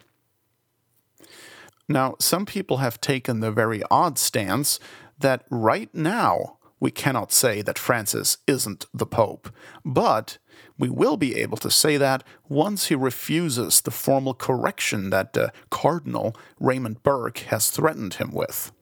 Now, 1.88 2.14
some 2.20 2.46
people 2.46 2.78
have 2.78 3.00
taken 3.00 3.40
the 3.40 3.50
very 3.50 3.82
odd 3.90 4.18
stance 4.18 4.78
that 5.18 5.44
right 5.50 5.92
now 5.92 6.58
we 6.80 6.90
cannot 6.90 7.32
say 7.32 7.60
that 7.62 7.78
Francis 7.78 8.38
isn't 8.46 8.86
the 8.94 9.06
Pope, 9.06 9.50
but 9.84 10.38
we 10.78 10.88
will 10.88 11.16
be 11.16 11.36
able 11.36 11.56
to 11.58 11.70
say 11.70 11.96
that 11.96 12.24
once 12.48 12.86
he 12.86 12.94
refuses 12.94 13.80
the 13.80 13.90
formal 13.90 14.34
correction 14.34 15.10
that 15.10 15.36
uh, 15.36 15.48
Cardinal 15.70 16.36
Raymond 16.58 17.02
Burke 17.02 17.38
has 17.38 17.70
threatened 17.70 18.14
him 18.14 18.32
with. 18.32 18.72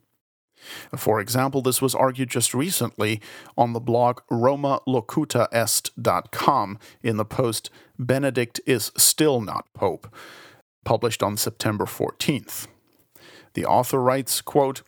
For 0.96 1.20
example, 1.20 1.62
this 1.62 1.80
was 1.80 1.94
argued 1.94 2.28
just 2.30 2.52
recently 2.54 3.20
on 3.56 3.72
the 3.72 3.80
blog 3.80 4.20
RomaLocutaEst.com 4.30 6.78
in 7.02 7.16
the 7.16 7.24
post 7.24 7.70
Benedict 7.98 8.60
is 8.66 8.92
Still 8.96 9.40
Not 9.40 9.66
Pope, 9.74 10.14
published 10.84 11.22
on 11.22 11.36
September 11.36 11.86
14th. 11.86 12.66
The 13.54 13.64
author 13.64 14.00
writes, 14.00 14.40
quote, 14.40 14.82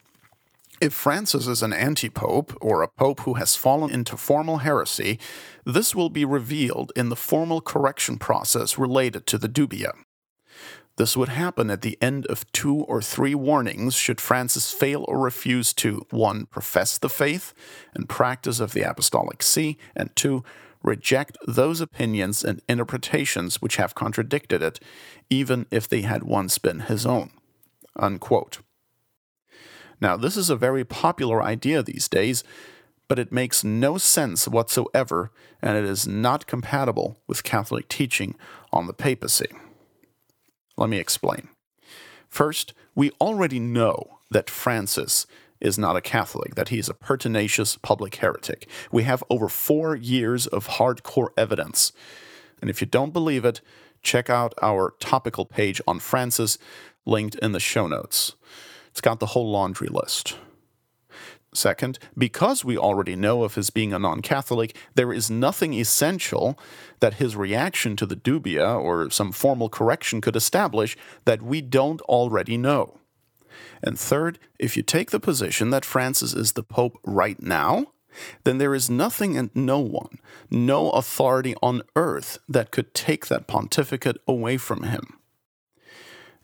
if 0.83 0.92
Francis 0.92 1.47
is 1.47 1.62
an 1.62 1.73
anti 1.73 2.11
pope, 2.11 2.59
or 2.61 2.83
a 2.83 2.88
pope 2.88 3.21
who 3.21 3.35
has 3.35 3.55
fallen 3.55 3.92
into 3.92 4.16
formal 4.16 4.59
heresy, 4.59 5.21
this 5.64 5.95
will 5.95 6.11
be 6.11 6.25
revealed 6.25 6.90
in 6.97 7.09
the 7.09 7.14
formal 7.14 7.61
correction 7.61 8.18
process 8.18 8.77
related 8.77 9.25
to 9.29 9.38
the 9.38 9.49
dubia. 9.49 9.92
This 10.97 11.16
would 11.16 11.29
happen 11.29 11.71
at 11.71 11.83
the 11.83 11.97
end 12.03 12.27
of 12.27 12.51
two 12.51 12.79
or 12.81 13.01
three 13.01 13.35
warnings 13.35 13.95
should 13.95 14.21
Francis 14.21 14.73
fail 14.73 15.05
or 15.07 15.21
refuse 15.21 15.73
to 15.75 16.05
1. 16.11 16.47
profess 16.47 16.99
the 16.99 17.09
faith 17.09 17.55
and 17.95 18.09
practice 18.09 18.59
of 18.59 18.73
the 18.73 18.83
Apostolic 18.83 19.40
See, 19.45 19.79
and 19.95 20.14
2. 20.16 20.42
reject 20.83 21.38
those 21.47 21.81
opinions 21.81 22.42
and 22.42 22.61
interpretations 22.68 23.62
which 23.62 23.77
have 23.77 23.95
contradicted 23.95 24.62
it, 24.62 24.81
even 25.31 25.64
if 25.71 25.88
they 25.88 26.03
had 26.03 26.25
once 26.25 26.59
been 26.59 26.81
his 26.81 27.07
own. 27.07 27.31
Unquote. 27.95 28.59
Now, 30.03 30.17
this 30.17 30.37
is 30.37 30.51
a 30.51 30.57
very 30.57 30.85
popular 30.85 31.41
idea 31.41 31.81
these 31.81 32.09
days, 32.09 32.43
but 33.07 33.21
it 33.21 33.31
makes 33.31 33.62
no 33.62 33.99
sense 33.99 34.49
whatsoever, 34.49 35.31
and 35.62 35.79
it 35.79 35.85
is 35.85 36.09
not 36.09 36.49
compatible 36.49 37.19
with 37.29 37.45
Catholic 37.45 37.87
teaching 37.87 38.35
on 38.73 38.88
the 38.88 38.95
papacy. 38.95 39.47
Let 40.77 40.88
me 40.88 40.99
explain. 40.99 41.51
First, 42.29 42.75
we 42.97 43.12
already 43.21 43.61
know 43.61 44.19
that 44.29 44.51
Francis 44.51 45.25
is 45.61 45.79
not 45.79 45.97
a 45.97 46.01
Catholic, 46.01 46.57
that 46.57 46.71
he 46.71 46.81
is 46.81 46.88
a 46.88 46.95
pertinacious 46.95 47.77
public 47.77 48.17
heretic. 48.17 48.67
We 48.91 49.05
have 49.05 49.23
over 49.31 49.49
four 49.49 49.95
years 49.95 50.49
of 50.49 50.67
hardcore 50.67 51.29
evidence. 51.37 51.93
And 52.61 52.69
if 52.69 52.81
you 52.81 52.88
don't 52.88 53.12
believe 53.12 53.45
it, 53.45 53.61
check 54.03 54.29
out 54.29 54.53
our 54.61 54.95
topical 54.99 55.45
page 55.45 55.81
on 55.87 56.01
Francis, 56.01 56.59
linked 57.07 57.37
in 57.37 57.53
the 57.53 57.61
show 57.61 57.87
notes. 57.87 58.35
It's 58.93 59.01
got 59.01 59.21
the 59.21 59.27
whole 59.27 59.51
laundry 59.51 59.89
list. 59.89 60.37
Second, 61.55 61.99
because 62.17 62.65
we 62.65 62.79
already 62.79 63.17
know 63.17 63.43
of 63.43 63.57
his 63.57 63.69
being 63.69 63.93
a 63.93 63.99
non 63.99 64.23
Catholic, 64.23 64.77
there 64.95 65.13
is 65.13 65.31
nothing 65.31 65.75
essential 65.75 66.59
that 67.01 67.15
his 67.15 67.37
reaction 67.37 67.97
to 67.97 68.07
the 68.07 68.17
dubia 68.17 68.79
or 68.81 69.11
some 69.11 69.33
formal 69.33 69.69
correction 69.69 70.21
could 70.21 70.37
establish 70.37 70.97
that 71.25 71.43
we 71.43 71.61
don't 71.61 72.01
already 72.03 72.57
know. 72.57 72.99
And 73.83 73.99
third, 73.99 74.39
if 74.59 74.77
you 74.77 74.83
take 74.83 75.11
the 75.11 75.21
position 75.21 75.71
that 75.71 75.85
Francis 75.85 76.33
is 76.33 76.53
the 76.53 76.63
Pope 76.63 76.99
right 77.05 77.43
now, 77.43 77.87
then 78.45 78.59
there 78.59 78.75
is 78.75 78.91
nothing 78.91 79.37
and 79.37 79.51
no 79.55 79.79
one, 79.79 80.19
no 80.51 80.91
authority 80.91 81.55
on 81.63 81.83
earth 81.97 82.39
that 82.49 82.71
could 82.71 82.95
take 82.95 83.27
that 83.27 83.47
pontificate 83.47 84.19
away 84.27 84.57
from 84.57 84.85
him. 84.85 85.19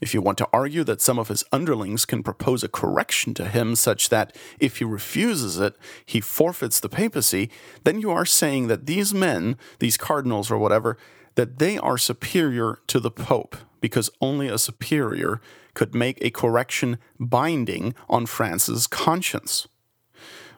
If 0.00 0.14
you 0.14 0.20
want 0.20 0.38
to 0.38 0.48
argue 0.52 0.84
that 0.84 1.00
some 1.00 1.18
of 1.18 1.28
his 1.28 1.44
underlings 1.52 2.04
can 2.04 2.22
propose 2.22 2.62
a 2.62 2.68
correction 2.68 3.34
to 3.34 3.46
him 3.46 3.74
such 3.74 4.08
that 4.10 4.36
if 4.60 4.78
he 4.78 4.84
refuses 4.84 5.58
it, 5.58 5.76
he 6.06 6.20
forfeits 6.20 6.80
the 6.80 6.88
papacy, 6.88 7.50
then 7.84 8.00
you 8.00 8.10
are 8.10 8.24
saying 8.24 8.68
that 8.68 8.86
these 8.86 9.12
men, 9.12 9.56
these 9.80 9.96
cardinals 9.96 10.50
or 10.50 10.58
whatever, 10.58 10.96
that 11.34 11.58
they 11.58 11.78
are 11.78 11.98
superior 11.98 12.78
to 12.86 13.00
the 13.00 13.10
pope 13.10 13.56
because 13.80 14.10
only 14.20 14.48
a 14.48 14.58
superior 14.58 15.40
could 15.74 15.94
make 15.94 16.18
a 16.20 16.30
correction 16.30 16.98
binding 17.20 17.94
on 18.08 18.26
Francis' 18.26 18.86
conscience. 18.86 19.68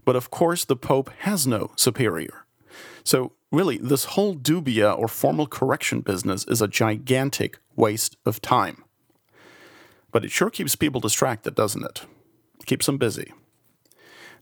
But 0.04 0.16
of 0.16 0.30
course, 0.30 0.64
the 0.64 0.76
Pope 0.76 1.10
has 1.20 1.46
no 1.46 1.72
superior. 1.76 2.46
So, 3.04 3.32
really, 3.52 3.76
this 3.76 4.04
whole 4.04 4.34
dubia 4.34 4.96
or 4.98 5.08
formal 5.08 5.46
correction 5.46 6.00
business 6.00 6.44
is 6.44 6.62
a 6.62 6.68
gigantic 6.68 7.58
waste 7.76 8.16
of 8.24 8.40
time. 8.40 8.84
But 10.12 10.24
it 10.24 10.30
sure 10.30 10.50
keeps 10.50 10.76
people 10.76 11.00
distracted, 11.00 11.54
doesn't 11.54 11.84
it? 11.84 12.02
Keeps 12.66 12.86
them 12.86 12.98
busy. 12.98 13.32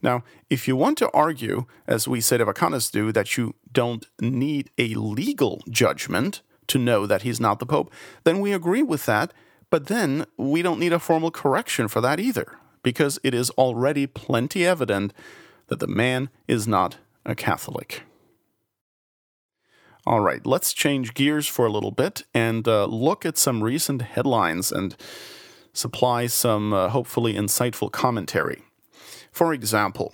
Now, 0.00 0.22
if 0.48 0.68
you 0.68 0.76
want 0.76 0.98
to 0.98 1.11
argue, 1.12 1.66
as 1.87 2.07
we 2.07 2.20
Sedevacantists 2.20 2.90
do, 2.90 3.12
that 3.12 3.37
you 3.37 3.54
don't 3.72 4.07
need 4.20 4.70
a 4.78 4.94
legal 4.94 5.62
judgment 5.68 6.42
to 6.68 6.78
know 6.78 7.07
that 7.07 7.22
he's 7.22 7.40
not 7.40 7.59
the 7.59 7.66
Pope, 7.66 7.92
then 8.24 8.40
we 8.40 8.52
agree 8.52 8.83
with 8.83 9.07
that, 9.07 9.33
but 9.70 9.87
then 9.87 10.26
we 10.37 10.62
don't 10.62 10.78
need 10.78 10.92
a 10.92 10.98
formal 10.98 11.31
correction 11.31 11.88
for 11.88 12.00
that 12.00 12.20
either, 12.20 12.59
because 12.83 13.18
it 13.24 13.35
is 13.35 13.50
already 13.50 14.07
plenty 14.07 14.64
evident 14.64 15.12
that 15.66 15.81
the 15.81 15.87
man 15.87 16.31
is 16.46 16.68
not 16.68 16.98
a 17.26 17.35
Catholic. 17.35 18.02
All 20.07 20.20
right, 20.20 20.46
let's 20.46 20.72
change 20.72 21.12
gears 21.12 21.46
for 21.46 21.66
a 21.66 21.70
little 21.70 21.90
bit 21.90 22.22
and 22.33 22.66
uh, 22.66 22.87
look 22.87 23.26
at 23.26 23.37
some 23.37 23.62
recent 23.62 24.00
headlines 24.00 24.72
and 24.72 24.96
supply 25.79 26.27
some 26.27 26.73
uh, 26.73 26.88
hopefully 26.88 27.35
insightful 27.35 27.91
commentary. 27.93 28.62
For 29.31 29.55
example, 29.55 30.12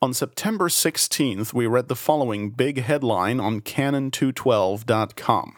on 0.00 0.14
September 0.14 0.68
16th, 0.68 1.52
we 1.52 1.66
read 1.66 1.88
the 1.88 1.96
following 1.96 2.50
big 2.50 2.82
headline 2.82 3.40
on 3.40 3.60
Canon212.com. 3.60 5.56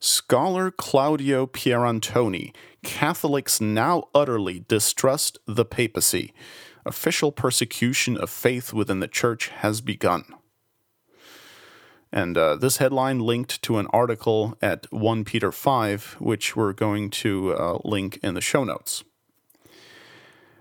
Scholar 0.00 0.70
Claudio 0.70 1.46
Pierantoni, 1.46 2.54
Catholics 2.82 3.60
now 3.60 4.04
utterly 4.14 4.64
distrust 4.66 5.36
the 5.46 5.66
papacy. 5.66 6.32
Official 6.86 7.32
persecution 7.32 8.16
of 8.16 8.30
faith 8.30 8.72
within 8.72 9.00
the 9.00 9.08
church 9.08 9.48
has 9.48 9.82
begun. 9.82 10.24
And 12.12 12.38
uh, 12.38 12.56
this 12.56 12.78
headline 12.78 13.18
linked 13.18 13.60
to 13.62 13.78
an 13.78 13.86
article 13.92 14.56
at 14.62 14.90
1 14.90 15.24
Peter 15.24 15.52
5, 15.52 16.16
which 16.18 16.56
we're 16.56 16.72
going 16.72 17.10
to 17.10 17.54
uh, 17.54 17.78
link 17.84 18.18
in 18.22 18.34
the 18.34 18.40
show 18.40 18.64
notes. 18.64 19.04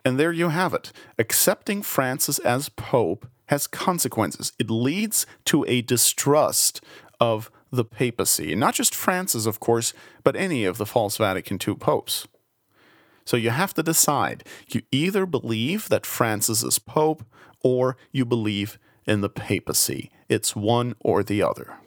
And 0.04 0.20
there 0.20 0.32
you 0.32 0.50
have 0.50 0.74
it. 0.74 0.92
Accepting 1.18 1.82
Francis 1.82 2.40
as 2.40 2.70
Pope 2.70 3.28
has 3.48 3.68
consequences. 3.68 4.52
It 4.60 4.70
leads 4.70 5.26
to 5.46 5.66
a 5.68 5.82
distrust 5.82 6.82
of 7.20 7.50
the 7.72 7.86
papacy. 7.86 8.56
Not 8.56 8.74
just 8.74 8.96
Francis, 8.96 9.46
of 9.46 9.60
course, 9.60 9.94
but 10.24 10.36
any 10.36 10.66
of 10.66 10.78
the 10.78 10.86
false 10.86 11.18
Vatican 11.18 11.60
II 11.66 11.76
popes. 11.76 12.28
So 13.26 13.36
you 13.36 13.50
have 13.50 13.74
to 13.74 13.84
decide. 13.84 14.46
You 14.70 14.82
either 14.92 15.26
believe 15.26 15.90
that 15.90 16.06
Francis 16.06 16.64
is 16.64 16.80
Pope 16.80 17.26
or 17.62 17.98
you 18.12 18.24
believe 18.24 18.80
in 19.08 19.22
the 19.22 19.30
papacy. 19.30 20.12
It's 20.30 20.56
one 20.56 20.96
or 21.00 21.24
the 21.24 21.42
other. 21.42 21.78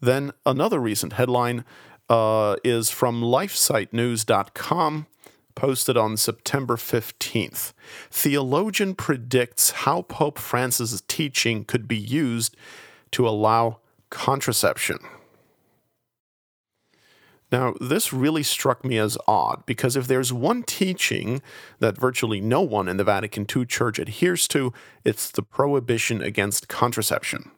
Then 0.00 0.32
another 0.44 0.78
recent 0.78 1.14
headline 1.14 1.64
uh, 2.08 2.56
is 2.62 2.90
from 2.90 3.20
LifeSiteNews.com, 3.20 5.06
posted 5.54 5.96
on 5.96 6.16
September 6.16 6.76
15th. 6.76 7.72
Theologian 8.10 8.94
predicts 8.94 9.70
how 9.70 10.02
Pope 10.02 10.38
Francis' 10.38 11.02
teaching 11.08 11.64
could 11.64 11.88
be 11.88 11.96
used 11.96 12.56
to 13.12 13.26
allow 13.26 13.80
contraception. 14.10 14.98
Now, 17.52 17.74
this 17.80 18.12
really 18.12 18.42
struck 18.42 18.84
me 18.84 18.98
as 18.98 19.16
odd 19.28 19.64
because 19.66 19.96
if 19.96 20.08
there's 20.08 20.32
one 20.32 20.64
teaching 20.64 21.42
that 21.78 21.96
virtually 21.96 22.40
no 22.40 22.60
one 22.60 22.88
in 22.88 22.96
the 22.96 23.04
Vatican 23.04 23.46
II 23.54 23.66
Church 23.66 23.98
adheres 24.00 24.48
to, 24.48 24.72
it's 25.04 25.30
the 25.30 25.42
prohibition 25.42 26.20
against 26.20 26.68
contraception. 26.68 27.52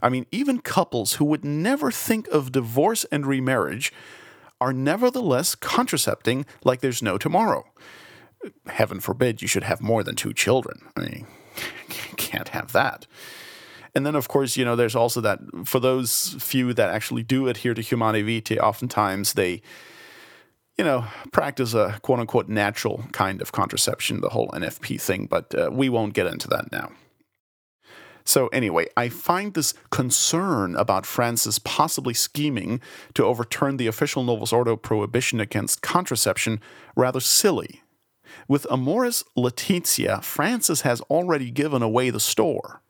I 0.00 0.08
mean, 0.08 0.26
even 0.30 0.60
couples 0.60 1.14
who 1.14 1.24
would 1.26 1.44
never 1.44 1.90
think 1.90 2.26
of 2.28 2.50
divorce 2.50 3.04
and 3.12 3.26
remarriage 3.26 3.92
are 4.60 4.72
nevertheless 4.72 5.54
contracepting 5.54 6.46
like 6.64 6.80
there's 6.80 7.02
no 7.02 7.18
tomorrow. 7.18 7.64
Heaven 8.66 9.00
forbid 9.00 9.42
you 9.42 9.48
should 9.48 9.64
have 9.64 9.80
more 9.80 10.02
than 10.02 10.16
two 10.16 10.32
children. 10.32 10.88
I 10.96 11.00
mean, 11.00 11.26
can't 12.16 12.48
have 12.48 12.72
that. 12.72 13.06
And 13.94 14.06
then, 14.06 14.14
of 14.14 14.28
course, 14.28 14.56
you 14.56 14.64
know, 14.64 14.74
there's 14.74 14.96
also 14.96 15.20
that 15.20 15.40
for 15.64 15.78
those 15.78 16.36
few 16.38 16.72
that 16.74 16.90
actually 16.90 17.22
do 17.22 17.48
adhere 17.48 17.74
to 17.74 17.82
Humanae 17.82 18.22
Vitae, 18.22 18.58
oftentimes 18.58 19.34
they, 19.34 19.60
you 20.78 20.84
know, 20.84 21.06
practice 21.30 21.74
a 21.74 21.98
quote 22.02 22.18
unquote 22.18 22.48
natural 22.48 23.04
kind 23.12 23.42
of 23.42 23.52
contraception, 23.52 24.20
the 24.22 24.30
whole 24.30 24.48
NFP 24.48 25.00
thing, 25.00 25.26
but 25.26 25.54
uh, 25.54 25.70
we 25.70 25.88
won't 25.90 26.14
get 26.14 26.26
into 26.26 26.48
that 26.48 26.72
now. 26.72 26.90
So, 28.24 28.46
anyway, 28.48 28.86
I 28.96 29.08
find 29.08 29.52
this 29.52 29.74
concern 29.90 30.76
about 30.76 31.06
Francis 31.06 31.58
possibly 31.58 32.14
scheming 32.14 32.80
to 33.14 33.24
overturn 33.24 33.76
the 33.76 33.88
official 33.88 34.22
Novus 34.22 34.52
Ordo 34.52 34.76
prohibition 34.76 35.40
against 35.40 35.82
contraception 35.82 36.60
rather 36.96 37.20
silly. 37.20 37.82
With 38.48 38.66
Amoris 38.70 39.24
Laetitia, 39.36 40.20
Francis 40.22 40.82
has 40.82 41.00
already 41.02 41.50
given 41.50 41.82
away 41.82 42.10
the 42.10 42.20
store. 42.20 42.80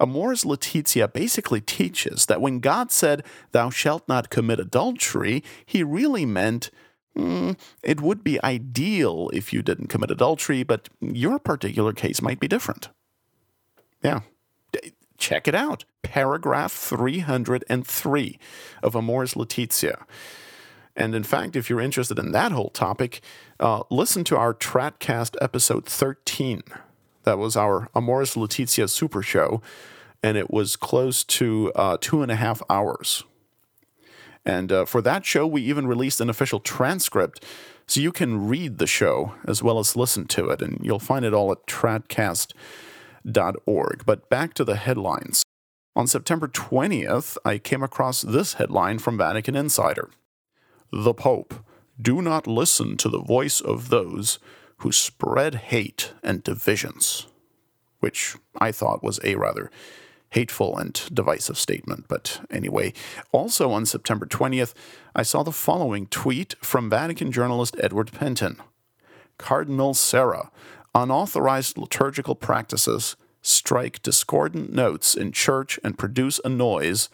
Amoris 0.00 0.44
Laetitia 0.44 1.08
basically 1.08 1.60
teaches 1.60 2.26
that 2.26 2.40
when 2.40 2.60
God 2.60 2.90
said, 2.90 3.24
Thou 3.52 3.70
shalt 3.70 4.08
not 4.08 4.30
commit 4.30 4.60
adultery, 4.60 5.42
he 5.64 5.82
really 5.82 6.26
meant, 6.26 6.70
mm, 7.16 7.56
It 7.82 8.00
would 8.00 8.22
be 8.22 8.42
ideal 8.42 9.30
if 9.32 9.52
you 9.52 9.62
didn't 9.62 9.88
commit 9.88 10.10
adultery, 10.10 10.62
but 10.62 10.88
your 11.00 11.38
particular 11.38 11.92
case 11.92 12.22
might 12.22 12.40
be 12.40 12.48
different. 12.48 12.88
Yeah. 14.02 14.20
Check 15.18 15.48
it 15.48 15.54
out. 15.54 15.84
Paragraph 16.02 16.72
303 16.72 18.38
of 18.82 18.94
Amoris 18.94 19.34
Laetitia. 19.34 20.04
And 20.94 21.14
in 21.14 21.24
fact, 21.24 21.56
if 21.56 21.68
you're 21.68 21.80
interested 21.80 22.18
in 22.18 22.32
that 22.32 22.52
whole 22.52 22.70
topic, 22.70 23.20
uh, 23.60 23.82
listen 23.90 24.24
to 24.24 24.36
our 24.36 24.54
Tradcast 24.54 25.36
episode 25.40 25.86
13 25.86 26.62
that 27.26 27.36
was 27.38 27.56
our 27.56 27.90
Amoris 27.94 28.36
Laetitia 28.36 28.88
Super 28.88 29.22
Show, 29.22 29.60
and 30.22 30.38
it 30.38 30.50
was 30.50 30.76
close 30.76 31.24
to 31.24 31.70
uh, 31.74 31.98
two 32.00 32.22
and 32.22 32.32
a 32.32 32.36
half 32.36 32.62
hours. 32.70 33.24
And 34.46 34.72
uh, 34.72 34.86
for 34.86 35.02
that 35.02 35.26
show, 35.26 35.46
we 35.46 35.60
even 35.62 35.86
released 35.86 36.20
an 36.20 36.30
official 36.30 36.60
transcript 36.60 37.44
so 37.86 38.00
you 38.00 38.12
can 38.12 38.48
read 38.48 38.78
the 38.78 38.86
show 38.86 39.34
as 39.46 39.62
well 39.62 39.78
as 39.78 39.96
listen 39.96 40.26
to 40.28 40.48
it, 40.48 40.62
and 40.62 40.78
you'll 40.82 40.98
find 40.98 41.24
it 41.24 41.34
all 41.34 41.52
at 41.52 41.66
tradcast.org. 41.66 42.54
But 44.06 44.30
back 44.30 44.54
to 44.54 44.64
the 44.64 44.76
headlines. 44.76 45.42
On 45.94 46.06
September 46.06 46.48
20th, 46.48 47.36
I 47.44 47.58
came 47.58 47.82
across 47.82 48.22
this 48.22 48.54
headline 48.54 48.98
from 48.98 49.18
Vatican 49.18 49.56
Insider 49.56 50.10
The 50.92 51.14
Pope, 51.14 51.54
do 52.00 52.22
not 52.22 52.46
listen 52.46 52.96
to 52.98 53.08
the 53.08 53.20
voice 53.20 53.60
of 53.60 53.88
those 53.88 54.38
who 54.78 54.92
spread 54.92 55.54
hate 55.54 56.12
and 56.22 56.42
divisions, 56.42 57.26
which 58.00 58.36
I 58.58 58.72
thought 58.72 59.02
was 59.02 59.20
a 59.24 59.36
rather 59.36 59.70
hateful 60.30 60.76
and 60.76 61.00
divisive 61.12 61.58
statement. 61.58 62.06
But 62.08 62.40
anyway, 62.50 62.92
also 63.32 63.70
on 63.72 63.86
September 63.86 64.26
20th, 64.26 64.74
I 65.14 65.22
saw 65.22 65.42
the 65.42 65.52
following 65.52 66.06
tweet 66.06 66.54
from 66.60 66.90
Vatican 66.90 67.32
journalist 67.32 67.76
Edward 67.80 68.12
Pentin 68.12 68.58
Cardinal 69.38 69.94
Sarah, 69.94 70.50
unauthorized 70.94 71.76
liturgical 71.76 72.34
practices 72.34 73.16
strike 73.42 74.02
discordant 74.02 74.72
notes 74.72 75.14
in 75.14 75.30
church 75.30 75.78
and 75.84 75.98
produce 75.98 76.40
a 76.44 76.48
noise 76.48 77.08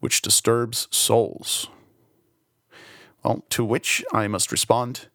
which 0.00 0.22
disturbs 0.22 0.88
souls. 0.90 1.68
Well, 3.24 3.44
to 3.50 3.64
which 3.64 4.04
I 4.12 4.28
must 4.28 4.52
respond 4.52 5.08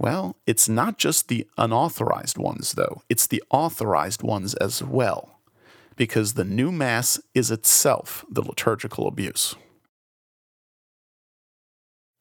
well, 0.00 0.36
it's 0.46 0.66
not 0.66 0.96
just 0.96 1.28
the 1.28 1.46
unauthorized 1.58 2.38
ones, 2.38 2.72
though, 2.72 3.02
it's 3.10 3.26
the 3.26 3.42
authorized 3.50 4.22
ones 4.22 4.54
as 4.54 4.82
well, 4.82 5.40
because 5.94 6.32
the 6.32 6.44
new 6.44 6.72
Mass 6.72 7.20
is 7.34 7.50
itself 7.50 8.24
the 8.30 8.40
liturgical 8.40 9.06
abuse. 9.06 9.54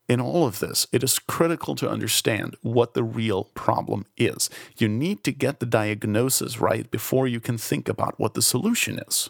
In 0.10 0.20
all 0.20 0.45
of 0.45 0.60
this, 0.60 0.88
it 0.91 1.03
is 1.03 1.20
critical 1.20 1.74
to 1.76 1.89
understand 1.89 2.58
what 2.62 2.95
the 2.95 3.03
real 3.03 3.45
problem 3.45 4.06
is. 4.18 4.49
You 4.78 4.89
need 4.89 5.24
to 5.24 5.32
get 5.32 5.62
the 5.62 5.66
diagnosis 5.66 6.60
right 6.60 6.91
before 6.91 7.28
you 7.28 7.39
can 7.39 7.58
think 7.58 7.88
about 7.88 8.20
what 8.20 8.34
the 8.34 8.41
solution 8.41 8.99
is. 9.08 9.30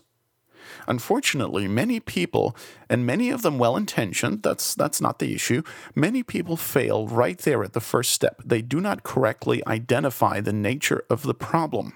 Unfortunately, 0.88 1.68
many 1.68 2.00
people, 2.00 2.56
and 2.90 3.06
many 3.06 3.30
of 3.30 3.42
them 3.42 3.58
well 3.58 3.76
intentioned, 3.76 4.44
that's, 4.44 4.74
that's 4.74 5.02
not 5.02 5.20
the 5.20 5.34
issue, 5.34 5.62
many 5.96 6.24
people 6.24 6.58
fail 6.58 7.08
right 7.08 7.38
there 7.40 7.64
at 7.64 7.74
the 7.74 7.80
first 7.82 8.12
step. 8.12 8.42
They 8.44 8.62
do 8.62 8.82
not 8.82 9.04
correctly 9.04 9.62
identify 9.68 10.42
the 10.42 10.54
nature 10.54 11.04
of 11.10 11.24
the 11.24 11.34
problem. 11.34 11.94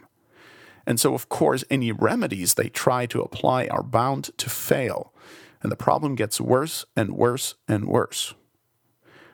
And 0.85 0.99
so, 0.99 1.13
of 1.13 1.29
course, 1.29 1.63
any 1.69 1.91
remedies 1.91 2.53
they 2.53 2.69
try 2.69 3.05
to 3.07 3.21
apply 3.21 3.67
are 3.67 3.83
bound 3.83 4.31
to 4.37 4.49
fail. 4.49 5.13
And 5.61 5.71
the 5.71 5.77
problem 5.77 6.15
gets 6.15 6.41
worse 6.41 6.85
and 6.95 7.11
worse 7.15 7.55
and 7.67 7.85
worse. 7.85 8.33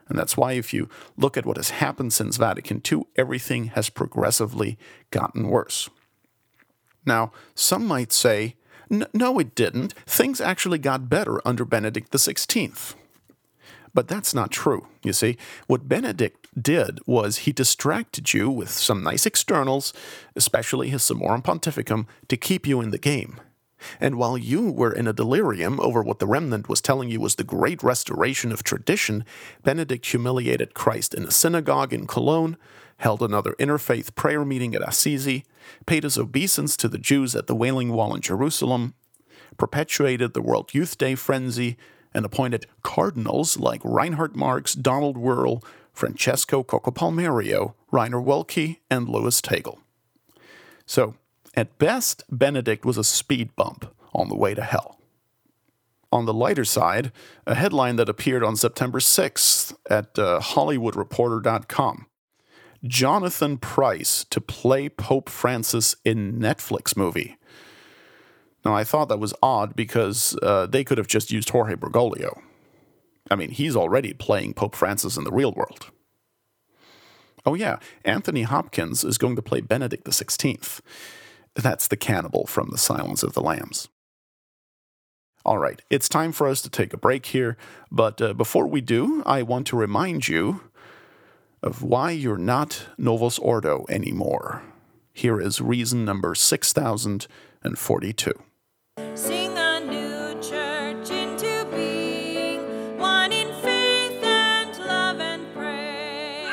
And 0.08 0.18
that's 0.18 0.36
why, 0.38 0.54
if 0.54 0.74
you 0.74 0.89
look 1.18 1.38
at 1.38 1.45
what 1.45 1.58
has 1.58 1.70
happened 1.70 2.14
since 2.14 2.38
Vatican 2.38 2.82
II, 2.91 3.04
everything 3.16 3.66
has 3.66 3.89
progressively 3.89 4.78
gotten 5.12 5.50
worse. 5.50 5.89
Now, 7.06 7.32
some 7.56 7.86
might 7.86 8.12
say, 8.12 8.56
no, 8.90 9.40
it 9.40 9.56
didn't. 9.56 9.94
Things 10.06 10.42
actually 10.42 10.80
got 10.80 11.10
better 11.10 11.46
under 11.48 11.66
Benedict 11.66 12.12
XVI. 12.12 12.96
But 13.94 14.08
that's 14.08 14.34
not 14.34 14.52
true, 14.52 14.88
you 15.04 15.14
see. 15.14 15.38
What 15.68 15.88
Benedict 15.88 16.48
did 16.60 17.00
was 17.06 17.38
he 17.38 17.52
distracted 17.52 18.34
you 18.34 18.50
with 18.50 18.70
some 18.70 19.04
nice 19.04 19.26
externals, 19.26 19.94
especially 20.36 20.90
his 20.90 21.02
Summorum 21.02 21.44
Pontificum, 21.44 22.06
to 22.28 22.38
keep 22.38 22.68
you 22.68 22.82
in 22.82 22.92
the 22.92 22.98
game. 22.98 23.40
And 24.00 24.16
while 24.16 24.38
you 24.38 24.72
were 24.72 24.92
in 24.92 25.08
a 25.08 25.14
delirium 25.14 25.80
over 25.80 26.04
what 26.04 26.20
the 26.20 26.28
remnant 26.28 26.68
was 26.68 26.82
telling 26.82 27.10
you 27.10 27.20
was 27.20 27.36
the 27.36 27.44
great 27.44 27.82
restoration 27.82 28.52
of 28.52 28.64
tradition, 28.64 29.26
Benedict 29.64 30.06
humiliated 30.06 30.74
Christ 30.74 31.14
in 31.14 31.24
a 31.24 31.32
synagogue 31.32 31.94
in 31.94 32.06
Cologne, 32.06 32.58
held 33.00 33.22
another 33.22 33.56
interfaith 33.60 34.14
prayer 34.14 34.45
meeting 34.45 34.76
at 34.76 34.88
Assisi, 34.88 35.45
paid 35.86 36.04
his 36.04 36.18
obeisance 36.18 36.76
to 36.78 36.88
the 36.88 36.97
Jews 36.97 37.36
at 37.36 37.47
the 37.47 37.56
Wailing 37.56 37.91
Wall 37.91 38.14
in 38.14 38.22
Jerusalem, 38.22 38.93
perpetuated 39.58 40.34
the 40.34 40.41
World 40.41 40.74
Youth 40.74 40.97
Day 40.97 41.16
frenzy, 41.16 41.78
and 42.14 42.26
appointed 42.26 42.66
cardinals 42.84 43.58
like 43.58 43.82
Reinhard 43.84 44.36
Marx, 44.36 44.74
Donald 44.74 45.16
Wuerl, 45.16 45.64
Francesco 45.93 46.64
Coccopalmerio, 46.64 47.74
Rainer 47.91 48.22
Woelki, 48.22 48.80
and 48.89 49.08
Louis 49.08 49.39
Tagle. 49.41 49.80
So, 50.86 51.16
at 51.56 51.78
best, 51.78 52.24
Benedict 52.30 52.84
was 52.84 52.97
a 52.97 53.04
speed 53.04 53.56
bump 53.56 53.93
on 54.14 54.28
the 54.28 54.36
way 54.36 54.54
to 54.54 54.64
hell. 54.64 55.00
On 56.12 56.26
the 56.26 56.34
lighter 56.34 56.66
side, 56.66 57.12
a 57.45 57.54
headline 57.56 57.95
that 57.97 58.10
appeared 58.10 58.43
on 58.43 58.56
September 58.56 59.00
6th 59.00 59.76
at 59.89 60.18
uh, 60.18 60.39
HollywoodReporter.com 60.41 62.08
Jonathan 62.86 63.58
Pryce 63.58 64.26
to 64.30 64.40
play 64.40 64.90
Pope 64.90 65.30
Francis 65.30 65.96
in 66.06 66.40
Netflix 66.40 66.96
movie. 66.96 67.38
Now, 68.66 68.76
I 68.76 68.84
thought 68.84 69.10
that 69.10 69.20
was 69.20 69.34
odd 69.42 69.76
because 69.76 70.38
uh, 70.42 70.66
they 70.66 70.84
could 70.84 70.98
have 70.98 71.08
just 71.08 71.32
used 71.32 71.50
Jorge 71.50 71.76
Bergoglio. 71.76 72.42
I 73.32 73.36
mean, 73.36 73.52
he's 73.52 73.76
already 73.76 74.14
playing 74.14 74.54
Pope 74.54 74.76
Francis 74.76 75.18
in 75.18 75.24
the 75.24 75.32
real 75.32 75.54
world. 75.54 75.92
Oh, 77.46 77.54
yeah, 77.54 77.80
Anthony 78.04 78.44
Hopkins 78.44 79.04
is 79.04 79.18
going 79.18 79.36
to 79.36 79.42
play 79.42 79.62
Benedict 79.62 80.06
XVI. 80.06 80.82
That's 81.56 81.88
the 81.88 81.98
cannibal 81.98 82.46
from 82.48 82.70
The 82.70 82.78
Silence 82.78 83.24
of 83.24 83.34
the 83.34 83.42
Lambs. 83.42 83.88
All 85.46 85.58
right, 85.58 85.82
it's 85.90 86.10
time 86.10 86.34
for 86.34 86.48
us 86.48 86.62
to 86.64 86.70
take 86.70 86.94
a 86.94 86.98
break 86.98 87.28
here, 87.28 87.56
but 87.90 88.22
uh, 88.22 88.34
before 88.34 88.68
we 88.68 88.82
do, 88.82 89.24
I 89.26 89.42
want 89.42 89.68
to 89.68 89.78
remind 89.78 90.28
you 90.28 90.62
of 91.62 91.84
why 91.84 92.12
you're 92.12 92.38
not 92.38 92.88
Novus 92.97 93.38
Ordo 93.39 93.86
anymore. 93.89 94.62
Here 95.14 95.41
is 95.41 95.60
reason 95.62 96.05
number 96.05 96.36
6042. 96.36 98.34
Sing 99.16 99.57
a 99.57 99.80
new 99.82 100.41
church 100.41 101.10
into 101.12 101.68
being, 101.72 102.97
one 102.97 103.32
in 103.32 103.47
faith 103.62 104.24
and 104.24 104.78
love 104.80 105.20
and 105.20 105.45
praise. 105.53 106.47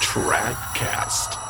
Tradcast. 0.00 1.47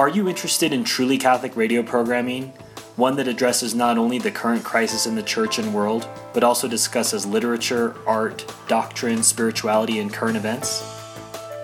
Are 0.00 0.08
you 0.08 0.28
interested 0.30 0.72
in 0.72 0.82
truly 0.82 1.18
Catholic 1.18 1.54
radio 1.58 1.82
programming? 1.82 2.54
One 2.96 3.16
that 3.16 3.28
addresses 3.28 3.74
not 3.74 3.98
only 3.98 4.18
the 4.18 4.30
current 4.30 4.64
crisis 4.64 5.04
in 5.04 5.14
the 5.14 5.22
church 5.22 5.58
and 5.58 5.74
world, 5.74 6.08
but 6.32 6.42
also 6.42 6.66
discusses 6.66 7.26
literature, 7.26 7.94
art, 8.06 8.50
doctrine, 8.66 9.22
spirituality, 9.22 9.98
and 9.98 10.10
current 10.10 10.38
events? 10.38 10.82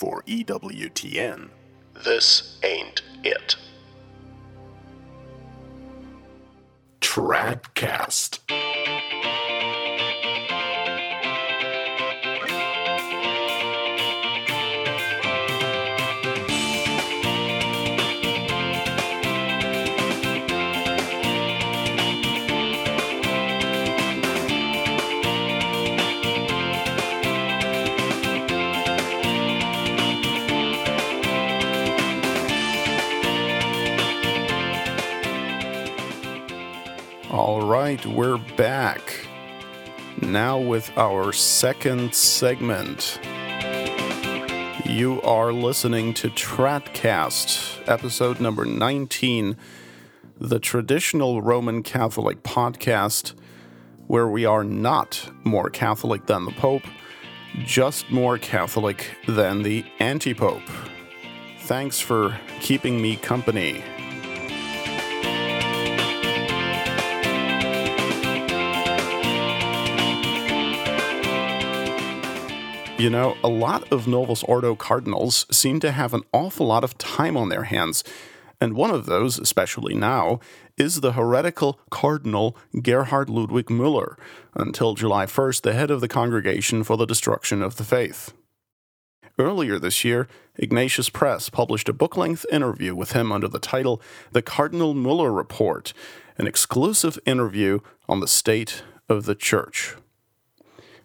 For 0.00 0.22
EWTN, 0.22 1.50
this 2.06 2.58
ain't 2.62 3.02
it. 3.22 3.56
Tradcast. 7.02 8.38
All 37.40 37.62
right, 37.62 38.04
we're 38.04 38.36
back. 38.36 39.26
Now 40.20 40.58
with 40.58 40.92
our 40.98 41.32
second 41.32 42.14
segment. 42.14 43.18
You 44.84 45.22
are 45.22 45.50
listening 45.50 46.12
to 46.14 46.28
Tradcast, 46.28 47.88
episode 47.88 48.40
number 48.40 48.66
19, 48.66 49.56
the 50.38 50.58
traditional 50.58 51.40
Roman 51.40 51.82
Catholic 51.82 52.42
podcast 52.42 53.32
where 54.06 54.28
we 54.28 54.44
are 54.44 54.62
not 54.62 55.32
more 55.42 55.70
Catholic 55.70 56.26
than 56.26 56.44
the 56.44 56.52
Pope, 56.52 56.84
just 57.64 58.10
more 58.10 58.36
Catholic 58.36 59.16
than 59.26 59.62
the 59.62 59.82
anti 59.98 60.34
Pope. 60.34 60.68
Thanks 61.60 62.00
for 62.00 62.38
keeping 62.60 63.00
me 63.00 63.16
company. 63.16 63.82
You 73.00 73.08
know, 73.08 73.34
a 73.42 73.48
lot 73.48 73.90
of 73.90 74.06
Novus 74.06 74.42
Ordo 74.42 74.74
cardinals 74.74 75.46
seem 75.50 75.80
to 75.80 75.90
have 75.90 76.12
an 76.12 76.20
awful 76.34 76.66
lot 76.66 76.84
of 76.84 76.98
time 76.98 77.34
on 77.34 77.48
their 77.48 77.62
hands, 77.62 78.04
and 78.60 78.74
one 78.74 78.90
of 78.90 79.06
those, 79.06 79.38
especially 79.38 79.94
now, 79.94 80.38
is 80.76 81.00
the 81.00 81.12
heretical 81.12 81.80
Cardinal 81.90 82.58
Gerhard 82.82 83.30
Ludwig 83.30 83.68
Müller, 83.68 84.18
until 84.54 84.92
July 84.92 85.24
1st, 85.24 85.62
the 85.62 85.72
head 85.72 85.90
of 85.90 86.02
the 86.02 86.08
Congregation 86.08 86.84
for 86.84 86.98
the 86.98 87.06
Destruction 87.06 87.62
of 87.62 87.76
the 87.76 87.84
Faith. 87.84 88.34
Earlier 89.38 89.78
this 89.78 90.04
year, 90.04 90.28
Ignatius 90.56 91.08
Press 91.08 91.48
published 91.48 91.88
a 91.88 91.94
book 91.94 92.18
length 92.18 92.44
interview 92.52 92.94
with 92.94 93.12
him 93.12 93.32
under 93.32 93.48
the 93.48 93.58
title 93.58 94.02
The 94.32 94.42
Cardinal 94.42 94.94
Müller 94.94 95.34
Report, 95.34 95.94
an 96.36 96.46
exclusive 96.46 97.18
interview 97.24 97.78
on 98.10 98.20
the 98.20 98.28
state 98.28 98.82
of 99.08 99.24
the 99.24 99.34
Church. 99.34 99.96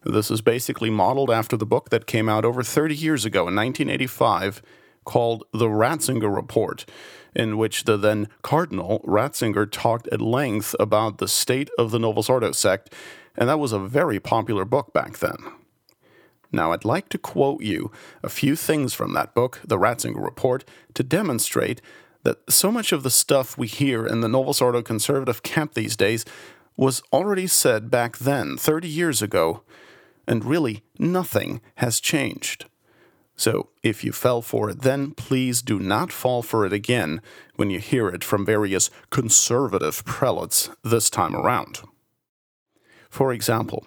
This 0.06 0.30
is 0.30 0.42
basically 0.42 0.92
modeled 0.92 1.32
after 1.32 1.58
the 1.58 1.66
book 1.66 1.90
that 1.90 2.06
came 2.06 2.30
out 2.30 2.46
over 2.46 2.62
30 2.62 2.96
years 2.96 3.26
ago 3.26 3.48
in 3.48 3.56
1985 3.56 4.62
called 5.04 5.44
The 5.52 5.68
Ratzinger 5.68 6.34
Report, 6.34 6.86
in 7.36 7.58
which 7.58 7.86
the 7.86 7.98
then 7.98 8.28
Cardinal 8.44 9.00
Ratzinger 9.04 9.70
talked 9.70 10.08
at 10.10 10.22
length 10.22 10.76
about 10.80 11.18
the 11.18 11.28
state 11.28 11.72
of 11.80 11.90
the 11.90 11.98
Novus 11.98 12.30
Ordo 12.30 12.52
sect, 12.52 12.94
and 13.36 13.50
that 13.50 13.60
was 13.60 13.72
a 13.72 13.80
very 13.80 14.20
popular 14.20 14.64
book 14.64 14.94
back 14.94 15.18
then. 15.18 15.38
Now, 16.52 16.72
I'd 16.72 16.86
like 16.86 17.10
to 17.10 17.18
quote 17.18 17.64
you 17.64 17.92
a 18.24 18.30
few 18.30 18.56
things 18.56 18.94
from 18.94 19.14
that 19.14 19.34
book, 19.34 19.60
The 19.66 19.78
Ratzinger 19.78 20.24
Report, 20.24 20.64
to 20.94 21.04
demonstrate 21.04 21.82
that 22.24 22.52
so 22.52 22.72
much 22.72 22.92
of 22.92 23.02
the 23.02 23.10
stuff 23.10 23.58
we 23.58 23.68
hear 23.68 24.06
in 24.06 24.22
the 24.22 24.30
Novus 24.30 24.62
Ordo 24.62 24.84
conservative 24.84 25.42
camp 25.42 25.74
these 25.74 25.96
days 25.96 26.26
was 26.78 27.02
already 27.12 27.48
said 27.48 27.90
back 27.90 28.20
then, 28.20 28.56
30 28.58 28.88
years 28.88 29.22
ago, 29.22 29.64
and 30.28 30.46
really 30.46 30.84
nothing 30.98 31.62
has 31.76 32.00
changed. 32.00 32.66
So 33.36 33.70
if 33.84 34.04
you 34.04 34.12
fell 34.12 34.42
for 34.42 34.70
it 34.70 34.82
then, 34.82 35.12
please 35.12 35.62
do 35.62 35.80
not 35.80 36.12
fall 36.12 36.42
for 36.42 36.66
it 36.66 36.72
again 36.72 37.22
when 37.56 37.70
you 37.70 37.80
hear 37.80 38.08
it 38.08 38.24
from 38.24 38.46
various 38.46 38.90
conservative 39.10 40.06
prelates 40.06 40.70
this 40.84 41.10
time 41.10 41.36
around. 41.36 41.82
For 43.10 43.34
example, 43.34 43.86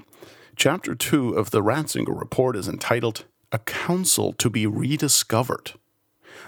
chapter 0.56 0.94
2 0.94 1.34
of 1.34 1.50
the 1.50 1.62
Ratzinger 1.62 2.18
report 2.18 2.56
is 2.56 2.68
entitled 2.68 3.24
A 3.52 3.58
Council 3.58 4.32
to 4.34 4.50
be 4.50 4.66
Rediscovered. 4.66 5.72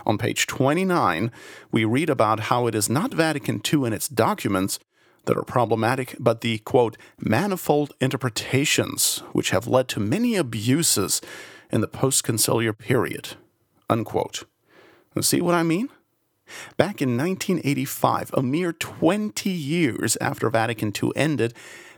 On 0.06 0.18
page 0.18 0.46
29, 0.46 1.30
we 1.72 1.84
read 1.84 2.10
about 2.10 2.40
how 2.40 2.66
it 2.66 2.74
is 2.74 2.88
not 2.88 3.14
Vatican 3.14 3.60
II 3.72 3.86
and 3.86 3.94
its 3.94 4.08
documents 4.08 4.78
that 5.30 5.38
are 5.38 5.44
problematic, 5.44 6.16
but 6.18 6.40
the 6.40 6.58
quote, 6.58 6.96
manifold 7.20 7.92
interpretations 8.00 9.22
which 9.30 9.50
have 9.50 9.68
led 9.68 9.86
to 9.86 10.00
many 10.00 10.34
abuses 10.34 11.20
in 11.70 11.80
the 11.80 11.86
post 11.86 12.24
conciliar 12.24 12.76
period. 12.76 13.36
Unquote. 13.88 14.42
See 15.20 15.40
what 15.40 15.54
I 15.54 15.62
mean? 15.62 15.88
Back 16.76 17.00
in 17.00 17.16
1985, 17.16 18.32
a 18.34 18.42
mere 18.42 18.72
20 18.72 19.50
years 19.50 20.16
after 20.20 20.50
Vatican 20.50 20.92
II 21.00 21.12
ended, 21.14 21.54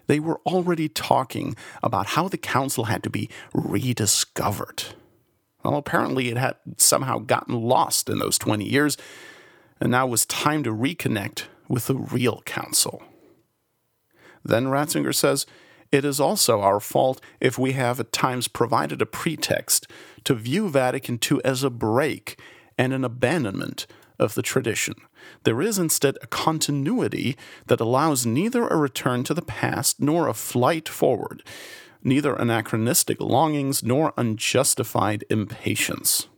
they 0.08 0.20
were 0.20 0.42
already 0.44 0.90
talking 0.90 1.56
about 1.82 2.08
how 2.08 2.28
the 2.28 2.36
council 2.36 2.84
had 2.84 3.02
to 3.02 3.08
be 3.08 3.30
rediscovered. 3.54 4.84
Well, 5.64 5.76
apparently 5.76 6.28
it 6.28 6.36
had 6.36 6.56
somehow 6.76 7.16
gotten 7.20 7.62
lost 7.62 8.10
in 8.10 8.18
those 8.18 8.36
20 8.36 8.68
years, 8.68 8.98
and 9.80 9.90
now 9.90 10.06
was 10.06 10.26
time 10.26 10.62
to 10.64 10.70
reconnect 10.70 11.44
with 11.66 11.86
the 11.86 11.96
real 11.96 12.42
council. 12.44 13.02
Then 14.44 14.66
Ratzinger 14.66 15.14
says 15.14 15.46
it 15.90 16.04
is 16.04 16.18
also 16.18 16.62
our 16.62 16.80
fault 16.80 17.20
if 17.40 17.58
we 17.58 17.72
have 17.72 18.00
at 18.00 18.12
times 18.12 18.48
provided 18.48 19.02
a 19.02 19.06
pretext 19.06 19.86
to 20.24 20.34
view 20.34 20.70
Vatican 20.70 21.18
II 21.30 21.40
as 21.44 21.62
a 21.62 21.70
break 21.70 22.40
and 22.78 22.92
an 22.92 23.04
abandonment 23.04 23.86
of 24.18 24.34
the 24.34 24.42
tradition. 24.42 24.94
There 25.44 25.60
is 25.60 25.78
instead 25.78 26.16
a 26.22 26.26
continuity 26.26 27.36
that 27.66 27.80
allows 27.80 28.24
neither 28.24 28.66
a 28.66 28.76
return 28.76 29.24
to 29.24 29.34
the 29.34 29.42
past 29.42 30.00
nor 30.00 30.28
a 30.28 30.34
flight 30.34 30.88
forward, 30.88 31.42
neither 32.02 32.34
anachronistic 32.34 33.20
longings 33.20 33.82
nor 33.82 34.14
unjustified 34.16 35.24
impatience. 35.28 36.28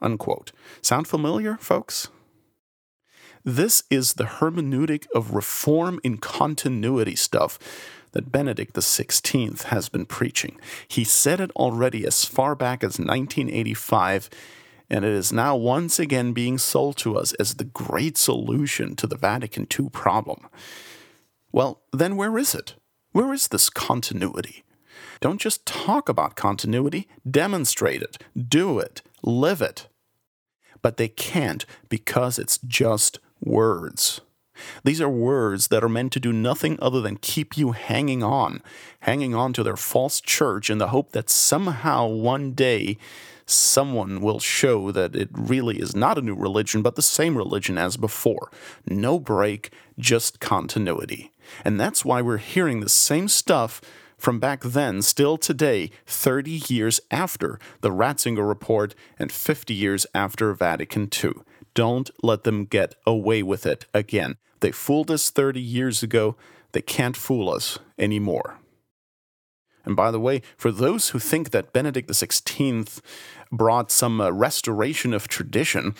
Unquote. 0.00 0.52
Sound 0.82 1.06
familiar, 1.06 1.56
folks? 1.58 2.08
This 3.44 3.82
is 3.90 4.14
the 4.14 4.24
hermeneutic 4.24 5.06
of 5.14 5.34
reform 5.34 5.98
in 6.04 6.18
continuity 6.18 7.16
stuff 7.16 7.58
that 8.12 8.30
Benedict 8.30 8.74
XVI 8.74 9.62
has 9.64 9.88
been 9.88 10.06
preaching. 10.06 10.60
He 10.86 11.02
said 11.02 11.40
it 11.40 11.50
already 11.52 12.06
as 12.06 12.24
far 12.24 12.54
back 12.54 12.84
as 12.84 12.98
1985, 12.98 14.30
and 14.88 15.04
it 15.04 15.10
is 15.10 15.32
now 15.32 15.56
once 15.56 15.98
again 15.98 16.32
being 16.32 16.56
sold 16.56 16.96
to 16.98 17.16
us 17.16 17.32
as 17.34 17.54
the 17.54 17.64
great 17.64 18.16
solution 18.16 18.94
to 18.96 19.06
the 19.06 19.16
Vatican 19.16 19.66
II 19.78 19.88
problem. 19.90 20.46
Well, 21.50 21.82
then 21.92 22.16
where 22.16 22.38
is 22.38 22.54
it? 22.54 22.74
Where 23.10 23.32
is 23.32 23.48
this 23.48 23.70
continuity? 23.70 24.62
Don't 25.20 25.40
just 25.40 25.66
talk 25.66 26.08
about 26.08 26.36
continuity, 26.36 27.08
demonstrate 27.28 28.02
it, 28.02 28.18
do 28.48 28.78
it, 28.78 29.02
live 29.22 29.62
it. 29.62 29.88
But 30.80 30.96
they 30.96 31.08
can't 31.08 31.64
because 31.88 32.38
it's 32.38 32.58
just 32.58 33.18
words. 33.42 34.20
These 34.84 35.00
are 35.00 35.08
words 35.08 35.68
that 35.68 35.82
are 35.82 35.88
meant 35.88 36.12
to 36.12 36.20
do 36.20 36.32
nothing 36.32 36.78
other 36.80 37.00
than 37.00 37.16
keep 37.16 37.56
you 37.56 37.72
hanging 37.72 38.22
on, 38.22 38.62
hanging 39.00 39.34
on 39.34 39.52
to 39.54 39.62
their 39.62 39.76
false 39.76 40.20
church 40.20 40.70
in 40.70 40.78
the 40.78 40.88
hope 40.88 41.12
that 41.12 41.30
somehow 41.30 42.06
one 42.06 42.52
day 42.52 42.98
someone 43.44 44.20
will 44.20 44.38
show 44.38 44.92
that 44.92 45.16
it 45.16 45.28
really 45.32 45.78
is 45.78 45.96
not 45.96 46.18
a 46.18 46.22
new 46.22 46.34
religion, 46.34 46.82
but 46.82 46.96
the 46.96 47.02
same 47.02 47.36
religion 47.36 47.76
as 47.76 47.96
before. 47.96 48.50
No 48.86 49.18
break, 49.18 49.70
just 49.98 50.40
continuity. 50.40 51.32
And 51.64 51.78
that's 51.78 52.04
why 52.04 52.22
we're 52.22 52.38
hearing 52.38 52.80
the 52.80 52.88
same 52.88 53.28
stuff 53.28 53.80
from 54.16 54.38
back 54.38 54.62
then, 54.62 55.02
still 55.02 55.36
today, 55.36 55.90
30 56.06 56.62
years 56.68 57.00
after 57.10 57.58
the 57.80 57.90
Ratzinger 57.90 58.46
Report 58.46 58.94
and 59.18 59.32
50 59.32 59.74
years 59.74 60.06
after 60.14 60.54
Vatican 60.54 61.08
II. 61.12 61.32
Don't 61.74 62.10
let 62.22 62.44
them 62.44 62.64
get 62.64 62.94
away 63.06 63.42
with 63.42 63.66
it 63.66 63.86
again. 63.94 64.36
They 64.60 64.72
fooled 64.72 65.10
us 65.10 65.30
30 65.30 65.60
years 65.60 66.02
ago. 66.02 66.36
They 66.72 66.82
can't 66.82 67.16
fool 67.16 67.50
us 67.50 67.78
anymore. 67.98 68.58
And 69.84 69.96
by 69.96 70.10
the 70.10 70.20
way, 70.20 70.42
for 70.56 70.70
those 70.70 71.10
who 71.10 71.18
think 71.18 71.50
that 71.50 71.72
Benedict 71.72 72.08
XVI 72.08 73.00
brought 73.50 73.90
some 73.90 74.20
uh, 74.20 74.30
restoration 74.30 75.12
of 75.12 75.26
tradition, 75.26 75.94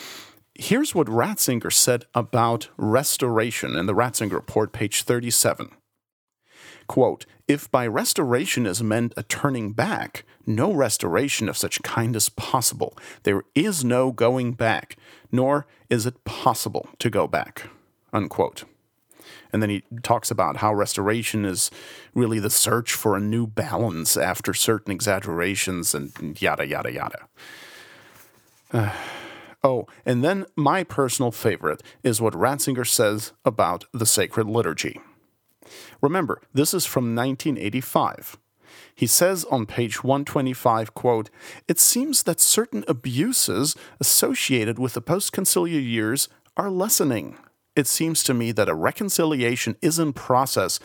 here's 0.54 0.94
what 0.94 1.08
Ratzinger 1.08 1.72
said 1.72 2.04
about 2.14 2.68
restoration 2.76 3.76
in 3.76 3.86
the 3.86 3.94
Ratzinger 3.94 4.34
Report, 4.34 4.72
page 4.72 5.02
37. 5.02 5.70
Quote, 6.86 7.26
if 7.52 7.70
by 7.70 7.86
restoration 7.86 8.64
is 8.64 8.82
meant 8.82 9.12
a 9.14 9.22
turning 9.22 9.72
back, 9.72 10.24
no 10.46 10.72
restoration 10.72 11.50
of 11.50 11.56
such 11.58 11.82
kind 11.82 12.16
is 12.16 12.30
possible. 12.30 12.96
There 13.24 13.42
is 13.54 13.84
no 13.84 14.10
going 14.10 14.52
back, 14.52 14.96
nor 15.30 15.66
is 15.90 16.06
it 16.06 16.24
possible 16.24 16.88
to 16.98 17.10
go 17.10 17.26
back. 17.26 17.68
Unquote. 18.10 18.64
And 19.52 19.62
then 19.62 19.68
he 19.68 19.84
talks 20.02 20.30
about 20.30 20.56
how 20.56 20.72
restoration 20.72 21.44
is 21.44 21.70
really 22.14 22.38
the 22.38 22.48
search 22.48 22.94
for 22.94 23.16
a 23.16 23.20
new 23.20 23.46
balance 23.46 24.16
after 24.16 24.54
certain 24.54 24.90
exaggerations 24.90 25.94
and 25.94 26.40
yada, 26.40 26.66
yada, 26.66 26.90
yada. 26.90 27.28
Uh, 28.72 28.90
oh, 29.62 29.86
and 30.06 30.24
then 30.24 30.46
my 30.56 30.84
personal 30.84 31.30
favorite 31.30 31.82
is 32.02 32.18
what 32.18 32.32
Ratzinger 32.32 32.86
says 32.86 33.32
about 33.44 33.84
the 33.92 34.06
sacred 34.06 34.46
liturgy. 34.46 34.98
Remember, 36.00 36.40
this 36.52 36.74
is 36.74 36.86
from 36.86 37.14
1985. 37.14 38.38
He 38.94 39.06
says 39.06 39.44
on 39.46 39.66
page 39.66 40.02
125, 40.02 40.94
quote, 40.94 41.30
It 41.68 41.78
seems 41.78 42.22
that 42.24 42.40
certain 42.40 42.84
abuses 42.88 43.76
associated 44.00 44.78
with 44.78 44.94
the 44.94 45.00
post-conciliar 45.00 45.82
years 45.82 46.28
are 46.56 46.70
lessening. 46.70 47.36
It 47.74 47.86
seems 47.86 48.22
to 48.24 48.34
me 48.34 48.52
that 48.52 48.68
a 48.68 48.74
reconciliation 48.74 49.76
is 49.80 49.98
in 49.98 50.12
process, 50.12 50.78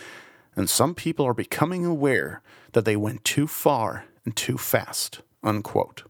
and 0.55 0.69
some 0.69 0.95
people 0.95 1.25
are 1.25 1.33
becoming 1.33 1.85
aware 1.85 2.41
that 2.73 2.85
they 2.85 2.95
went 2.95 3.23
too 3.23 3.47
far 3.47 4.05
and 4.25 4.35
too 4.35 4.57
fast. 4.57 5.21
Unquote. 5.43 6.03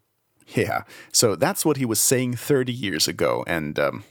Yeah, 0.48 0.84
so 1.12 1.36
that's 1.36 1.66
what 1.66 1.78
he 1.78 1.86
was 1.86 2.00
saying 2.00 2.36
30 2.36 2.72
years 2.72 3.08
ago, 3.08 3.44
and 3.48 3.78
um, 3.78 4.04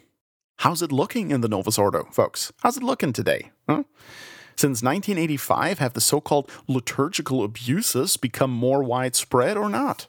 how's 0.58 0.82
it 0.82 0.92
looking 0.92 1.30
in 1.30 1.40
the 1.40 1.48
Novus 1.48 1.78
Ordo, 1.78 2.04
folks? 2.12 2.52
How's 2.62 2.76
it 2.76 2.82
looking 2.82 3.12
today? 3.12 3.52
Huh? 3.68 3.84
Since 4.56 4.82
1985, 4.82 5.78
have 5.80 5.92
the 5.92 6.00
so 6.00 6.20
called 6.20 6.50
liturgical 6.66 7.44
abuses 7.44 8.16
become 8.16 8.50
more 8.50 8.82
widespread 8.82 9.56
or 9.56 9.68
not? 9.68 10.06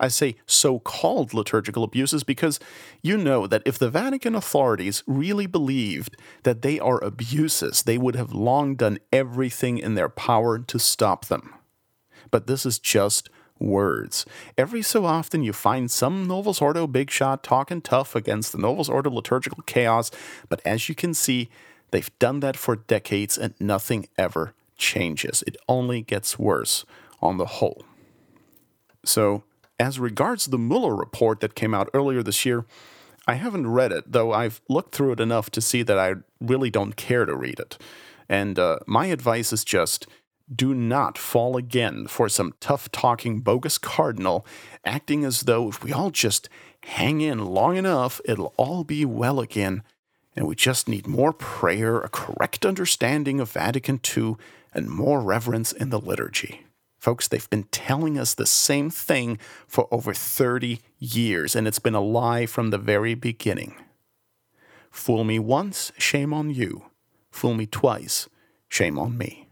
I 0.00 0.08
say 0.08 0.36
so 0.44 0.80
called 0.80 1.32
liturgical 1.32 1.84
abuses 1.84 2.24
because 2.24 2.58
you 3.00 3.16
know 3.16 3.46
that 3.46 3.62
if 3.64 3.78
the 3.78 3.90
Vatican 3.90 4.34
authorities 4.34 5.04
really 5.06 5.46
believed 5.46 6.16
that 6.42 6.62
they 6.62 6.80
are 6.80 7.02
abuses, 7.02 7.84
they 7.84 7.96
would 7.96 8.16
have 8.16 8.32
long 8.32 8.74
done 8.74 8.98
everything 9.12 9.78
in 9.78 9.94
their 9.94 10.08
power 10.08 10.58
to 10.58 10.78
stop 10.80 11.26
them. 11.26 11.54
But 12.32 12.48
this 12.48 12.66
is 12.66 12.80
just 12.80 13.30
words. 13.60 14.26
Every 14.58 14.82
so 14.82 15.04
often 15.04 15.44
you 15.44 15.52
find 15.52 15.88
some 15.88 16.26
Novus 16.26 16.60
Ordo 16.60 16.88
big 16.88 17.08
shot 17.08 17.44
talking 17.44 17.80
tough 17.80 18.16
against 18.16 18.50
the 18.50 18.58
Novus 18.58 18.88
Ordo 18.88 19.10
liturgical 19.10 19.62
chaos, 19.62 20.10
but 20.48 20.60
as 20.64 20.88
you 20.88 20.96
can 20.96 21.14
see, 21.14 21.48
They've 21.94 22.18
done 22.18 22.40
that 22.40 22.56
for 22.56 22.74
decades 22.74 23.38
and 23.38 23.54
nothing 23.60 24.08
ever 24.18 24.52
changes. 24.76 25.44
It 25.46 25.56
only 25.68 26.02
gets 26.02 26.36
worse 26.36 26.84
on 27.22 27.36
the 27.36 27.46
whole. 27.46 27.84
So, 29.04 29.44
as 29.78 30.00
regards 30.00 30.46
the 30.46 30.58
Mueller 30.58 30.96
report 30.96 31.38
that 31.38 31.54
came 31.54 31.72
out 31.72 31.88
earlier 31.94 32.20
this 32.24 32.44
year, 32.44 32.64
I 33.28 33.34
haven't 33.34 33.68
read 33.68 33.92
it, 33.92 34.10
though 34.10 34.32
I've 34.32 34.60
looked 34.68 34.92
through 34.92 35.12
it 35.12 35.20
enough 35.20 35.50
to 35.50 35.60
see 35.60 35.84
that 35.84 35.96
I 35.96 36.14
really 36.40 36.68
don't 36.68 36.96
care 36.96 37.26
to 37.26 37.36
read 37.36 37.60
it. 37.60 37.78
And 38.28 38.58
uh, 38.58 38.80
my 38.88 39.06
advice 39.06 39.52
is 39.52 39.62
just 39.62 40.08
do 40.52 40.74
not 40.74 41.16
fall 41.16 41.56
again 41.56 42.08
for 42.08 42.28
some 42.28 42.54
tough 42.58 42.90
talking 42.90 43.38
bogus 43.38 43.78
cardinal 43.78 44.44
acting 44.84 45.24
as 45.24 45.42
though 45.42 45.68
if 45.68 45.84
we 45.84 45.92
all 45.92 46.10
just 46.10 46.48
hang 46.82 47.20
in 47.20 47.44
long 47.44 47.76
enough, 47.76 48.20
it'll 48.24 48.52
all 48.56 48.82
be 48.82 49.04
well 49.04 49.38
again 49.38 49.84
and 50.36 50.46
we 50.46 50.54
just 50.54 50.88
need 50.88 51.06
more 51.06 51.32
prayer, 51.32 52.00
a 52.00 52.08
correct 52.08 52.66
understanding 52.66 53.40
of 53.40 53.52
Vatican 53.52 54.00
II, 54.16 54.36
and 54.72 54.88
more 54.88 55.20
reverence 55.20 55.72
in 55.72 55.90
the 55.90 56.00
liturgy. 56.00 56.62
Folks, 56.98 57.28
they've 57.28 57.50
been 57.50 57.64
telling 57.64 58.18
us 58.18 58.34
the 58.34 58.46
same 58.46 58.90
thing 58.90 59.38
for 59.68 59.86
over 59.90 60.14
30 60.14 60.80
years, 60.98 61.54
and 61.54 61.68
it's 61.68 61.78
been 61.78 61.94
a 61.94 62.00
lie 62.00 62.46
from 62.46 62.70
the 62.70 62.78
very 62.78 63.14
beginning. 63.14 63.74
Fool 64.90 65.22
me 65.22 65.38
once, 65.38 65.92
shame 65.98 66.32
on 66.32 66.50
you. 66.50 66.84
Fool 67.30 67.54
me 67.54 67.66
twice, 67.66 68.28
shame 68.68 68.98
on 68.98 69.18
me. 69.18 69.43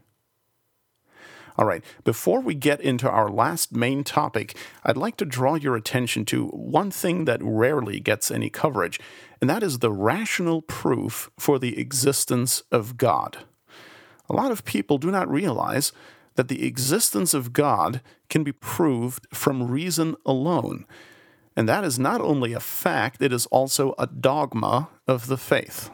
All 1.57 1.65
right, 1.65 1.83
before 2.03 2.39
we 2.39 2.55
get 2.55 2.81
into 2.81 3.09
our 3.09 3.29
last 3.29 3.75
main 3.75 4.03
topic, 4.03 4.57
I'd 4.83 4.97
like 4.97 5.17
to 5.17 5.25
draw 5.25 5.53
your 5.55 5.75
attention 5.75 6.25
to 6.25 6.47
one 6.47 6.89
thing 6.89 7.25
that 7.25 7.43
rarely 7.43 7.99
gets 7.99 8.31
any 8.31 8.49
coverage, 8.49 8.99
and 9.39 9.49
that 9.49 9.61
is 9.61 9.79
the 9.79 9.91
rational 9.91 10.63
proof 10.63 11.29
for 11.37 11.59
the 11.59 11.79
existence 11.79 12.63
of 12.71 12.97
God. 12.97 13.39
A 14.29 14.33
lot 14.33 14.51
of 14.51 14.65
people 14.65 14.97
do 14.97 15.11
not 15.11 15.29
realize 15.29 15.91
that 16.35 16.47
the 16.47 16.65
existence 16.65 17.35
of 17.35 17.53
God 17.53 18.01
can 18.29 18.43
be 18.43 18.51
proved 18.51 19.27
from 19.31 19.69
reason 19.69 20.15
alone. 20.25 20.85
And 21.55 21.69
that 21.69 21.83
is 21.83 21.99
not 21.99 22.19
only 22.19 22.53
a 22.53 22.59
fact, 22.59 23.21
it 23.21 23.31
is 23.31 23.45
also 23.47 23.93
a 23.99 24.07
dogma 24.07 24.89
of 25.07 25.27
the 25.27 25.37
faith. 25.37 25.91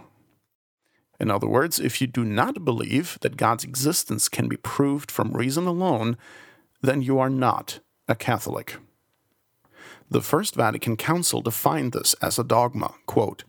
In 1.20 1.30
other 1.30 1.48
words, 1.48 1.80
if 1.80 2.00
you 2.00 2.08
do 2.08 2.24
not 2.24 2.64
believe 2.64 3.18
that 3.22 3.38
God's 3.38 3.64
existence 3.64 4.30
can 4.30 4.48
be 4.48 4.58
proved 4.58 5.12
from 5.12 5.34
reason 5.34 5.68
alone, 5.68 6.18
then 6.82 7.02
you 7.02 7.20
are 7.20 7.30
not 7.30 7.80
a 8.08 8.16
Catholic. 8.16 8.78
The 10.10 10.22
First 10.22 10.56
Vatican 10.56 10.98
Council 10.98 11.42
defined 11.42 11.92
this 11.92 12.16
as 12.16 12.40
a 12.40 12.44
dogma. 12.44 12.96
Quote, 13.06 13.44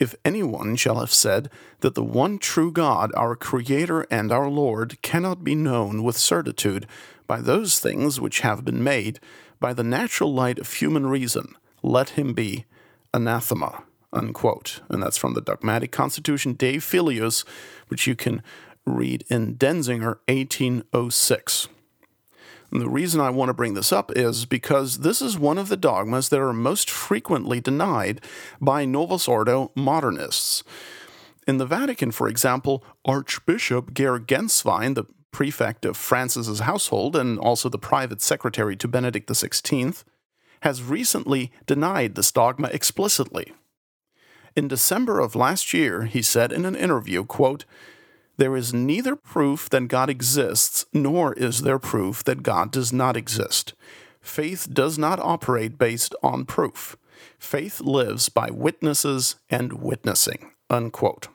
if 0.00 0.14
anyone 0.24 0.76
shall 0.76 0.98
have 0.98 1.12
said 1.12 1.50
that 1.80 1.94
the 1.94 2.02
one 2.02 2.38
true 2.38 2.72
God, 2.72 3.12
our 3.14 3.36
Creator 3.36 4.06
and 4.10 4.32
our 4.32 4.48
Lord, 4.48 5.00
cannot 5.02 5.44
be 5.44 5.54
known 5.54 6.02
with 6.02 6.16
certitude 6.16 6.86
by 7.26 7.40
those 7.40 7.78
things 7.78 8.20
which 8.20 8.40
have 8.40 8.64
been 8.64 8.82
made, 8.82 9.20
by 9.60 9.72
the 9.72 9.84
natural 9.84 10.32
light 10.32 10.58
of 10.58 10.72
human 10.72 11.06
reason, 11.06 11.54
let 11.82 12.10
him 12.10 12.32
be 12.32 12.64
anathema. 13.12 13.84
Unquote. 14.12 14.80
And 14.88 15.02
that's 15.02 15.16
from 15.16 15.34
the 15.34 15.40
Dogmatic 15.40 15.92
Constitution 15.92 16.54
Dei 16.54 16.78
Filius, 16.78 17.44
which 17.88 18.06
you 18.06 18.16
can 18.16 18.42
read 18.84 19.24
in 19.28 19.56
Denzinger, 19.56 20.18
1806. 20.26 21.68
And 22.72 22.80
the 22.80 22.88
reason 22.88 23.20
I 23.20 23.30
want 23.30 23.48
to 23.48 23.54
bring 23.54 23.74
this 23.74 23.92
up 23.92 24.12
is 24.16 24.46
because 24.46 24.98
this 24.98 25.20
is 25.20 25.38
one 25.38 25.58
of 25.58 25.68
the 25.68 25.76
dogmas 25.76 26.28
that 26.28 26.40
are 26.40 26.52
most 26.52 26.88
frequently 26.88 27.60
denied 27.60 28.20
by 28.60 28.84
Novus 28.84 29.26
Ordo 29.26 29.72
modernists. 29.74 30.62
In 31.46 31.58
the 31.58 31.66
Vatican, 31.66 32.12
for 32.12 32.28
example, 32.28 32.84
Archbishop 33.04 33.92
Georg 33.92 34.26
Gänswein, 34.26 34.94
the 34.94 35.04
prefect 35.32 35.84
of 35.84 35.96
Francis's 35.96 36.60
household 36.60 37.16
and 37.16 37.38
also 37.38 37.68
the 37.68 37.78
private 37.78 38.20
secretary 38.20 38.76
to 38.76 38.86
Benedict 38.86 39.28
XVI, 39.28 40.04
has 40.62 40.82
recently 40.82 41.50
denied 41.66 42.14
this 42.14 42.30
dogma 42.30 42.68
explicitly. 42.72 43.52
In 44.56 44.68
December 44.68 45.20
of 45.20 45.36
last 45.36 45.72
year, 45.72 46.04
he 46.04 46.22
said 46.22 46.52
in 46.52 46.64
an 46.64 46.74
interview, 46.74 47.24
quote, 47.24 47.64
there 48.36 48.56
is 48.56 48.72
neither 48.72 49.16
proof 49.16 49.68
that 49.68 49.88
God 49.88 50.08
exists, 50.08 50.86
nor 50.94 51.34
is 51.34 51.60
there 51.60 51.78
proof 51.78 52.24
that 52.24 52.42
God 52.42 52.72
does 52.72 52.90
not 52.90 53.14
exist. 53.16 53.74
Faith 54.22 54.68
does 54.72 54.96
not 54.96 55.20
operate 55.20 55.76
based 55.76 56.14
on 56.22 56.46
proof. 56.46 56.96
Faith 57.38 57.80
lives 57.80 58.30
by 58.30 58.48
witnesses 58.50 59.36
and 59.50 59.74
witnessing. 59.74 60.52
Unquote. 60.70 61.28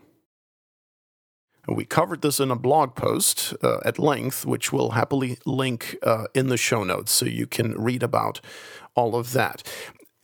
We 1.68 1.86
covered 1.86 2.22
this 2.22 2.40
in 2.40 2.52
a 2.52 2.56
blog 2.56 2.96
post 2.96 3.54
uh, 3.64 3.80
at 3.86 3.98
length, 3.98 4.46
which 4.46 4.72
we'll 4.72 4.92
happily 4.92 5.38
link 5.46 5.98
uh, 6.04 6.26
in 6.34 6.48
the 6.48 6.58
show 6.58 6.84
notes 6.84 7.12
so 7.12 7.26
you 7.26 7.48
can 7.48 7.74
read 7.74 8.04
about 8.04 8.40
all 8.94 9.16
of 9.16 9.34
that. 9.34 9.64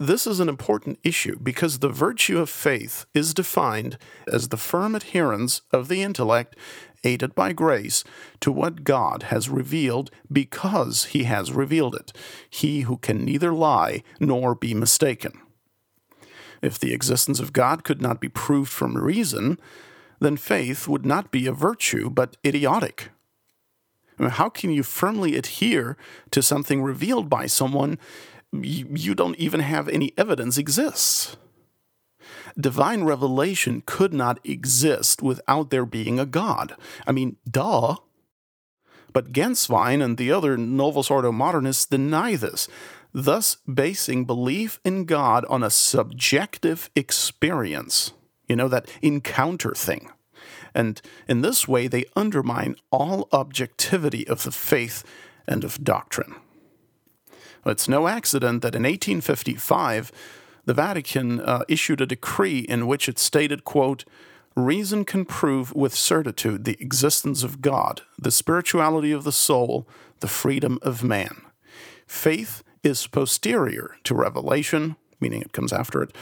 This 0.02 0.26
is 0.26 0.40
an 0.40 0.50
important 0.50 0.98
issue 1.04 1.38
because 1.38 1.78
the 1.78 1.90
virtue 1.90 2.40
of 2.40 2.50
faith 2.50 3.06
is 3.14 3.36
defined 3.36 4.00
as 4.26 4.48
the 4.48 4.58
firm 4.58 4.96
adherence 4.96 5.62
of 5.72 5.90
the 5.90 6.02
intellect, 6.02 6.56
aided 7.04 7.36
by 7.36 7.54
grace, 7.54 8.04
to 8.40 8.52
what 8.52 8.84
God 8.84 9.22
has 9.30 9.48
revealed 9.48 10.10
because 10.32 11.04
he 11.14 11.26
has 11.26 11.52
revealed 11.52 11.94
it, 11.94 12.14
he 12.50 12.82
who 12.82 12.98
can 12.98 13.24
neither 13.24 13.54
lie 13.54 14.02
nor 14.20 14.56
be 14.56 14.74
mistaken. 14.74 15.40
If 16.64 16.80
the 16.80 16.96
existence 16.96 17.40
of 17.40 17.54
God 17.54 17.84
could 17.84 18.02
not 18.02 18.20
be 18.20 18.28
proved 18.28 18.72
from 18.72 18.98
reason, 18.98 19.60
then 20.20 20.36
faith 20.36 20.88
would 20.88 21.06
not 21.06 21.30
be 21.30 21.46
a 21.46 21.54
virtue 21.54 22.10
but 22.10 22.38
idiotic. 22.44 23.12
How 24.20 24.50
can 24.50 24.72
you 24.72 24.82
firmly 24.84 25.36
adhere 25.36 25.98
to 26.32 26.42
something 26.42 26.82
revealed 26.82 27.30
by 27.30 27.46
someone 27.46 28.00
you 28.52 29.16
don't 29.16 29.38
even 29.38 29.62
have 29.62 29.88
any 29.88 30.14
evidence 30.18 30.58
exists. 30.58 31.38
Divine 32.60 33.04
revelation 33.04 33.82
could 33.86 34.14
not 34.14 34.40
exist 34.44 35.22
without 35.22 35.70
there 35.70 35.86
being 35.86 36.20
a 36.20 36.26
God. 36.26 36.76
I 37.08 37.12
mean, 37.12 37.38
duh. 37.50 37.96
But 39.14 39.32
Gänswein 39.32 40.04
and 40.04 40.18
the 40.18 40.32
other 40.32 40.58
Novus 40.58 41.10
Ordo 41.10 41.32
modernists 41.32 41.86
deny 41.86 42.36
this, 42.36 42.68
thus 43.14 43.58
basing 43.72 44.26
belief 44.26 44.80
in 44.86 45.06
God 45.06 45.46
on 45.46 45.64
a 45.64 45.70
subjective 45.70 46.90
experience. 46.96 48.14
You 48.48 48.56
know, 48.56 48.68
that 48.68 48.90
encounter 49.02 49.72
thing. 49.72 50.10
And 50.74 51.02
in 51.28 51.42
this 51.42 51.68
way, 51.68 51.88
they 51.88 52.06
undermine 52.16 52.76
all 52.92 53.28
objectivity 53.32 54.28
of 54.28 54.44
the 54.44 54.52
faith 54.52 55.04
and 55.48 55.64
of 55.64 55.84
doctrine. 55.84 56.36
It's 57.66 57.88
no 57.88 58.08
accident 58.08 58.62
that 58.62 58.76
in 58.76 58.84
1855, 58.84 60.12
the 60.66 60.74
Vatican 60.74 61.40
uh, 61.42 61.64
issued 61.68 62.02
a 62.02 62.06
decree 62.06 62.60
in 62.60 62.88
which 62.88 63.08
it 63.10 63.20
stated, 63.20 63.64
quote, 63.64 64.06
Reason 64.56 65.06
can 65.06 65.26
prove 65.26 65.74
with 65.74 65.96
certitude 65.96 66.66
the 66.66 66.78
existence 66.82 67.42
of 67.42 67.62
God, 67.62 68.02
the 68.20 68.32
spirituality 68.32 69.12
of 69.12 69.24
the 69.24 69.32
soul, 69.32 69.88
the 70.20 70.28
freedom 70.28 70.78
of 70.82 71.04
man. 71.04 71.42
Faith 72.06 72.64
is 72.84 73.08
posterior 73.08 73.96
to 74.04 74.14
revelation, 74.14 74.98
meaning 75.22 75.42
it 75.42 75.54
comes 75.54 75.72
after 75.72 76.04
it, 76.04 76.14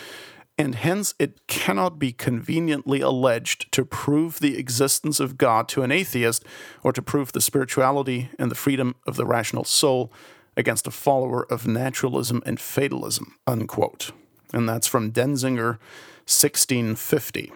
and 0.59 0.75
hence 0.75 1.15
it 1.17 1.47
cannot 1.47 1.97
be 1.97 2.11
conveniently 2.11 3.01
alleged 3.01 3.71
to 3.71 3.85
prove 3.85 4.39
the 4.39 4.57
existence 4.57 5.19
of 5.19 5.37
God 5.37 5.67
to 5.69 5.81
an 5.83 5.91
atheist 5.91 6.43
or 6.83 6.91
to 6.91 7.01
prove 7.01 7.31
the 7.31 7.41
spirituality 7.41 8.29
and 8.37 8.51
the 8.51 8.55
freedom 8.55 8.95
of 9.07 9.15
the 9.15 9.25
rational 9.25 9.63
soul 9.63 10.11
against 10.59 10.85
a 10.85 10.91
follower 10.91 11.51
of 11.51 11.65
naturalism 11.65 12.43
and 12.45 12.59
fatalism, 12.59 13.37
unquote. 13.47 14.11
And 14.53 14.67
that's 14.67 14.87
from 14.87 15.11
Denzinger, 15.11 15.79
1650. 16.27 17.53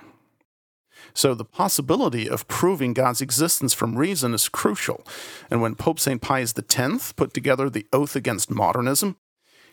So 1.14 1.36
the 1.36 1.45
possibility 1.45 2.30
of 2.30 2.47
proving 2.47 2.93
God's 2.93 3.22
existence 3.22 3.74
from 3.74 3.97
reason 3.97 4.34
is 4.34 4.47
crucial. 4.47 5.06
And 5.51 5.62
when 5.62 5.76
Pope 5.76 5.99
St. 5.99 6.22
Pius 6.22 6.54
X 6.58 7.12
put 7.12 7.34
together 7.34 7.70
the 7.70 7.86
Oath 7.91 8.16
Against 8.16 8.49
Modernism, 8.49 9.18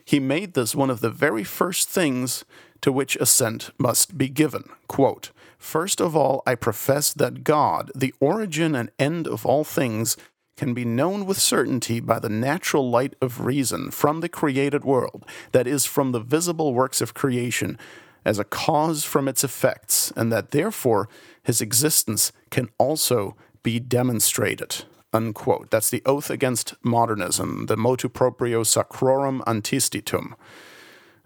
he 0.05 0.18
made 0.18 0.55
this 0.55 0.74
one 0.74 0.91
of 0.91 1.01
the 1.01 1.11
very 1.11 1.45
first 1.45 1.89
things 1.89 2.45
to 2.81 2.91
which 2.91 3.16
assent 3.16 3.70
must 3.78 4.18
be 4.18 4.28
given. 4.28 4.64
Quote, 4.89 5.31
First 5.57 6.01
of 6.01 6.16
all, 6.16 6.43
I 6.47 6.55
profess 6.55 7.12
that 7.12 7.45
God, 7.45 7.93
the 7.95 8.14
origin 8.18 8.74
and 8.74 8.91
end 8.99 9.28
of 9.28 9.45
all 9.45 9.62
things, 9.62 10.16
can 10.61 10.74
be 10.74 10.84
known 10.84 11.24
with 11.24 11.38
certainty 11.38 12.00
by 12.00 12.18
the 12.18 12.28
natural 12.28 12.90
light 12.90 13.14
of 13.22 13.46
reason 13.46 13.90
from 13.90 14.20
the 14.20 14.28
created 14.28 14.84
world, 14.84 15.24
that 15.52 15.66
is, 15.66 15.86
from 15.86 16.12
the 16.12 16.20
visible 16.20 16.74
works 16.74 17.00
of 17.00 17.14
creation, 17.14 17.78
as 18.26 18.38
a 18.38 18.44
cause 18.44 19.02
from 19.02 19.26
its 19.26 19.42
effects, 19.42 20.12
and 20.16 20.30
that 20.30 20.50
therefore 20.50 21.08
his 21.42 21.62
existence 21.62 22.30
can 22.50 22.68
also 22.76 23.34
be 23.62 23.80
demonstrated. 23.80 24.84
Unquote. 25.14 25.70
That's 25.70 25.88
the 25.88 26.02
oath 26.04 26.28
against 26.28 26.74
modernism, 26.84 27.64
the 27.64 27.78
motu 27.78 28.11
proprio 28.11 28.62
sacrorum 28.62 29.42
antistitum. 29.46 30.34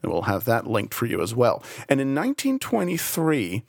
And 0.01 0.12
we'll 0.12 0.22
have 0.22 0.45
that 0.45 0.68
linked 0.68 0.95
for 0.95 1.07
you 1.07 1.20
as 1.20 1.35
well. 1.35 1.61
And 1.89 2.01
in 2.01 2.14
1923, 2.14 3.64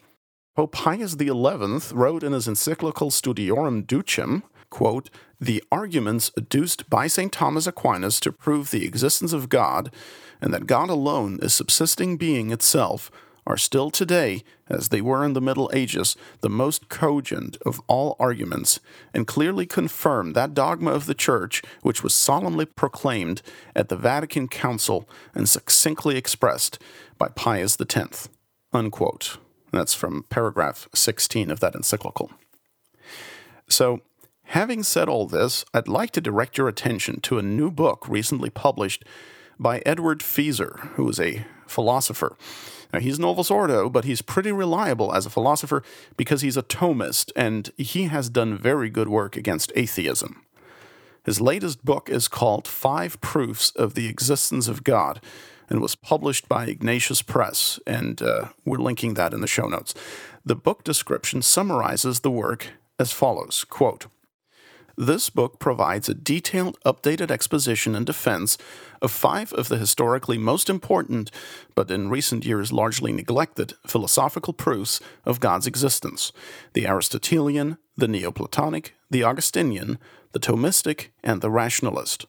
Pope 0.56 0.72
Pius 0.72 1.18
XI 1.20 1.96
wrote 1.96 2.24
in 2.24 2.34
his 2.34 2.48
encyclical 2.48 3.10
Studiorum 3.10 3.88
Ducem, 3.88 4.44
quote, 4.76 5.10
the 5.40 5.64
arguments 5.72 6.34
adduced 6.36 6.90
by 6.90 7.08
St. 7.08 7.32
Thomas 7.32 7.66
Aquinas 7.66 8.20
to 8.20 8.30
prove 8.30 8.72
the 8.72 8.86
existence 8.86 9.32
of 9.32 9.48
God 9.48 9.90
and 10.42 10.54
that 10.54 10.68
God 10.68 10.90
alone 10.90 11.40
is 11.42 11.54
subsisting 11.54 12.18
being 12.18 12.52
itself 12.52 13.10
are 13.48 13.56
still 13.56 13.90
today, 13.90 14.44
as 14.68 14.90
they 14.90 15.00
were 15.00 15.24
in 15.24 15.32
the 15.32 15.40
Middle 15.40 15.72
Ages, 15.74 16.18
the 16.42 16.50
most 16.50 16.90
cogent 16.90 17.56
of 17.66 17.80
all 17.88 18.18
arguments, 18.20 18.82
and 19.14 19.26
clearly 19.26 19.66
confirm 19.66 20.34
that 20.34 20.54
dogma 20.54 20.92
of 20.92 21.06
the 21.06 21.14
Church 21.14 21.62
which 21.82 22.04
was 22.04 22.14
solemnly 22.14 22.66
proclaimed 22.66 23.42
at 23.78 23.88
the 23.88 23.96
Vatican 23.96 24.50
Council 24.50 25.08
and 25.34 25.48
succinctly 25.48 26.18
expressed 26.18 26.80
by 27.18 27.30
Pius 27.30 27.78
X. 27.80 28.28
Unquote. 28.74 29.38
That's 29.72 29.94
from 29.94 30.24
paragraph 30.24 30.90
16 30.94 31.50
of 31.50 31.62
that 31.62 31.76
encyclical. 31.76 32.30
So, 33.70 34.02
Having 34.50 34.84
said 34.84 35.10
all 35.10 35.26
this, 35.26 35.66
I'd 35.74 35.88
like 35.88 36.12
to 36.12 36.22
direct 36.22 36.58
your 36.58 36.68
attention 36.68 37.20
to 37.22 37.38
a 37.38 37.44
new 37.44 37.72
book 37.72 38.08
recently 38.08 38.50
published 38.50 39.04
by 39.60 39.82
Edward 39.86 40.20
Feser, 40.20 40.90
who 40.94 41.10
is 41.10 41.20
a 41.20 41.46
philosopher. 41.68 42.38
Now, 42.94 43.00
he's 43.00 43.20
Novus 43.20 43.52
Ordo, 43.52 43.90
but 43.90 44.06
he's 44.06 44.22
pretty 44.22 44.52
reliable 44.52 45.14
as 45.14 45.26
a 45.26 45.30
philosopher 45.32 45.84
because 46.16 46.42
he's 46.42 46.58
a 46.58 46.64
Thomist 46.64 47.32
and 47.36 47.72
he 47.78 48.04
has 48.06 48.30
done 48.30 48.58
very 48.58 48.90
good 48.90 49.10
work 49.10 49.36
against 49.36 49.72
atheism. 49.76 50.44
His 51.26 51.42
latest 51.42 51.84
book 51.84 52.08
is 52.10 52.28
called 52.28 52.68
Five 52.68 53.20
Proofs 53.20 53.72
of 53.72 53.96
the 53.96 54.08
Existence 54.08 54.68
of 54.68 54.84
God 54.84 55.20
and 55.68 55.82
was 55.82 55.96
published 55.96 56.48
by 56.48 56.68
Ignatius 56.68 57.24
Press, 57.24 57.80
and 57.88 58.22
uh, 58.22 58.50
we're 58.64 58.78
linking 58.78 59.16
that 59.16 59.34
in 59.34 59.42
the 59.42 59.48
show 59.48 59.68
notes. 59.68 59.96
The 60.46 60.56
book 60.56 60.84
description 60.84 61.42
summarizes 61.42 62.20
the 62.20 62.30
work 62.30 62.68
as 63.00 63.12
follows 63.12 63.66
quote, 63.68 64.06
this 64.98 65.30
book 65.30 65.60
provides 65.60 66.08
a 66.08 66.14
detailed, 66.14 66.80
updated 66.86 67.30
exposition 67.30 67.96
and 67.96 68.06
defense 68.06 68.58
of 69.02 69.12
five 69.12 69.52
of 69.54 69.68
the 69.68 69.78
historically 69.78 70.38
most 70.38 70.70
important, 70.70 71.32
but 71.76 71.92
in 71.92 72.10
recent 72.10 72.46
years 72.46 72.72
largely 72.72 73.12
neglected, 73.12 73.74
philosophical 73.86 74.54
proofs 74.54 75.00
of 75.26 75.40
God's 75.40 75.68
existence 75.68 76.32
the 76.74 76.88
Aristotelian, 76.88 77.78
the 77.98 78.08
Neoplatonic, 78.08 78.94
the 79.10 79.24
Augustinian, 79.24 79.98
the 80.32 80.40
Thomistic, 80.40 81.08
and 81.24 81.42
the 81.42 81.52
Rationalist. 81.52 82.26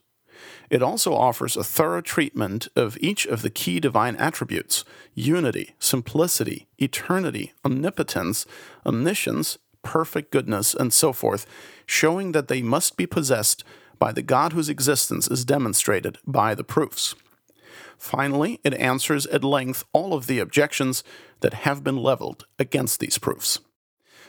It 0.68 0.82
also 0.82 1.14
offers 1.14 1.56
a 1.56 1.64
thorough 1.64 2.00
treatment 2.00 2.68
of 2.76 2.98
each 3.00 3.26
of 3.26 3.42
the 3.42 3.50
key 3.50 3.80
divine 3.80 4.16
attributes 4.16 4.84
unity, 5.14 5.74
simplicity, 5.78 6.66
eternity, 6.78 7.52
omnipotence, 7.64 8.46
omniscience, 8.84 9.58
perfect 9.86 10.32
goodness, 10.32 10.74
and 10.74 10.92
so 10.92 11.12
forth, 11.12 11.46
showing 11.86 12.32
that 12.32 12.48
they 12.48 12.60
must 12.60 12.96
be 12.96 13.06
possessed 13.06 13.62
by 14.00 14.10
the 14.10 14.20
God 14.20 14.52
whose 14.52 14.68
existence 14.68 15.28
is 15.28 15.44
demonstrated 15.44 16.18
by 16.26 16.56
the 16.56 16.64
proofs. 16.64 17.14
Finally, 17.96 18.58
it 18.64 18.74
answers 18.74 19.26
at 19.26 19.44
length 19.44 19.84
all 19.92 20.12
of 20.12 20.26
the 20.26 20.40
objections 20.40 21.04
that 21.38 21.54
have 21.54 21.84
been 21.84 21.96
leveled 21.96 22.46
against 22.58 22.98
these 22.98 23.16
proofs. 23.16 23.60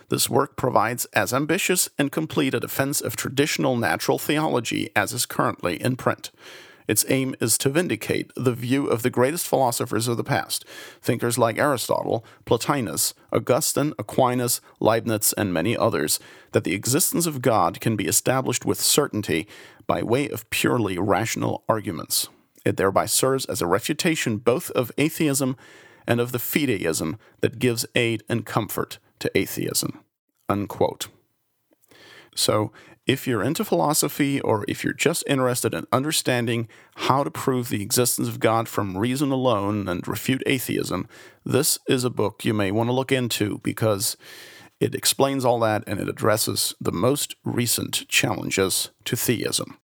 This 0.10 0.30
work 0.30 0.56
provides 0.56 1.06
as 1.14 1.34
ambitious 1.34 1.90
and 1.98 2.12
complete 2.12 2.54
a 2.54 2.60
defense 2.60 3.02
of 3.02 3.16
traditional 3.16 3.76
natural 3.76 4.20
theology 4.20 4.92
as 4.96 5.12
is 5.12 5.26
currently 5.26 5.82
in 5.82 5.96
print. 5.96 6.30
Its 6.88 7.06
aim 7.10 7.36
is 7.42 7.58
to 7.58 7.70
vindicate 7.70 8.32
the 8.36 8.54
view 8.54 8.88
of 8.88 9.04
the 9.04 9.10
greatest 9.10 9.48
philosophers 9.48 10.08
of 10.08 10.18
the 10.18 10.24
past, 10.24 10.64
thinkers 11.02 11.38
like 11.38 11.58
Aristotle, 11.58 12.26
Plotinus, 12.46 13.14
Augustine, 13.32 13.94
Aquinas, 14.00 14.62
Leibniz, 14.80 15.34
and 15.34 15.54
many 15.54 15.76
others, 15.76 16.20
that 16.54 16.64
the 16.64 16.74
existence 16.74 17.26
of 17.26 17.42
God 17.42 17.82
can 17.82 17.96
be 17.96 18.08
established 18.08 18.66
with 18.66 18.80
certainty 18.80 19.48
by 19.86 20.02
way 20.02 20.30
of 20.30 20.50
purely 20.50 20.98
rational 20.98 21.64
arguments. 21.68 22.30
It 22.66 22.78
thereby 22.78 23.06
serves 23.06 23.46
as 23.46 23.62
a 23.62 23.68
refutation 23.68 24.38
both 24.38 24.72
of 24.72 24.92
atheism 24.98 25.58
and 26.08 26.22
of 26.22 26.32
the 26.32 26.38
fideism 26.38 27.18
that 27.42 27.60
gives 27.60 27.86
aid 27.96 28.24
and 28.30 28.46
comfort 28.46 28.98
to 29.20 29.32
atheism. 29.38 30.00
Unquote. 30.50 31.08
So, 32.36 32.72
if 33.08 33.26
you're 33.26 33.42
into 33.42 33.64
philosophy 33.64 34.42
or 34.42 34.66
if 34.68 34.84
you're 34.84 34.94
just 34.94 35.24
interested 35.28 35.74
in 35.74 35.88
understanding 35.92 36.68
how 36.96 37.24
to 37.24 37.32
prove 37.32 37.70
the 37.70 37.82
existence 37.82 38.28
of 38.28 38.42
God 38.42 38.68
from 38.68 38.98
reason 38.98 39.32
alone 39.32 39.88
and 39.88 40.06
refute 40.08 40.44
atheism, 40.46 41.08
this 41.46 41.80
is 41.88 42.04
a 42.04 42.10
book 42.10 42.44
you 42.44 42.54
may 42.54 42.70
want 42.70 42.90
to 42.90 42.94
look 42.94 43.12
into 43.12 43.60
because 43.60 44.18
it 44.82 44.94
explains 44.94 45.46
all 45.46 45.60
that 45.62 45.84
and 45.88 46.00
it 46.00 46.10
addresses 46.10 46.76
the 46.82 46.92
most 46.92 47.36
recent 47.46 48.08
challenges 48.10 48.92
to 49.06 49.16
theism. 49.16 49.78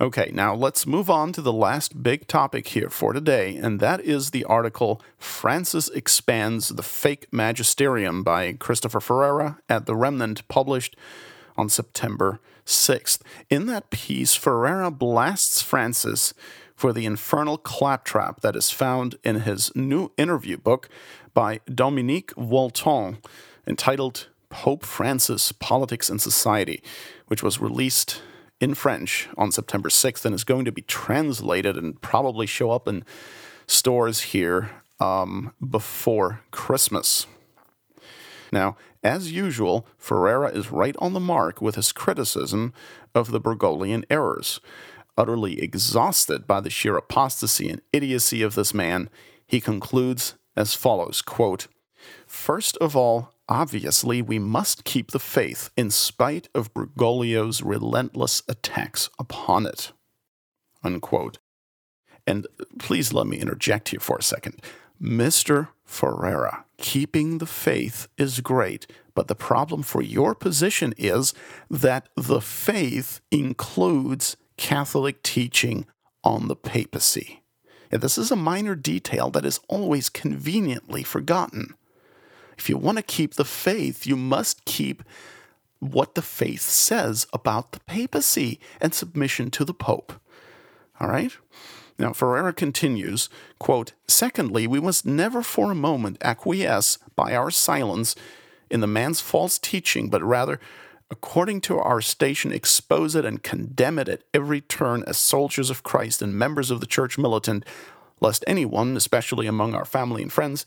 Okay, 0.00 0.30
now 0.32 0.54
let's 0.54 0.86
move 0.86 1.10
on 1.10 1.32
to 1.32 1.42
the 1.42 1.52
last 1.52 2.04
big 2.04 2.28
topic 2.28 2.68
here 2.68 2.88
for 2.88 3.12
today, 3.12 3.56
and 3.56 3.80
that 3.80 4.00
is 4.00 4.30
the 4.30 4.44
article 4.44 5.02
Francis 5.18 5.88
Expands 5.88 6.68
the 6.68 6.84
Fake 6.84 7.26
Magisterium 7.32 8.22
by 8.22 8.52
Christopher 8.52 9.00
Ferrara 9.00 9.58
at 9.68 9.86
The 9.86 9.96
Remnant, 9.96 10.46
published 10.46 10.96
on 11.58 11.68
September 11.68 12.40
6th. 12.64 13.20
In 13.50 13.66
that 13.66 13.90
piece, 13.90 14.34
Ferrara 14.34 14.90
blasts 14.90 15.60
Francis 15.60 16.32
for 16.74 16.92
the 16.92 17.04
infernal 17.04 17.58
claptrap 17.58 18.40
that 18.40 18.54
is 18.54 18.70
found 18.70 19.16
in 19.24 19.40
his 19.40 19.74
new 19.74 20.12
interview 20.16 20.56
book 20.56 20.88
by 21.34 21.60
Dominique 21.66 22.32
Wolton 22.36 23.18
entitled 23.66 24.28
Pope 24.48 24.84
Francis 24.84 25.52
Politics 25.52 26.08
and 26.08 26.20
Society, 26.20 26.82
which 27.26 27.42
was 27.42 27.60
released 27.60 28.22
in 28.60 28.74
French 28.74 29.28
on 29.36 29.52
September 29.52 29.88
6th 29.88 30.24
and 30.24 30.34
is 30.34 30.44
going 30.44 30.64
to 30.64 30.72
be 30.72 30.82
translated 30.82 31.76
and 31.76 32.00
probably 32.00 32.46
show 32.46 32.70
up 32.70 32.88
in 32.88 33.04
stores 33.66 34.20
here 34.20 34.70
um, 35.00 35.52
before 35.68 36.40
Christmas. 36.50 37.26
Now, 38.52 38.76
as 39.02 39.32
usual, 39.32 39.86
Ferrara 39.96 40.50
is 40.50 40.72
right 40.72 40.96
on 40.98 41.12
the 41.12 41.20
mark 41.20 41.60
with 41.60 41.76
his 41.76 41.92
criticism 41.92 42.72
of 43.14 43.30
the 43.30 43.40
Bergoglian 43.40 44.04
errors. 44.10 44.60
Utterly 45.16 45.60
exhausted 45.60 46.46
by 46.46 46.60
the 46.60 46.70
sheer 46.70 46.96
apostasy 46.96 47.68
and 47.68 47.80
idiocy 47.92 48.42
of 48.42 48.54
this 48.54 48.72
man, 48.72 49.10
he 49.46 49.60
concludes 49.60 50.34
as 50.56 50.74
follows 50.74 51.22
quote, 51.22 51.68
First 52.26 52.76
of 52.78 52.96
all, 52.96 53.32
obviously, 53.48 54.22
we 54.22 54.38
must 54.38 54.84
keep 54.84 55.10
the 55.10 55.18
faith 55.18 55.70
in 55.76 55.90
spite 55.90 56.48
of 56.54 56.72
Bergoglio's 56.74 57.62
relentless 57.62 58.42
attacks 58.48 59.10
upon 59.18 59.66
it. 59.66 59.92
Unquote. 60.84 61.38
And 62.26 62.46
please 62.78 63.12
let 63.12 63.26
me 63.26 63.38
interject 63.38 63.88
here 63.88 64.00
for 64.00 64.18
a 64.18 64.22
second. 64.22 64.62
Mr. 65.00 65.68
Ferrara, 65.84 66.64
keeping 66.76 67.38
the 67.38 67.46
faith 67.46 68.08
is 68.16 68.40
great, 68.40 68.86
but 69.14 69.28
the 69.28 69.34
problem 69.34 69.82
for 69.82 70.02
your 70.02 70.34
position 70.34 70.94
is 70.96 71.34
that 71.70 72.08
the 72.16 72.40
faith 72.40 73.20
includes 73.30 74.36
Catholic 74.56 75.22
teaching 75.22 75.86
on 76.24 76.48
the 76.48 76.56
papacy. 76.56 77.42
And 77.90 78.02
this 78.02 78.18
is 78.18 78.30
a 78.30 78.36
minor 78.36 78.74
detail 78.74 79.30
that 79.30 79.46
is 79.46 79.60
always 79.68 80.08
conveniently 80.08 81.02
forgotten. 81.02 81.74
If 82.58 82.68
you 82.68 82.76
want 82.76 82.98
to 82.98 83.02
keep 83.02 83.34
the 83.34 83.44
faith, 83.44 84.06
you 84.06 84.16
must 84.16 84.64
keep 84.64 85.02
what 85.78 86.14
the 86.14 86.22
faith 86.22 86.62
says 86.62 87.26
about 87.32 87.72
the 87.72 87.80
papacy 87.80 88.58
and 88.80 88.92
submission 88.92 89.50
to 89.52 89.64
the 89.64 89.74
Pope. 89.74 90.12
All 91.00 91.08
right? 91.08 91.36
Now, 91.98 92.12
Ferrara 92.12 92.52
continues, 92.52 93.28
quote, 93.58 93.92
Secondly, 94.06 94.66
we 94.66 94.80
must 94.80 95.04
never 95.04 95.42
for 95.42 95.72
a 95.72 95.76
moment 95.76 96.18
acquiesce 96.22 96.98
by 97.16 97.34
our 97.34 97.50
silence 97.50 98.14
in 98.70 98.80
the 98.80 98.86
man's 98.86 99.20
false 99.20 99.58
teaching, 99.58 100.08
but 100.08 100.22
rather, 100.22 100.60
according 101.10 101.60
to 101.62 101.78
our 101.78 102.00
station, 102.00 102.52
expose 102.52 103.16
it 103.16 103.24
and 103.24 103.42
condemn 103.42 103.98
it 103.98 104.08
at 104.08 104.22
every 104.32 104.60
turn 104.60 105.02
as 105.06 105.18
soldiers 105.18 105.70
of 105.70 105.82
Christ 105.82 106.22
and 106.22 106.34
members 106.34 106.70
of 106.70 106.80
the 106.80 106.86
church 106.86 107.18
militant, 107.18 107.64
lest 108.20 108.44
anyone, 108.46 108.96
especially 108.96 109.46
among 109.46 109.74
our 109.74 109.84
family 109.84 110.22
and 110.22 110.32
friends, 110.32 110.64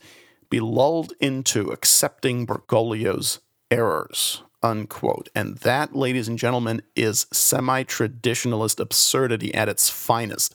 be 0.50 0.60
lulled 0.60 1.14
into 1.18 1.70
accepting 1.70 2.46
Bergoglio's 2.46 3.40
errors. 3.70 4.42
Unquote. 4.62 5.28
And 5.34 5.56
that, 5.58 5.96
ladies 5.96 6.28
and 6.28 6.38
gentlemen, 6.38 6.82
is 6.94 7.26
semi 7.32 7.82
traditionalist 7.82 8.78
absurdity 8.78 9.52
at 9.54 9.68
its 9.68 9.88
finest. 9.88 10.54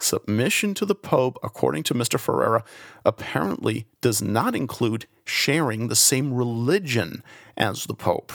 Submission 0.00 0.74
to 0.74 0.86
the 0.86 0.94
Pope, 0.94 1.38
according 1.42 1.82
to 1.84 1.94
Mr. 1.94 2.18
Ferrara, 2.20 2.64
apparently 3.04 3.86
does 4.00 4.22
not 4.22 4.54
include 4.54 5.06
sharing 5.24 5.88
the 5.88 5.96
same 5.96 6.32
religion 6.32 7.22
as 7.56 7.84
the 7.84 7.94
Pope. 7.94 8.32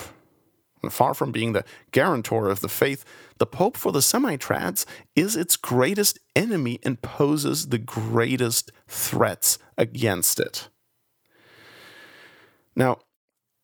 And 0.82 0.92
far 0.92 1.14
from 1.14 1.32
being 1.32 1.54
the 1.54 1.64
guarantor 1.92 2.50
of 2.50 2.60
the 2.60 2.68
faith, 2.68 3.04
the 3.38 3.46
Pope 3.46 3.76
for 3.76 3.90
the 3.90 4.02
semi-trads 4.02 4.84
is 5.16 5.34
its 5.34 5.56
greatest 5.56 6.18
enemy 6.36 6.78
and 6.82 7.00
poses 7.00 7.68
the 7.68 7.78
greatest 7.78 8.70
threats 8.86 9.58
against 9.78 10.38
it. 10.38 10.68
Now, 12.76 12.98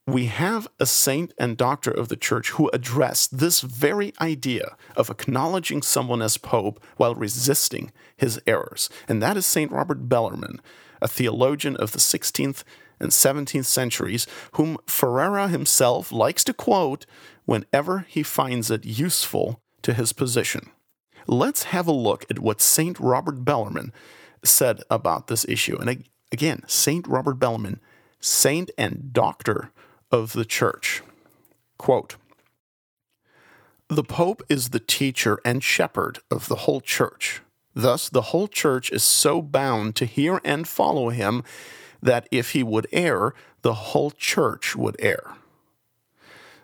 we 0.07 0.27
have 0.27 0.69
a 0.79 0.87
saint 0.87 1.33
and 1.39 1.57
doctor 1.57 1.91
of 1.91 2.09
the 2.09 2.17
church 2.17 2.51
who 2.51 2.71
addressed 2.73 3.39
this 3.39 3.61
very 3.61 4.13
idea 4.21 4.77
of 4.97 5.11
acknowledging 5.11 5.83
someone 5.83 6.23
as 6.23 6.37
pope 6.37 6.83
while 6.97 7.15
resisting 7.15 7.93
his 8.17 8.41
errors, 8.47 8.91
and 9.09 9.23
that 9.23 9.37
is 9.37 9.47
Saint 9.47 9.71
Robert 9.71 10.09
Bellarmine, 10.09 10.61
a 11.01 11.09
theologian 11.09 11.77
of 11.77 11.93
the 11.93 11.99
16th 11.99 12.65
and 12.99 13.11
17th 13.11 13.65
centuries, 13.65 14.27
whom 14.53 14.79
Ferrara 14.87 15.49
himself 15.49 16.13
likes 16.13 16.45
to 16.45 16.53
quote 16.53 17.07
whenever 17.47 18.05
he 18.09 18.23
finds 18.23 18.71
it 18.71 18.85
useful 18.85 19.61
to 19.83 19.95
his 19.95 20.13
position. 20.13 20.71
Let's 21.27 21.65
have 21.65 21.87
a 21.87 21.93
look 21.93 22.27
at 22.31 22.39
what 22.39 22.61
Saint 22.61 22.99
Robert 22.99 23.45
Bellarmine 23.45 23.93
said 24.43 24.83
about 24.91 25.29
this 25.29 25.47
issue. 25.49 25.79
And 25.79 26.05
again, 26.33 26.63
Saint 26.67 27.07
Robert 27.07 27.39
Bellarmine 27.39 27.81
saint 28.21 28.71
and 28.77 29.13
doctor 29.13 29.71
of 30.11 30.33
the 30.33 30.45
church. 30.45 31.03
Quote 31.79 32.17
The 33.89 34.05
Pope 34.05 34.43
is 34.49 34.71
the 34.71 34.81
teacher 34.81 35.39
and 35.45 35.63
shepherd 35.63 36.19
of 36.31 36.49
the 36.49 36.57
whole 36.57 36.81
church. 36.81 37.43
Thus, 37.75 38.09
the 38.09 38.23
whole 38.23 38.49
church 38.49 38.91
is 38.91 39.03
so 39.03 39.41
bound 39.41 39.95
to 39.97 40.05
hear 40.05 40.41
and 40.45 40.67
follow 40.67 41.11
him 41.11 41.45
that 42.03 42.29
if 42.31 42.51
he 42.53 42.63
would 42.63 42.87
err, 42.93 43.35
the 43.63 43.75
whole 43.75 44.11
church 44.11 44.75
would 44.75 44.97
err. 44.99 45.37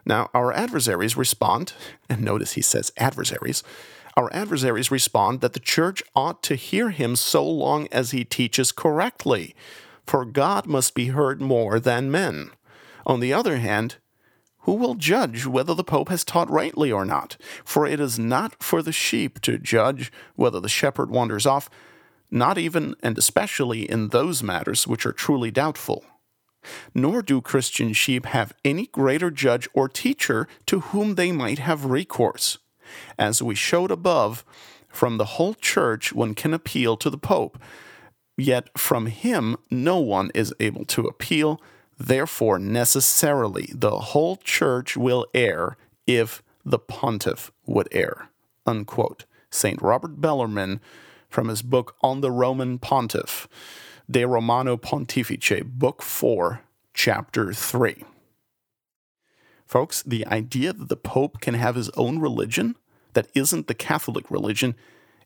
Now, 0.04 0.30
our 0.32 0.52
adversaries 0.52 1.16
respond, 1.16 1.72
and 2.08 2.22
notice 2.22 2.52
he 2.52 2.62
says 2.62 2.92
adversaries. 2.96 3.62
Our 4.16 4.32
adversaries 4.32 4.90
respond 4.90 5.40
that 5.40 5.52
the 5.52 5.60
church 5.60 6.02
ought 6.14 6.42
to 6.44 6.54
hear 6.54 6.90
him 6.90 7.16
so 7.16 7.46
long 7.46 7.88
as 7.92 8.12
he 8.12 8.24
teaches 8.24 8.72
correctly, 8.72 9.54
for 10.06 10.24
God 10.24 10.66
must 10.66 10.94
be 10.94 11.08
heard 11.08 11.40
more 11.40 11.78
than 11.78 12.10
men. 12.10 12.50
On 13.06 13.20
the 13.20 13.32
other 13.32 13.58
hand, 13.58 13.96
who 14.66 14.72
will 14.72 14.96
judge 14.96 15.46
whether 15.46 15.74
the 15.74 15.84
Pope 15.84 16.08
has 16.08 16.24
taught 16.24 16.50
rightly 16.50 16.90
or 16.90 17.04
not? 17.04 17.36
For 17.64 17.86
it 17.86 18.00
is 18.00 18.18
not 18.18 18.60
for 18.60 18.82
the 18.82 18.92
sheep 18.92 19.40
to 19.42 19.58
judge 19.58 20.10
whether 20.34 20.58
the 20.58 20.68
shepherd 20.68 21.08
wanders 21.08 21.46
off, 21.46 21.70
not 22.32 22.58
even 22.58 22.96
and 23.00 23.16
especially 23.16 23.88
in 23.88 24.08
those 24.08 24.42
matters 24.42 24.88
which 24.88 25.06
are 25.06 25.12
truly 25.12 25.52
doubtful. 25.52 26.04
Nor 26.92 27.22
do 27.22 27.40
Christian 27.40 27.92
sheep 27.92 28.26
have 28.26 28.52
any 28.64 28.88
greater 28.88 29.30
judge 29.30 29.68
or 29.72 29.88
teacher 29.88 30.48
to 30.66 30.80
whom 30.80 31.14
they 31.14 31.30
might 31.30 31.60
have 31.60 31.84
recourse. 31.84 32.58
As 33.16 33.40
we 33.40 33.54
showed 33.54 33.92
above, 33.92 34.44
from 34.88 35.16
the 35.16 35.36
whole 35.36 35.54
church 35.54 36.12
one 36.12 36.34
can 36.34 36.52
appeal 36.52 36.96
to 36.96 37.08
the 37.08 37.18
Pope, 37.18 37.56
yet 38.36 38.76
from 38.76 39.06
him 39.06 39.56
no 39.70 39.98
one 39.98 40.32
is 40.34 40.52
able 40.58 40.84
to 40.86 41.02
appeal. 41.02 41.60
Therefore, 41.98 42.58
necessarily, 42.58 43.70
the 43.72 43.98
whole 43.98 44.36
church 44.36 44.96
will 44.96 45.26
err 45.34 45.76
if 46.06 46.42
the 46.64 46.78
pontiff 46.78 47.50
would 47.64 47.88
err. 47.92 48.28
Unquote. 48.66 49.24
St. 49.50 49.80
Robert 49.80 50.20
Bellarmine 50.20 50.80
from 51.28 51.48
his 51.48 51.62
book 51.62 51.96
On 52.02 52.20
the 52.20 52.30
Roman 52.30 52.78
Pontiff. 52.78 53.48
De 54.08 54.24
Romano 54.24 54.76
Pontifice, 54.76 55.64
Book 55.64 56.00
4, 56.00 56.60
Chapter 56.94 57.52
3. 57.52 58.04
Folks, 59.66 60.02
the 60.02 60.24
idea 60.26 60.72
that 60.72 60.88
the 60.88 60.96
Pope 60.96 61.40
can 61.40 61.54
have 61.54 61.74
his 61.74 61.90
own 61.90 62.20
religion 62.20 62.76
that 63.14 63.28
isn't 63.34 63.66
the 63.66 63.74
Catholic 63.74 64.30
religion, 64.30 64.76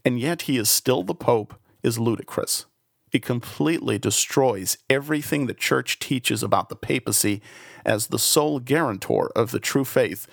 and 0.05 0.19
yet 0.19 0.43
he 0.43 0.57
is 0.57 0.71
still 0.71 1.03
the 1.03 1.15
Pope, 1.15 1.55
is 1.83 1.99
ludicrous. 1.99 2.65
It 3.13 3.23
completely 3.25 3.99
destroys 3.99 4.79
everything 4.89 5.47
the 5.47 5.55
Church 5.55 5.99
teaches 5.99 6.43
about 6.43 6.69
the 6.69 6.77
papacy 6.77 7.43
as 7.85 8.07
the 8.07 8.19
sole 8.19 8.61
guarantor 8.61 9.33
of 9.35 9.51
the 9.51 9.61
true 9.61 9.85
faith, 9.85 10.27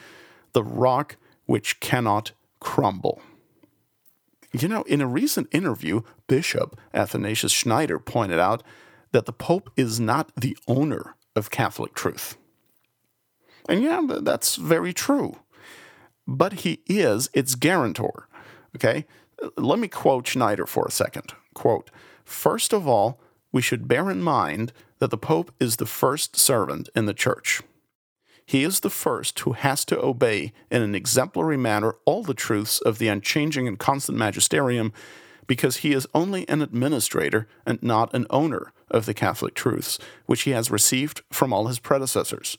the 0.53 0.63
rock 0.63 1.17
which 1.45 1.80
cannot 1.80 2.32
crumble. 2.59 3.21
You 4.53 4.67
know, 4.67 4.84
in 4.84 5.01
a 5.01 5.07
recent 5.07 5.47
interview, 5.51 6.01
Bishop 6.28 6.80
Athanasius 6.93 7.51
Schneider 7.51 7.99
pointed 7.99 8.39
out 8.39 8.63
that 9.11 9.25
the 9.25 9.34
Pope 9.34 9.69
is 9.75 9.99
not 9.99 10.32
the 10.36 10.57
owner 10.67 11.15
of 11.36 11.49
Catholic 11.49 11.93
truth. 11.93 12.38
And 13.69 13.82
yeah, 13.82 14.01
that's 14.21 14.55
very 14.55 14.93
true. 14.93 15.38
But 16.25 16.53
he 16.53 16.82
is 16.88 17.30
its 17.34 17.55
guarantor. 17.55 18.28
Okay? 18.75 19.05
Let 19.55 19.80
me 19.80 19.88
quote 19.88 20.28
Schneider 20.28 20.65
for 20.65 20.86
a 20.86 20.91
second. 20.91 21.34
Quote, 21.53 21.89
First 22.28 22.73
of 22.73 22.86
all, 22.86 23.21
we 23.53 23.61
should 23.61 23.88
bear 23.88 24.11
in 24.11 24.21
mind 24.21 24.73
that 24.99 25.11
the 25.11 25.17
Pope 25.17 25.53
is 25.61 25.78
the 25.78 25.86
first 25.86 26.36
servant 26.36 26.89
in 26.93 27.05
the 27.05 27.13
Church. 27.13 27.61
He 28.45 28.65
is 28.65 28.82
the 28.82 28.89
first 28.89 29.39
who 29.39 29.53
has 29.53 29.86
to 29.86 30.01
obey 30.01 30.51
in 30.69 30.82
an 30.82 30.93
exemplary 30.93 31.55
manner 31.55 31.95
all 32.03 32.23
the 32.23 32.34
truths 32.34 32.80
of 32.82 32.97
the 32.97 33.07
unchanging 33.07 33.65
and 33.65 33.80
constant 33.80 34.17
magisterium 34.17 34.91
because 35.47 35.78
he 35.78 35.93
is 35.93 36.05
only 36.13 36.47
an 36.49 36.61
administrator 36.61 37.47
and 37.65 37.82
not 37.82 38.13
an 38.13 38.28
owner 38.30 38.73
of 38.91 39.05
the 39.05 39.13
Catholic 39.13 39.53
truths, 39.53 39.97
which 40.25 40.41
he 40.41 40.51
has 40.51 40.69
received 40.69 41.21
from 41.32 41.53
all 41.53 41.67
his 41.67 41.80
predecessors. 41.80 42.57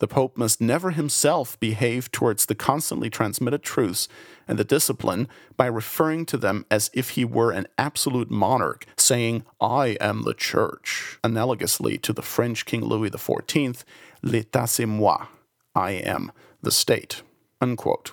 The 0.00 0.08
Pope 0.08 0.36
must 0.36 0.62
never 0.62 0.92
himself 0.92 1.60
behave 1.60 2.10
towards 2.10 2.46
the 2.46 2.54
constantly 2.54 3.10
transmitted 3.10 3.62
truths 3.62 4.08
and 4.48 4.58
the 4.58 4.64
discipline 4.64 5.28
by 5.58 5.66
referring 5.66 6.24
to 6.26 6.38
them 6.38 6.64
as 6.70 6.90
if 6.94 7.10
he 7.10 7.24
were 7.24 7.52
an 7.52 7.68
absolute 7.76 8.30
monarch, 8.30 8.86
saying, 8.96 9.44
I 9.60 9.98
am 10.00 10.22
the 10.22 10.32
Church, 10.32 11.18
analogously 11.22 12.00
to 12.00 12.14
the 12.14 12.22
French 12.22 12.64
King 12.64 12.82
Louis 12.82 13.10
XIV 13.10 13.84
L'état 14.22 14.68
c'est 14.68 14.86
moi. 14.86 15.26
I 15.74 15.92
am 15.92 16.32
the 16.62 16.70
state. 16.70 17.22
Unquote. 17.60 18.12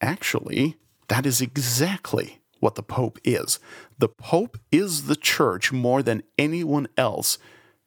Actually, 0.00 0.76
that 1.06 1.24
is 1.24 1.40
exactly 1.40 2.40
what 2.58 2.74
the 2.74 2.82
Pope 2.82 3.20
is. 3.22 3.60
The 3.98 4.08
Pope 4.08 4.58
is 4.72 5.06
the 5.06 5.16
church 5.16 5.72
more 5.72 6.02
than 6.02 6.24
anyone 6.36 6.88
else 6.96 7.38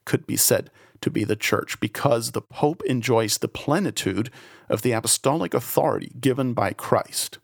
could 0.06 0.26
be 0.26 0.36
said 0.36 0.70
to 1.00 1.10
be 1.10 1.24
the 1.24 1.36
church 1.36 1.80
because 1.80 2.30
the 2.30 2.40
Pope 2.40 2.82
enjoys 2.84 3.38
the 3.38 3.48
plenitude 3.48 4.30
of 4.68 4.82
the 4.82 4.92
apostolic 4.92 5.54
authority 5.54 6.12
given 6.20 6.54
by 6.54 6.72
Christ. 6.72 7.38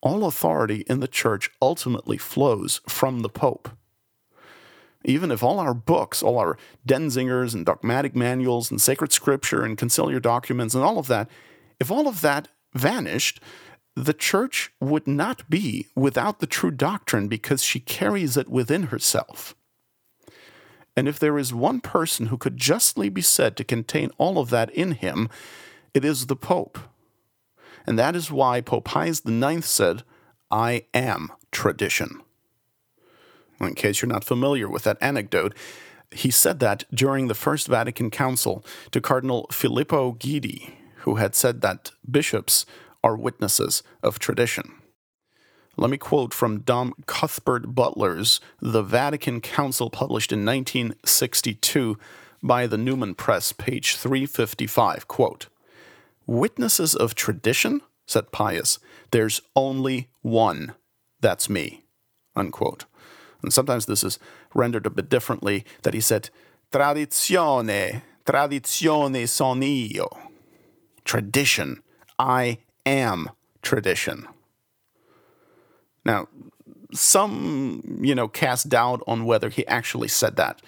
All 0.00 0.24
authority 0.26 0.84
in 0.88 1.00
the 1.00 1.08
church 1.08 1.50
ultimately 1.60 2.18
flows 2.18 2.80
from 2.88 3.20
the 3.20 3.28
Pope. 3.28 3.70
Even 5.04 5.30
if 5.30 5.42
all 5.42 5.58
our 5.58 5.74
books, 5.74 6.22
all 6.22 6.38
our 6.38 6.58
Denzingers 6.86 7.54
and 7.54 7.64
dogmatic 7.64 8.14
manuals 8.14 8.70
and 8.70 8.80
sacred 8.80 9.12
scripture 9.12 9.64
and 9.64 9.78
conciliar 9.78 10.20
documents 10.20 10.74
and 10.74 10.84
all 10.84 10.98
of 10.98 11.06
that, 11.06 11.28
if 11.78 11.90
all 11.90 12.06
of 12.06 12.20
that 12.20 12.48
vanished, 12.74 13.40
the 13.96 14.12
church 14.12 14.72
would 14.80 15.06
not 15.06 15.48
be 15.48 15.86
without 15.96 16.40
the 16.40 16.46
true 16.46 16.70
doctrine 16.70 17.28
because 17.28 17.62
she 17.62 17.80
carries 17.80 18.36
it 18.36 18.48
within 18.48 18.84
herself. 18.84 19.54
And 20.96 21.08
if 21.08 21.18
there 21.18 21.38
is 21.38 21.54
one 21.54 21.80
person 21.80 22.26
who 22.26 22.36
could 22.36 22.56
justly 22.56 23.08
be 23.08 23.22
said 23.22 23.56
to 23.56 23.64
contain 23.64 24.10
all 24.18 24.38
of 24.38 24.50
that 24.50 24.70
in 24.70 24.92
him, 24.92 25.28
it 25.94 26.04
is 26.04 26.26
the 26.26 26.36
Pope. 26.36 26.78
And 27.86 27.98
that 27.98 28.14
is 28.14 28.30
why 28.30 28.60
Pope 28.60 28.84
Pius 28.84 29.22
IX 29.24 29.64
said, 29.64 30.02
I 30.50 30.84
am 30.92 31.30
tradition 31.50 32.20
in 33.68 33.74
case 33.74 34.00
you're 34.00 34.08
not 34.08 34.24
familiar 34.24 34.68
with 34.68 34.84
that 34.84 34.98
anecdote, 35.00 35.54
he 36.10 36.30
said 36.30 36.60
that 36.60 36.84
during 36.92 37.28
the 37.28 37.34
First 37.34 37.68
Vatican 37.68 38.10
Council 38.10 38.64
to 38.90 39.00
Cardinal 39.00 39.46
Filippo 39.52 40.12
Guidi, 40.12 40.74
who 40.98 41.16
had 41.16 41.34
said 41.34 41.60
that 41.60 41.92
bishops 42.10 42.66
are 43.04 43.16
witnesses 43.16 43.82
of 44.02 44.18
tradition. 44.18 44.74
Let 45.80 45.88
me 45.88 45.96
quote 45.96 46.34
from 46.34 46.60
Dom 46.60 46.92
Cuthbert 47.06 47.74
Butler's 47.74 48.38
The 48.60 48.82
Vatican 48.82 49.40
Council, 49.40 49.88
published 49.88 50.30
in 50.30 50.44
1962 50.44 51.98
by 52.42 52.66
the 52.66 52.76
Newman 52.76 53.14
Press, 53.14 53.52
page 53.52 53.96
355. 53.96 55.08
Quote, 55.08 55.46
Witnesses 56.26 56.94
of 56.94 57.14
tradition, 57.14 57.80
said 58.06 58.30
Pius, 58.30 58.78
there's 59.10 59.40
only 59.56 60.10
one. 60.20 60.74
That's 61.22 61.48
me. 61.48 61.86
Unquote. 62.36 62.84
And 63.42 63.50
sometimes 63.50 63.86
this 63.86 64.04
is 64.04 64.18
rendered 64.54 64.84
a 64.84 64.90
bit 64.90 65.08
differently 65.08 65.64
that 65.80 65.94
he 65.94 66.00
said, 66.02 66.28
Tradizione, 66.70 68.02
tradizione 68.26 69.26
son 69.26 69.62
io. 69.62 70.30
Tradition. 71.06 71.82
I 72.18 72.58
am 72.84 73.30
tradition. 73.62 74.28
Now, 76.04 76.28
some, 76.92 77.98
you 78.00 78.14
know, 78.14 78.28
cast 78.28 78.68
doubt 78.68 79.02
on 79.06 79.24
whether 79.24 79.48
he 79.48 79.66
actually 79.66 80.08
said 80.08 80.36
that. 80.36 80.60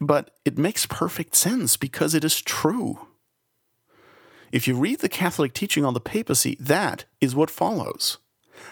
But 0.00 0.30
it 0.44 0.58
makes 0.58 0.86
perfect 0.86 1.34
sense 1.34 1.76
because 1.76 2.14
it 2.14 2.24
is 2.24 2.42
true. 2.42 3.06
If 4.52 4.68
you 4.68 4.76
read 4.76 5.00
the 5.00 5.08
Catholic 5.08 5.52
teaching 5.52 5.84
on 5.84 5.94
the 5.94 6.00
papacy, 6.00 6.56
that 6.60 7.04
is 7.20 7.34
what 7.34 7.50
follows. 7.50 8.18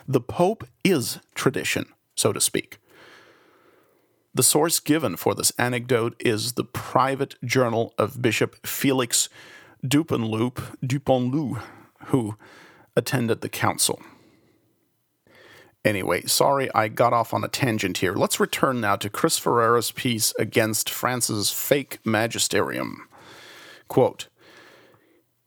The 0.06 0.20
Pope 0.20 0.64
is 0.84 1.18
tradition, 1.34 1.86
so 2.14 2.32
to 2.32 2.40
speak. 2.40 2.78
The 4.34 4.42
source 4.42 4.80
given 4.80 5.16
for 5.16 5.34
this 5.34 5.52
anecdote 5.58 6.16
is 6.18 6.52
the 6.52 6.64
private 6.64 7.34
journal 7.44 7.94
of 7.98 8.22
Bishop 8.22 8.66
Felix 8.66 9.28
Dupanloup, 9.84 10.78
Dupanloup, 10.82 11.62
who 12.06 12.36
attended 12.96 13.40
the 13.40 13.48
council. 13.48 14.00
Anyway, 15.84 16.22
sorry 16.22 16.70
I 16.74 16.88
got 16.88 17.12
off 17.12 17.34
on 17.34 17.42
a 17.42 17.48
tangent 17.48 17.98
here. 17.98 18.14
Let's 18.14 18.38
return 18.38 18.80
now 18.80 18.96
to 18.96 19.10
Chris 19.10 19.38
Ferrara's 19.38 19.90
piece 19.90 20.32
against 20.38 20.88
France's 20.88 21.50
fake 21.50 21.98
magisterium. 22.04 23.08
Quote, 23.88 24.28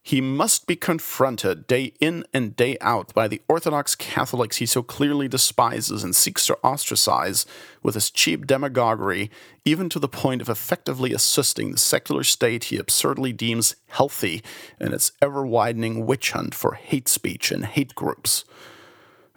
he 0.06 0.22
must 0.22 0.68
be 0.68 0.76
confronted 0.76 1.66
day 1.66 1.94
in 2.00 2.26
and 2.32 2.56
day 2.56 2.78
out 2.80 3.12
by 3.16 3.28
the 3.28 3.42
Orthodox 3.48 3.96
Catholics 3.96 4.58
he 4.58 4.68
so 4.68 4.84
clearly 4.84 5.28
despises 5.28 6.04
and 6.04 6.16
seeks 6.16 6.46
to 6.46 6.60
ostracize 6.64 7.48
with 7.82 7.96
his 7.96 8.12
cheap 8.12 8.46
demagoguery, 8.46 9.32
even 9.64 9.90
to 9.90 9.98
the 9.98 10.08
point 10.08 10.44
of 10.44 10.50
effectively 10.50 11.12
assisting 11.12 11.72
the 11.72 11.80
secular 11.80 12.24
state 12.24 12.66
he 12.66 12.78
absurdly 12.78 13.34
deems 13.34 13.76
healthy 13.88 14.44
in 14.80 14.94
its 14.94 15.12
ever 15.24 15.44
widening 15.44 16.06
witch 16.06 16.34
hunt 16.34 16.54
for 16.54 16.76
hate 16.76 17.08
speech 17.08 17.52
and 17.52 17.66
hate 17.66 17.96
groups. 17.96 18.46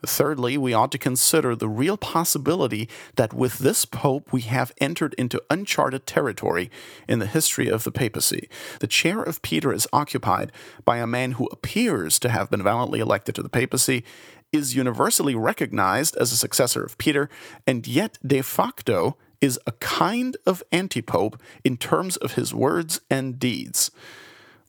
Thirdly, 0.07 0.57
we 0.57 0.73
ought 0.73 0.93
to 0.93 0.99
consider 0.99 1.57
the 1.57 1.69
real 1.69 1.97
possibility 1.97 2.89
that 3.17 3.33
with 3.33 3.59
this 3.59 3.85
pope 3.85 4.33
we 4.33 4.43
have 4.43 4.73
entered 4.81 5.15
into 5.15 5.43
uncharted 5.51 6.07
territory 6.07 6.71
in 7.09 7.19
the 7.19 7.27
history 7.27 7.69
of 7.69 7.85
the 7.85 7.91
papacy. 7.91 8.49
The 8.81 8.87
chair 8.87 9.23
of 9.23 9.43
Peter 9.43 9.73
is 9.73 9.89
occupied 9.93 10.53
by 10.85 10.99
a 10.99 11.07
man 11.07 11.33
who 11.33 11.47
appears 11.47 12.19
to 12.21 12.29
have 12.29 12.51
been 12.51 12.63
valiantly 12.63 13.01
elected 13.01 13.35
to 13.37 13.43
the 13.43 13.49
papacy, 13.49 14.05
is 14.53 14.75
universally 14.75 15.35
recognized 15.35 16.17
as 16.17 16.33
a 16.33 16.37
successor 16.37 16.83
of 16.83 16.97
Peter, 16.99 17.29
and 17.67 17.87
yet 17.87 18.19
de 18.27 18.43
facto 18.43 19.17
is 19.41 19.59
a 19.67 19.73
kind 19.73 20.37
of 20.47 20.63
antipope 20.73 21.41
in 21.65 21.77
terms 21.77 22.17
of 22.17 22.35
his 22.35 22.55
words 22.55 23.01
and 23.11 23.39
deeds. 23.39 23.91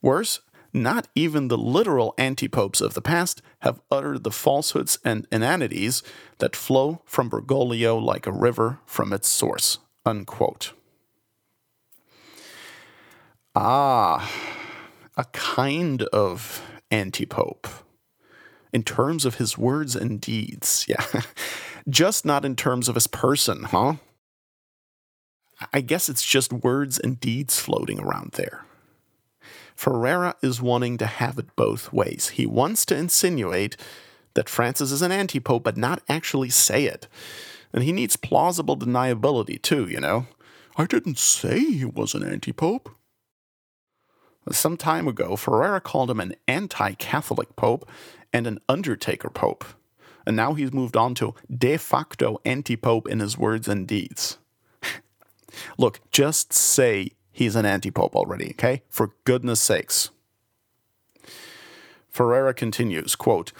Worse, 0.02 0.40
not 0.72 1.08
even 1.14 1.48
the 1.48 1.58
literal 1.58 2.14
antipopes 2.18 2.80
of 2.80 2.94
the 2.94 3.02
past 3.02 3.42
have 3.60 3.80
uttered 3.90 4.24
the 4.24 4.30
falsehoods 4.30 4.98
and 5.04 5.26
inanities 5.32 6.02
that 6.38 6.56
flow 6.56 7.02
from 7.04 7.28
Bergoglio 7.30 8.00
like 8.02 8.26
a 8.26 8.32
river 8.32 8.78
from 8.86 9.12
its 9.12 9.28
source. 9.28 9.78
Unquote. 10.06 10.72
Ah, 13.54 14.30
a 15.16 15.24
kind 15.32 16.02
of 16.04 16.62
antipope. 16.90 17.66
In 18.72 18.84
terms 18.84 19.24
of 19.24 19.36
his 19.36 19.58
words 19.58 19.96
and 19.96 20.20
deeds, 20.20 20.86
yeah. 20.88 21.04
just 21.88 22.24
not 22.24 22.44
in 22.44 22.54
terms 22.54 22.88
of 22.88 22.94
his 22.94 23.08
person, 23.08 23.64
huh? 23.64 23.94
I 25.72 25.80
guess 25.80 26.08
it's 26.08 26.24
just 26.24 26.52
words 26.52 26.98
and 26.98 27.20
deeds 27.20 27.58
floating 27.58 28.00
around 28.00 28.32
there. 28.32 28.64
Ferrara 29.80 30.36
is 30.42 30.60
wanting 30.60 30.98
to 30.98 31.06
have 31.06 31.38
it 31.38 31.56
both 31.56 31.90
ways. 31.90 32.32
He 32.34 32.44
wants 32.44 32.84
to 32.84 32.94
insinuate 32.94 33.78
that 34.34 34.46
Francis 34.46 34.92
is 34.92 35.00
an 35.00 35.10
anti 35.10 35.40
pope, 35.40 35.64
but 35.64 35.78
not 35.78 36.02
actually 36.06 36.50
say 36.50 36.84
it. 36.84 37.08
And 37.72 37.82
he 37.82 37.90
needs 37.90 38.14
plausible 38.14 38.76
deniability, 38.76 39.60
too, 39.62 39.88
you 39.88 39.98
know. 39.98 40.26
I 40.76 40.84
didn't 40.84 41.16
say 41.16 41.60
he 41.60 41.86
was 41.86 42.14
an 42.14 42.22
anti 42.22 42.52
pope. 42.52 42.94
Some 44.52 44.76
time 44.76 45.08
ago, 45.08 45.34
Ferrara 45.34 45.80
called 45.80 46.10
him 46.10 46.20
an 46.20 46.34
anti 46.46 46.92
Catholic 46.92 47.56
pope 47.56 47.88
and 48.34 48.46
an 48.46 48.58
undertaker 48.68 49.30
pope. 49.30 49.64
And 50.26 50.36
now 50.36 50.52
he's 50.52 50.74
moved 50.74 50.98
on 50.98 51.14
to 51.14 51.34
de 51.50 51.78
facto 51.78 52.38
anti 52.44 52.76
pope 52.76 53.08
in 53.08 53.20
his 53.20 53.38
words 53.38 53.66
and 53.66 53.88
deeds. 53.88 54.36
Look, 55.78 56.00
just 56.10 56.52
say 56.52 57.12
he's 57.40 57.56
an 57.56 57.64
anti 57.64 57.90
pope 57.90 58.14
already, 58.14 58.50
okay? 58.50 58.82
For 58.90 59.12
goodness 59.24 59.62
sakes. 59.62 60.10
Ferrara 62.10 62.52
continues, 62.52 63.16
quote, 63.16 63.52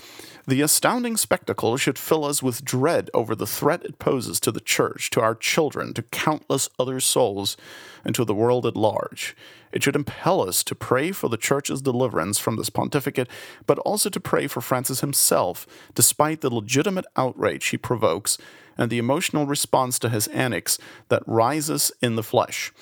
the 0.47 0.61
astounding 0.61 1.17
spectacle 1.17 1.77
should 1.79 1.99
fill 1.99 2.25
us 2.25 2.43
with 2.43 2.65
dread 2.65 3.09
over 3.15 3.35
the 3.35 3.47
threat 3.47 3.85
it 3.85 3.99
poses 3.99 4.39
to 4.41 4.53
the 4.53 4.61
Church, 4.61 5.09
to 5.11 5.21
our 5.21 5.35
children, 5.35 5.95
to 5.95 6.03
countless 6.03 6.69
other 6.79 7.01
souls, 7.01 7.57
and 8.05 8.15
to 8.15 8.25
the 8.25 8.35
world 8.35 8.67
at 8.67 8.77
large. 8.77 9.35
It 9.73 9.83
should 9.83 9.97
impel 9.97 10.47
us 10.47 10.63
to 10.65 10.75
pray 10.75 11.13
for 11.13 11.31
the 11.31 11.39
Church's 11.39 11.81
deliverance 11.81 12.39
from 12.39 12.57
this 12.57 12.69
pontificate, 12.69 13.29
but 13.67 13.79
also 13.79 14.11
to 14.11 14.21
pray 14.21 14.47
for 14.47 14.61
Francis 14.61 15.01
himself, 15.01 15.67
despite 15.95 16.43
the 16.43 16.55
legitimate 16.55 17.07
outrage 17.17 17.69
he 17.69 17.79
provokes 17.79 18.37
and 18.77 18.91
the 18.91 18.99
emotional 18.99 19.47
response 19.47 19.99
to 20.01 20.11
his 20.11 20.27
annex 20.29 20.77
that 21.09 21.23
rises 21.27 21.93
in 22.03 22.17
the 22.17 22.23
flesh. 22.23 22.73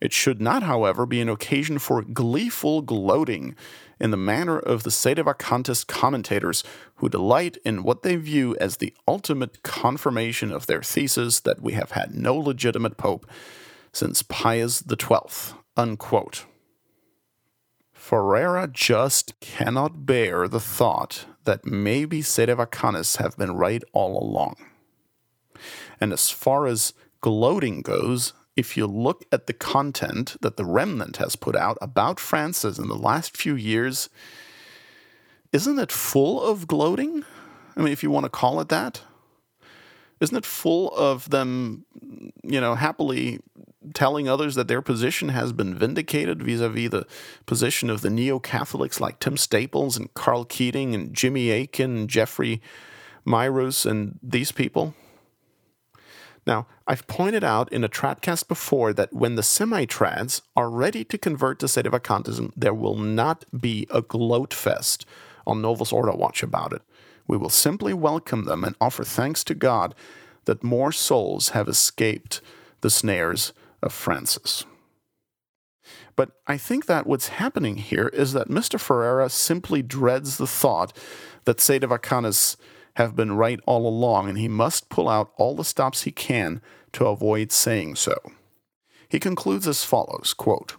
It 0.00 0.12
should 0.12 0.40
not, 0.40 0.62
however, 0.62 1.06
be 1.06 1.20
an 1.20 1.28
occasion 1.28 1.78
for 1.78 2.02
gleeful 2.02 2.82
gloating 2.82 3.56
in 4.00 4.10
the 4.10 4.16
manner 4.16 4.58
of 4.58 4.84
the 4.84 4.90
sedevacantist 4.90 5.86
commentators 5.88 6.62
who 6.96 7.08
delight 7.08 7.58
in 7.64 7.82
what 7.82 8.02
they 8.02 8.16
view 8.16 8.56
as 8.60 8.76
the 8.76 8.94
ultimate 9.08 9.62
confirmation 9.62 10.52
of 10.52 10.66
their 10.66 10.82
thesis 10.82 11.40
that 11.40 11.60
we 11.60 11.72
have 11.72 11.92
had 11.92 12.14
no 12.14 12.36
legitimate 12.36 12.96
pope 12.96 13.28
since 13.92 14.22
Pius 14.22 14.84
XII. 14.88 15.54
Unquote. 15.76 16.44
Ferrara 17.92 18.68
just 18.68 19.38
cannot 19.40 20.06
bear 20.06 20.48
the 20.48 20.60
thought 20.60 21.26
that 21.44 21.66
maybe 21.66 22.22
sedevacantists 22.22 23.18
have 23.18 23.36
been 23.36 23.54
right 23.54 23.82
all 23.92 24.22
along. 24.22 24.56
And 26.00 26.12
as 26.12 26.30
far 26.30 26.66
as 26.66 26.94
gloating 27.20 27.82
goes, 27.82 28.32
if 28.58 28.76
you 28.76 28.88
look 28.88 29.24
at 29.30 29.46
the 29.46 29.52
content 29.52 30.36
that 30.40 30.56
the 30.56 30.64
Remnant 30.64 31.18
has 31.18 31.36
put 31.36 31.54
out 31.54 31.78
about 31.80 32.18
Francis 32.18 32.76
in 32.76 32.88
the 32.88 32.96
last 32.96 33.36
few 33.36 33.54
years, 33.54 34.10
isn't 35.52 35.78
it 35.78 35.92
full 35.92 36.42
of 36.42 36.66
gloating? 36.66 37.24
I 37.76 37.82
mean, 37.82 37.92
if 37.92 38.02
you 38.02 38.10
want 38.10 38.24
to 38.24 38.30
call 38.30 38.60
it 38.60 38.68
that, 38.70 39.02
isn't 40.18 40.36
it 40.36 40.44
full 40.44 40.92
of 40.96 41.30
them, 41.30 41.84
you 42.42 42.60
know, 42.60 42.74
happily 42.74 43.38
telling 43.94 44.28
others 44.28 44.56
that 44.56 44.66
their 44.66 44.82
position 44.82 45.28
has 45.28 45.52
been 45.52 45.72
vindicated 45.72 46.42
vis 46.42 46.60
a 46.60 46.68
vis 46.68 46.90
the 46.90 47.06
position 47.46 47.88
of 47.88 48.00
the 48.00 48.10
neo 48.10 48.40
Catholics 48.40 49.00
like 49.00 49.20
Tim 49.20 49.36
Staples 49.36 49.96
and 49.96 50.12
Karl 50.14 50.44
Keating 50.44 50.96
and 50.96 51.14
Jimmy 51.14 51.52
Akin 51.52 51.96
and 51.96 52.10
Jeffrey 52.10 52.60
Mirus 53.24 53.88
and 53.88 54.18
these 54.20 54.50
people? 54.50 54.96
Now, 56.48 56.66
I've 56.86 57.06
pointed 57.06 57.44
out 57.44 57.70
in 57.70 57.84
a 57.84 57.90
Tradcast 57.90 58.48
before 58.48 58.94
that 58.94 59.12
when 59.12 59.34
the 59.34 59.42
semi 59.42 59.84
trads 59.84 60.40
are 60.56 60.70
ready 60.70 61.04
to 61.04 61.18
convert 61.18 61.58
to 61.58 61.66
Sedevacantism, 61.66 62.52
there 62.56 62.72
will 62.72 62.96
not 62.96 63.44
be 63.60 63.86
a 63.90 64.00
gloat 64.00 64.54
fest 64.54 65.04
on 65.46 65.60
Novus 65.60 65.92
Ordo 65.92 66.16
Watch 66.16 66.42
about 66.42 66.72
it. 66.72 66.80
We 67.26 67.36
will 67.36 67.50
simply 67.50 67.92
welcome 67.92 68.46
them 68.46 68.64
and 68.64 68.74
offer 68.80 69.04
thanks 69.04 69.44
to 69.44 69.54
God 69.54 69.94
that 70.46 70.64
more 70.64 70.90
souls 70.90 71.50
have 71.50 71.68
escaped 71.68 72.40
the 72.80 72.88
snares 72.88 73.52
of 73.82 73.92
Francis. 73.92 74.64
But 76.16 76.30
I 76.46 76.56
think 76.56 76.86
that 76.86 77.06
what's 77.06 77.28
happening 77.28 77.76
here 77.76 78.08
is 78.08 78.32
that 78.32 78.48
Mr. 78.48 78.80
Ferrara 78.80 79.28
simply 79.28 79.82
dreads 79.82 80.38
the 80.38 80.46
thought 80.46 80.96
that 81.44 81.58
Sedevacantists 81.58 82.56
have 82.98 83.14
been 83.14 83.36
right 83.36 83.60
all 83.64 83.86
along, 83.86 84.28
and 84.28 84.36
he 84.36 84.48
must 84.48 84.88
pull 84.88 85.08
out 85.08 85.30
all 85.36 85.54
the 85.54 85.64
stops 85.64 86.02
he 86.02 86.10
can 86.10 86.60
to 86.92 87.06
avoid 87.06 87.52
saying 87.52 87.94
so. 87.94 88.16
He 89.08 89.20
concludes 89.20 89.68
as 89.68 89.84
follows 89.84 90.34
quote, 90.36 90.74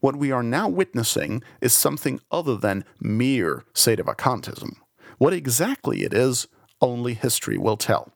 What 0.00 0.16
we 0.16 0.32
are 0.32 0.42
now 0.42 0.66
witnessing 0.66 1.42
is 1.60 1.74
something 1.74 2.20
other 2.30 2.56
than 2.56 2.86
mere 2.98 3.64
sedevacantism. 3.74 4.76
What 5.18 5.34
exactly 5.34 6.04
it 6.04 6.14
is, 6.14 6.48
only 6.80 7.12
history 7.12 7.58
will 7.58 7.76
tell. 7.76 8.14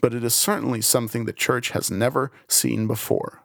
But 0.00 0.14
it 0.14 0.22
is 0.22 0.32
certainly 0.32 0.82
something 0.82 1.24
the 1.24 1.32
Church 1.32 1.70
has 1.70 1.90
never 1.90 2.30
seen 2.46 2.86
before. 2.86 3.42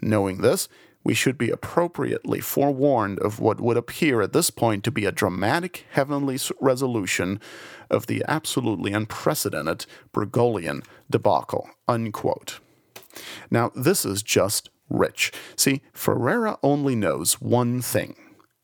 Knowing 0.00 0.40
this, 0.40 0.68
we 1.04 1.14
should 1.14 1.36
be 1.36 1.50
appropriately 1.50 2.40
forewarned 2.40 3.18
of 3.20 3.40
what 3.40 3.60
would 3.60 3.76
appear 3.76 4.22
at 4.22 4.32
this 4.32 4.50
point 4.50 4.84
to 4.84 4.90
be 4.90 5.04
a 5.04 5.12
dramatic 5.12 5.86
heavenly 5.90 6.38
resolution 6.60 7.40
of 7.90 8.06
the 8.06 8.24
absolutely 8.28 8.92
unprecedented 8.92 9.86
Bergoglian 10.12 10.84
debacle. 11.10 11.68
Unquote. 11.88 12.60
Now, 13.50 13.70
this 13.74 14.04
is 14.04 14.22
just 14.22 14.70
rich. 14.88 15.32
See, 15.56 15.82
Ferrara 15.92 16.58
only 16.62 16.94
knows 16.94 17.40
one 17.40 17.82
thing. 17.82 18.16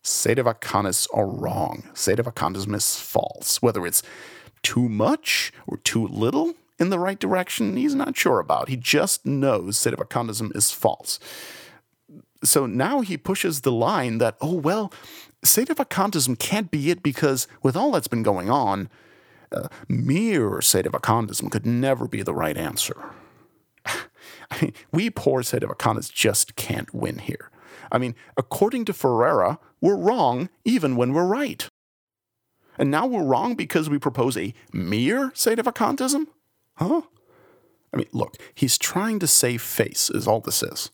Sedevacantists 0.02 1.08
are 1.12 1.26
wrong. 1.26 1.90
Sedevacantism 1.92 2.74
is 2.74 2.96
false. 2.96 3.60
Whether 3.60 3.86
it's 3.86 4.02
too 4.62 4.88
much 4.88 5.52
or 5.66 5.76
too 5.78 6.06
little 6.06 6.54
in 6.78 6.90
the 6.90 6.98
right 6.98 7.18
direction, 7.18 7.76
he's 7.76 7.94
not 7.94 8.16
sure 8.16 8.38
about. 8.38 8.68
He 8.68 8.76
just 8.76 9.26
knows 9.26 9.76
Sedevacantism 9.76 10.56
is 10.56 10.70
false 10.70 11.18
so 12.44 12.66
now 12.66 13.00
he 13.00 13.16
pushes 13.16 13.62
the 13.62 13.72
line 13.72 14.18
that, 14.18 14.36
oh, 14.40 14.54
well, 14.54 14.92
sedevacantism 15.44 16.38
can't 16.38 16.70
be 16.70 16.90
it 16.90 17.02
because 17.02 17.48
with 17.62 17.76
all 17.76 17.92
that's 17.92 18.08
been 18.08 18.22
going 18.22 18.50
on, 18.50 18.88
uh, 19.50 19.68
mere 19.88 20.58
sedevacantism 20.58 21.50
could 21.50 21.66
never 21.66 22.06
be 22.06 22.22
the 22.22 22.34
right 22.34 22.56
answer. 22.56 22.96
I 23.86 24.62
mean, 24.62 24.72
we 24.92 25.10
poor 25.10 25.42
sedevacantists 25.42 26.12
just 26.12 26.56
can't 26.56 26.92
win 26.94 27.18
here. 27.18 27.50
I 27.90 27.98
mean, 27.98 28.14
according 28.36 28.84
to 28.86 28.92
Ferrara, 28.92 29.58
we're 29.80 29.96
wrong 29.96 30.50
even 30.64 30.96
when 30.96 31.12
we're 31.12 31.26
right. 31.26 31.66
And 32.76 32.90
now 32.90 33.06
we're 33.06 33.24
wrong 33.24 33.54
because 33.54 33.90
we 33.90 33.98
propose 33.98 34.36
a 34.36 34.54
mere 34.72 35.30
sedevacantism? 35.30 36.26
Huh? 36.76 37.02
I 37.92 37.96
mean, 37.96 38.08
look, 38.12 38.36
he's 38.54 38.78
trying 38.78 39.18
to 39.20 39.26
save 39.26 39.62
face, 39.62 40.10
is 40.10 40.26
all 40.26 40.40
this 40.40 40.62
is. 40.62 40.90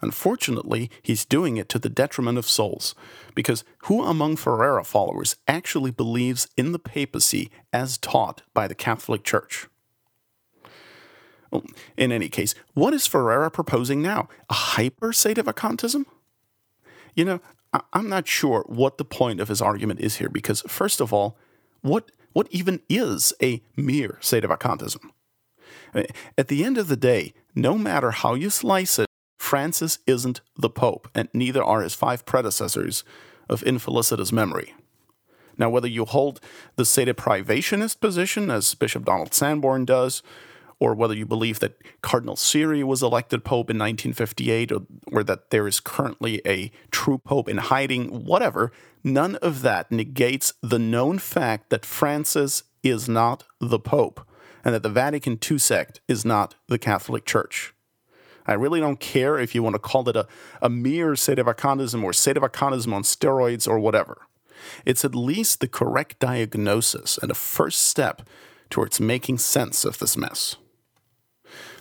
Unfortunately, 0.00 0.90
he's 1.00 1.24
doing 1.24 1.56
it 1.56 1.68
to 1.68 1.78
the 1.78 1.88
detriment 1.88 2.36
of 2.36 2.48
souls, 2.48 2.94
because 3.34 3.62
who 3.84 4.02
among 4.02 4.36
Ferrara 4.36 4.82
followers 4.82 5.36
actually 5.46 5.92
believes 5.92 6.48
in 6.56 6.72
the 6.72 6.80
papacy 6.80 7.50
as 7.72 7.96
taught 7.98 8.42
by 8.52 8.66
the 8.66 8.74
Catholic 8.74 9.22
Church? 9.22 9.68
Well, 11.52 11.64
in 11.96 12.10
any 12.10 12.28
case, 12.28 12.54
what 12.74 12.94
is 12.94 13.06
Ferrara 13.06 13.50
proposing 13.50 14.02
now? 14.02 14.28
A 14.50 14.54
hyper 14.54 15.12
sedevacantism? 15.12 16.06
You 17.14 17.24
know, 17.24 17.40
I- 17.72 17.82
I'm 17.92 18.08
not 18.08 18.26
sure 18.26 18.64
what 18.66 18.98
the 18.98 19.04
point 19.04 19.38
of 19.38 19.48
his 19.48 19.62
argument 19.62 20.00
is 20.00 20.16
here, 20.16 20.30
because 20.30 20.62
first 20.62 21.00
of 21.00 21.12
all, 21.12 21.36
what 21.82 22.10
what 22.32 22.48
even 22.50 22.80
is 22.88 23.34
a 23.42 23.62
mere 23.76 24.18
sedevacantism? 24.22 25.10
At 25.94 26.48
the 26.48 26.64
end 26.64 26.78
of 26.78 26.88
the 26.88 26.96
day, 26.96 27.34
no 27.54 27.76
matter 27.76 28.10
how 28.10 28.34
you 28.34 28.50
slice 28.50 28.98
it, 28.98 29.06
Francis 29.38 29.98
isn't 30.06 30.40
the 30.56 30.70
Pope, 30.70 31.08
and 31.14 31.28
neither 31.34 31.62
are 31.62 31.82
his 31.82 31.94
five 31.94 32.24
predecessors 32.24 33.04
of 33.48 33.62
infelicitous 33.64 34.32
memory. 34.32 34.74
Now, 35.58 35.68
whether 35.68 35.88
you 35.88 36.06
hold 36.06 36.40
the 36.76 36.86
sede 36.86 37.08
privationist 37.08 38.00
position, 38.00 38.50
as 38.50 38.74
Bishop 38.74 39.04
Donald 39.04 39.34
Sanborn 39.34 39.84
does, 39.84 40.22
or 40.80 40.94
whether 40.94 41.14
you 41.14 41.26
believe 41.26 41.60
that 41.60 41.76
Cardinal 42.00 42.36
Siri 42.36 42.82
was 42.82 43.02
elected 43.02 43.44
Pope 43.44 43.68
in 43.68 43.78
1958, 43.78 44.72
or, 44.72 44.82
or 45.12 45.22
that 45.22 45.50
there 45.50 45.68
is 45.68 45.80
currently 45.80 46.40
a 46.46 46.72
true 46.90 47.18
Pope 47.18 47.48
in 47.48 47.58
hiding, 47.58 48.24
whatever, 48.24 48.72
none 49.04 49.36
of 49.36 49.62
that 49.62 49.92
negates 49.92 50.54
the 50.62 50.78
known 50.78 51.18
fact 51.18 51.68
that 51.68 51.84
Francis 51.84 52.62
is 52.82 53.08
not 53.08 53.44
the 53.60 53.78
Pope 53.78 54.26
and 54.64 54.74
that 54.74 54.82
the 54.82 54.88
Vatican 54.88 55.38
II 55.50 55.58
sect 55.58 56.00
is 56.08 56.24
not 56.24 56.54
the 56.68 56.78
Catholic 56.78 57.24
Church. 57.24 57.74
I 58.46 58.54
really 58.54 58.80
don't 58.80 59.00
care 59.00 59.38
if 59.38 59.54
you 59.54 59.62
want 59.62 59.74
to 59.74 59.80
call 59.80 60.08
it 60.08 60.16
a, 60.16 60.26
a 60.60 60.68
mere 60.68 61.12
sedevacantism 61.12 62.02
or 62.02 62.10
sedevacantism 62.10 62.92
on 62.92 63.02
steroids 63.02 63.68
or 63.68 63.78
whatever. 63.78 64.22
It's 64.84 65.04
at 65.04 65.14
least 65.14 65.60
the 65.60 65.68
correct 65.68 66.18
diagnosis 66.18 67.18
and 67.18 67.30
a 67.30 67.34
first 67.34 67.82
step 67.82 68.22
towards 68.70 69.00
making 69.00 69.38
sense 69.38 69.84
of 69.84 69.98
this 69.98 70.16
mess. 70.16 70.56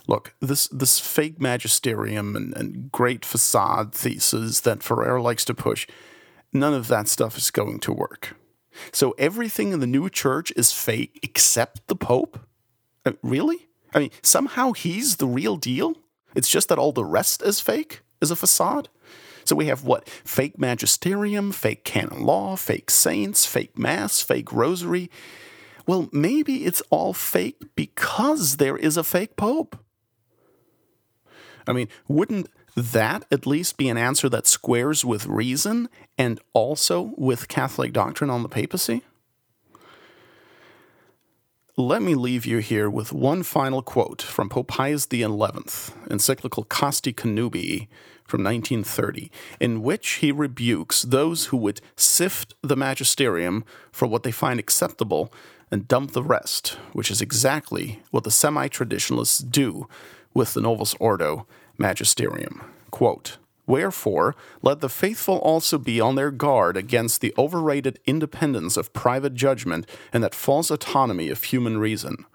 Look, 0.08 0.36
this, 0.40 0.68
this 0.68 1.00
fake 1.00 1.40
magisterium 1.40 2.36
and, 2.36 2.56
and 2.56 2.92
great 2.92 3.24
facade 3.24 3.94
thesis 3.94 4.60
that 4.62 4.84
Ferrara 4.84 5.22
likes 5.22 5.46
to 5.46 5.54
push, 5.54 5.88
none 6.52 6.74
of 6.74 6.88
that 6.88 7.08
stuff 7.08 7.38
is 7.38 7.52
going 7.52 7.80
to 7.82 7.94
work. 7.94 8.36
So 8.92 9.12
everything 9.18 9.72
in 9.72 9.80
the 9.80 9.88
new 9.88 10.10
church 10.10 10.52
is 10.56 10.72
fake 10.72 11.20
except 11.24 11.88
the 11.88 11.96
Pope? 11.96 12.40
Uh, 13.06 13.14
really? 13.22 13.68
I 13.94 14.00
mean, 14.00 14.12
somehow 14.22 14.72
he's 14.72 15.18
the 15.18 15.28
real 15.28 15.58
deal? 15.58 15.96
It's 16.36 16.50
just 16.50 16.70
that 16.70 16.78
all 16.78 16.92
the 16.92 17.06
rest 17.06 17.42
is 17.42 17.60
fake, 17.60 18.02
is 18.22 18.32
a 18.32 18.36
facade? 18.36 18.90
So 19.44 19.56
we 19.56 19.66
have 19.66 19.84
what? 19.84 20.08
Fake 20.08 20.58
magisterium, 20.60 21.52
fake 21.52 21.84
canon 21.84 22.24
law, 22.24 22.56
fake 22.56 22.90
saints, 22.90 23.46
fake 23.46 23.78
mass, 23.78 24.22
fake 24.22 24.54
rosary. 24.54 25.10
Well, 25.88 26.10
maybe 26.12 26.66
it's 26.66 26.82
all 26.90 27.14
fake 27.14 27.62
because 27.76 28.58
there 28.58 28.78
is 28.78 28.98
a 28.98 29.04
fake 29.04 29.36
pope. 29.36 29.78
I 31.68 31.74
mean, 31.74 31.90
wouldn't 32.08 32.50
that 32.76 33.26
at 33.32 33.46
least 33.46 33.78
be 33.78 33.90
an 33.90 33.98
answer 33.98 34.30
that 34.30 34.48
squares 34.48 35.04
with 35.04 35.26
reason 35.26 35.90
and 36.18 36.40
also 36.54 37.14
with 37.18 37.48
Catholic 37.48 37.94
doctrine 37.94 38.30
on 38.30 38.44
the 38.44 38.50
papacy? 38.50 39.04
Let 41.78 42.02
me 42.02 42.16
leave 42.16 42.46
you 42.46 42.58
here 42.58 42.90
with 42.90 43.14
one 43.14 43.44
final 43.44 43.82
quote 43.82 44.22
from 44.22 44.50
Pope 44.50 44.68
Pius 44.68 45.08
XI, 45.10 45.24
encyclical 45.24 46.66
Casti 46.66 47.14
Connubii 47.14 47.88
from 48.26 48.44
1930, 48.44 49.32
in 49.62 49.82
which 49.82 50.16
he 50.16 50.34
rebukes 50.34 51.04
those 51.04 51.46
who 51.46 51.56
would 51.56 51.80
sift 51.96 52.56
the 52.62 52.76
magisterium 52.76 53.64
for 53.90 54.06
what 54.06 54.24
they 54.24 54.34
find 54.34 54.60
acceptable 54.60 55.32
and 55.72 55.88
dump 55.88 56.12
the 56.12 56.24
rest, 56.24 56.78
which 56.92 57.10
is 57.10 57.22
exactly 57.22 58.02
what 58.12 58.26
the 58.26 58.32
semi 58.32 58.68
traditionalists 58.68 59.40
do 59.40 59.88
with 60.34 60.54
the 60.54 60.62
Novus 60.62 60.94
Ordo 60.96 61.48
magisterium. 61.78 62.62
Quote, 62.92 63.38
Wherefore, 63.72 64.36
let 64.62 64.82
the 64.82 64.90
faithful 64.90 65.38
also 65.38 65.78
be 65.78 66.02
on 66.02 66.16
their 66.16 66.30
guard 66.30 66.76
against 66.76 67.22
the 67.22 67.34
overrated 67.38 68.00
independence 68.06 68.76
of 68.76 68.92
private 68.92 69.34
judgment 69.34 69.90
and 70.12 70.22
that 70.22 70.36
false 70.36 70.70
autonomy 70.70 71.30
of 71.30 71.42
human 71.42 71.78
reason. 71.78 72.26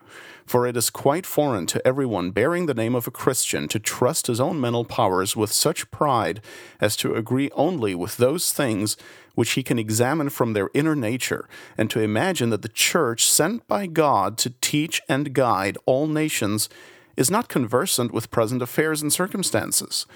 For 0.47 0.67
it 0.67 0.79
is 0.79 0.89
quite 0.89 1.27
foreign 1.27 1.67
to 1.67 1.87
everyone 1.87 2.31
bearing 2.31 2.65
the 2.65 2.73
name 2.73 2.95
of 2.95 3.07
a 3.07 3.11
Christian 3.11 3.69
to 3.69 3.79
trust 3.79 4.29
his 4.29 4.41
own 4.41 4.59
mental 4.63 4.87
powers 4.87 5.37
with 5.37 5.53
such 5.53 5.91
pride 5.91 6.41
as 6.81 6.97
to 6.97 7.15
agree 7.15 7.51
only 7.53 7.95
with 7.95 8.17
those 8.17 8.51
things 8.55 8.97
which 9.35 9.51
he 9.53 9.63
can 9.63 9.79
examine 9.79 10.31
from 10.31 10.55
their 10.55 10.71
inner 10.73 10.97
nature, 10.97 11.47
and 11.77 11.91
to 11.91 12.01
imagine 12.01 12.49
that 12.49 12.63
the 12.63 12.69
Church, 12.71 13.27
sent 13.27 13.69
by 13.69 13.87
God 13.87 14.39
to 14.39 14.55
teach 14.63 15.03
and 15.07 15.35
guide 15.35 15.77
all 15.85 16.07
nations, 16.07 16.71
is 17.15 17.31
not 17.31 17.51
conversant 17.51 18.11
with 18.11 18.31
present 18.31 18.63
affairs 18.63 19.03
and 19.03 19.13
circumstances 19.13 20.07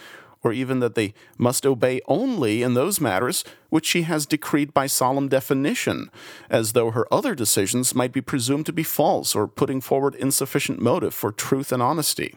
or 0.43 0.53
even 0.53 0.81
that 0.81 0.95
they 0.95 1.15
must 1.39 1.67
obey 1.67 2.01
only 2.07 2.63
in 2.63 2.75
those 2.75 3.01
matters 3.01 3.45
which 3.69 3.87
she 3.87 4.03
has 4.03 4.27
decreed 4.27 4.73
by 4.73 4.87
solemn 4.87 5.29
definition, 5.29 6.11
as 6.49 6.73
though 6.73 6.91
her 6.91 7.07
other 7.13 7.35
decisions 7.35 7.95
might 7.95 8.13
be 8.13 8.21
presumed 8.21 8.67
to 8.67 8.73
be 8.73 8.83
false 8.83 9.35
or 9.35 9.47
putting 9.47 9.81
forward 9.81 10.15
insufficient 10.15 10.81
motive 10.81 11.15
for 11.15 11.31
truth 11.31 11.73
and 11.73 11.83
honesty. 11.83 12.35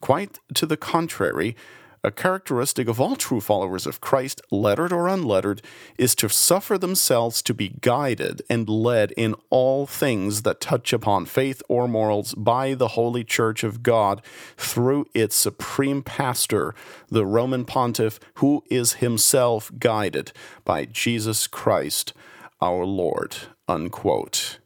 Quite 0.00 0.38
to 0.54 0.66
the 0.66 0.76
contrary, 0.76 1.56
a 2.04 2.10
characteristic 2.10 2.86
of 2.86 3.00
all 3.00 3.16
true 3.16 3.40
followers 3.40 3.86
of 3.86 4.00
Christ, 4.00 4.42
lettered 4.50 4.92
or 4.92 5.08
unlettered, 5.08 5.62
is 5.96 6.14
to 6.16 6.28
suffer 6.28 6.76
themselves 6.76 7.40
to 7.42 7.54
be 7.54 7.76
guided 7.80 8.42
and 8.50 8.68
led 8.68 9.12
in 9.12 9.34
all 9.48 9.86
things 9.86 10.42
that 10.42 10.60
touch 10.60 10.92
upon 10.92 11.24
faith 11.24 11.62
or 11.66 11.88
morals 11.88 12.34
by 12.34 12.74
the 12.74 12.88
Holy 12.88 13.24
Church 13.24 13.64
of 13.64 13.82
God 13.82 14.20
through 14.58 15.06
its 15.14 15.34
supreme 15.34 16.02
pastor, 16.02 16.74
the 17.08 17.24
Roman 17.24 17.64
pontiff, 17.64 18.20
who 18.34 18.62
is 18.70 18.94
himself 18.94 19.72
guided 19.78 20.30
by 20.64 20.84
Jesus 20.84 21.46
Christ 21.46 22.12
our 22.60 22.84
Lord. 22.84 23.34
Unquote. 23.66 24.58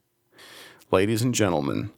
Ladies 0.91 1.23
and 1.23 1.33
gentlemen, 1.33 1.91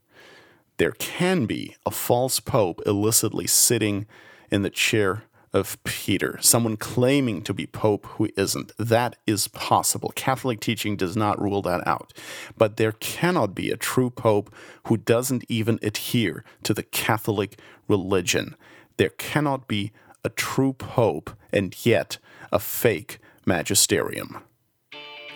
there 0.76 0.92
can 0.92 1.46
be 1.46 1.76
a 1.86 1.90
false 1.90 2.40
pope 2.40 2.82
illicitly 2.84 3.46
sitting 3.46 4.06
in 4.50 4.62
the 4.62 4.70
chair 4.70 5.22
of 5.52 5.82
Peter, 5.84 6.38
someone 6.40 6.76
claiming 6.76 7.42
to 7.42 7.52
be 7.52 7.66
Pope 7.66 8.06
who 8.06 8.28
isn't. 8.36 8.72
That 8.78 9.16
is 9.26 9.48
possible. 9.48 10.12
Catholic 10.14 10.60
teaching 10.60 10.96
does 10.96 11.16
not 11.16 11.40
rule 11.40 11.62
that 11.62 11.86
out. 11.86 12.12
But 12.56 12.76
there 12.76 12.92
cannot 12.92 13.54
be 13.54 13.70
a 13.70 13.76
true 13.76 14.10
Pope 14.10 14.54
who 14.86 14.96
doesn't 14.96 15.44
even 15.48 15.78
adhere 15.82 16.44
to 16.62 16.74
the 16.74 16.84
Catholic 16.84 17.58
religion. 17.88 18.54
There 18.96 19.10
cannot 19.10 19.66
be 19.66 19.92
a 20.24 20.28
true 20.28 20.72
Pope 20.72 21.30
and 21.52 21.74
yet 21.84 22.18
a 22.52 22.58
fake 22.58 23.18
magisterium. 23.44 24.42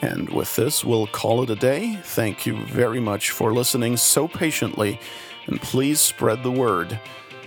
And 0.00 0.28
with 0.28 0.54
this, 0.56 0.84
we'll 0.84 1.06
call 1.06 1.42
it 1.42 1.50
a 1.50 1.56
day. 1.56 1.98
Thank 2.02 2.46
you 2.46 2.64
very 2.66 3.00
much 3.00 3.30
for 3.30 3.52
listening 3.52 3.96
so 3.96 4.28
patiently, 4.28 5.00
and 5.46 5.60
please 5.60 6.00
spread 6.00 6.42
the 6.42 6.50
word 6.50 7.00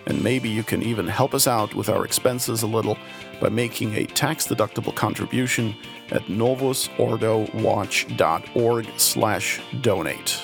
and 0.07 0.23
maybe 0.23 0.49
you 0.49 0.63
can 0.63 0.81
even 0.81 1.05
help 1.05 1.33
us 1.33 1.47
out 1.47 1.75
with 1.75 1.89
our 1.89 2.05
expenses 2.05 2.63
a 2.63 2.67
little 2.67 2.97
by 3.39 3.49
making 3.49 3.93
a 3.93 4.05
tax-deductible 4.05 4.95
contribution 4.95 5.75
at 6.09 6.23
novusordowatch.org 6.23 8.87
slash 8.97 9.61
donate. 9.81 10.41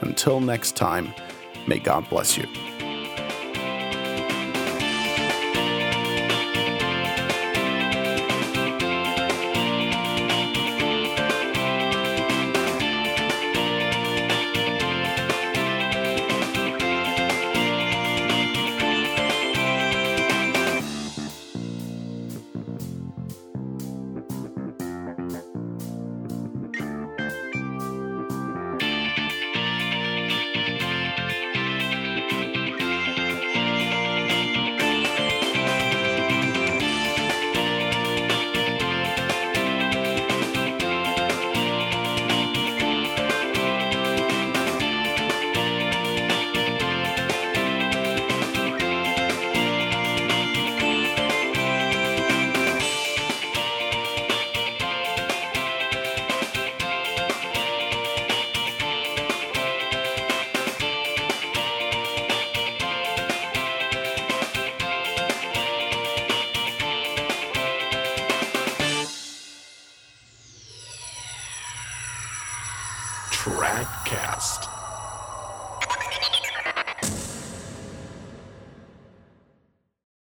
Until 0.00 0.40
next 0.40 0.76
time, 0.76 1.12
may 1.66 1.80
God 1.80 2.08
bless 2.08 2.38
you. 2.38 2.46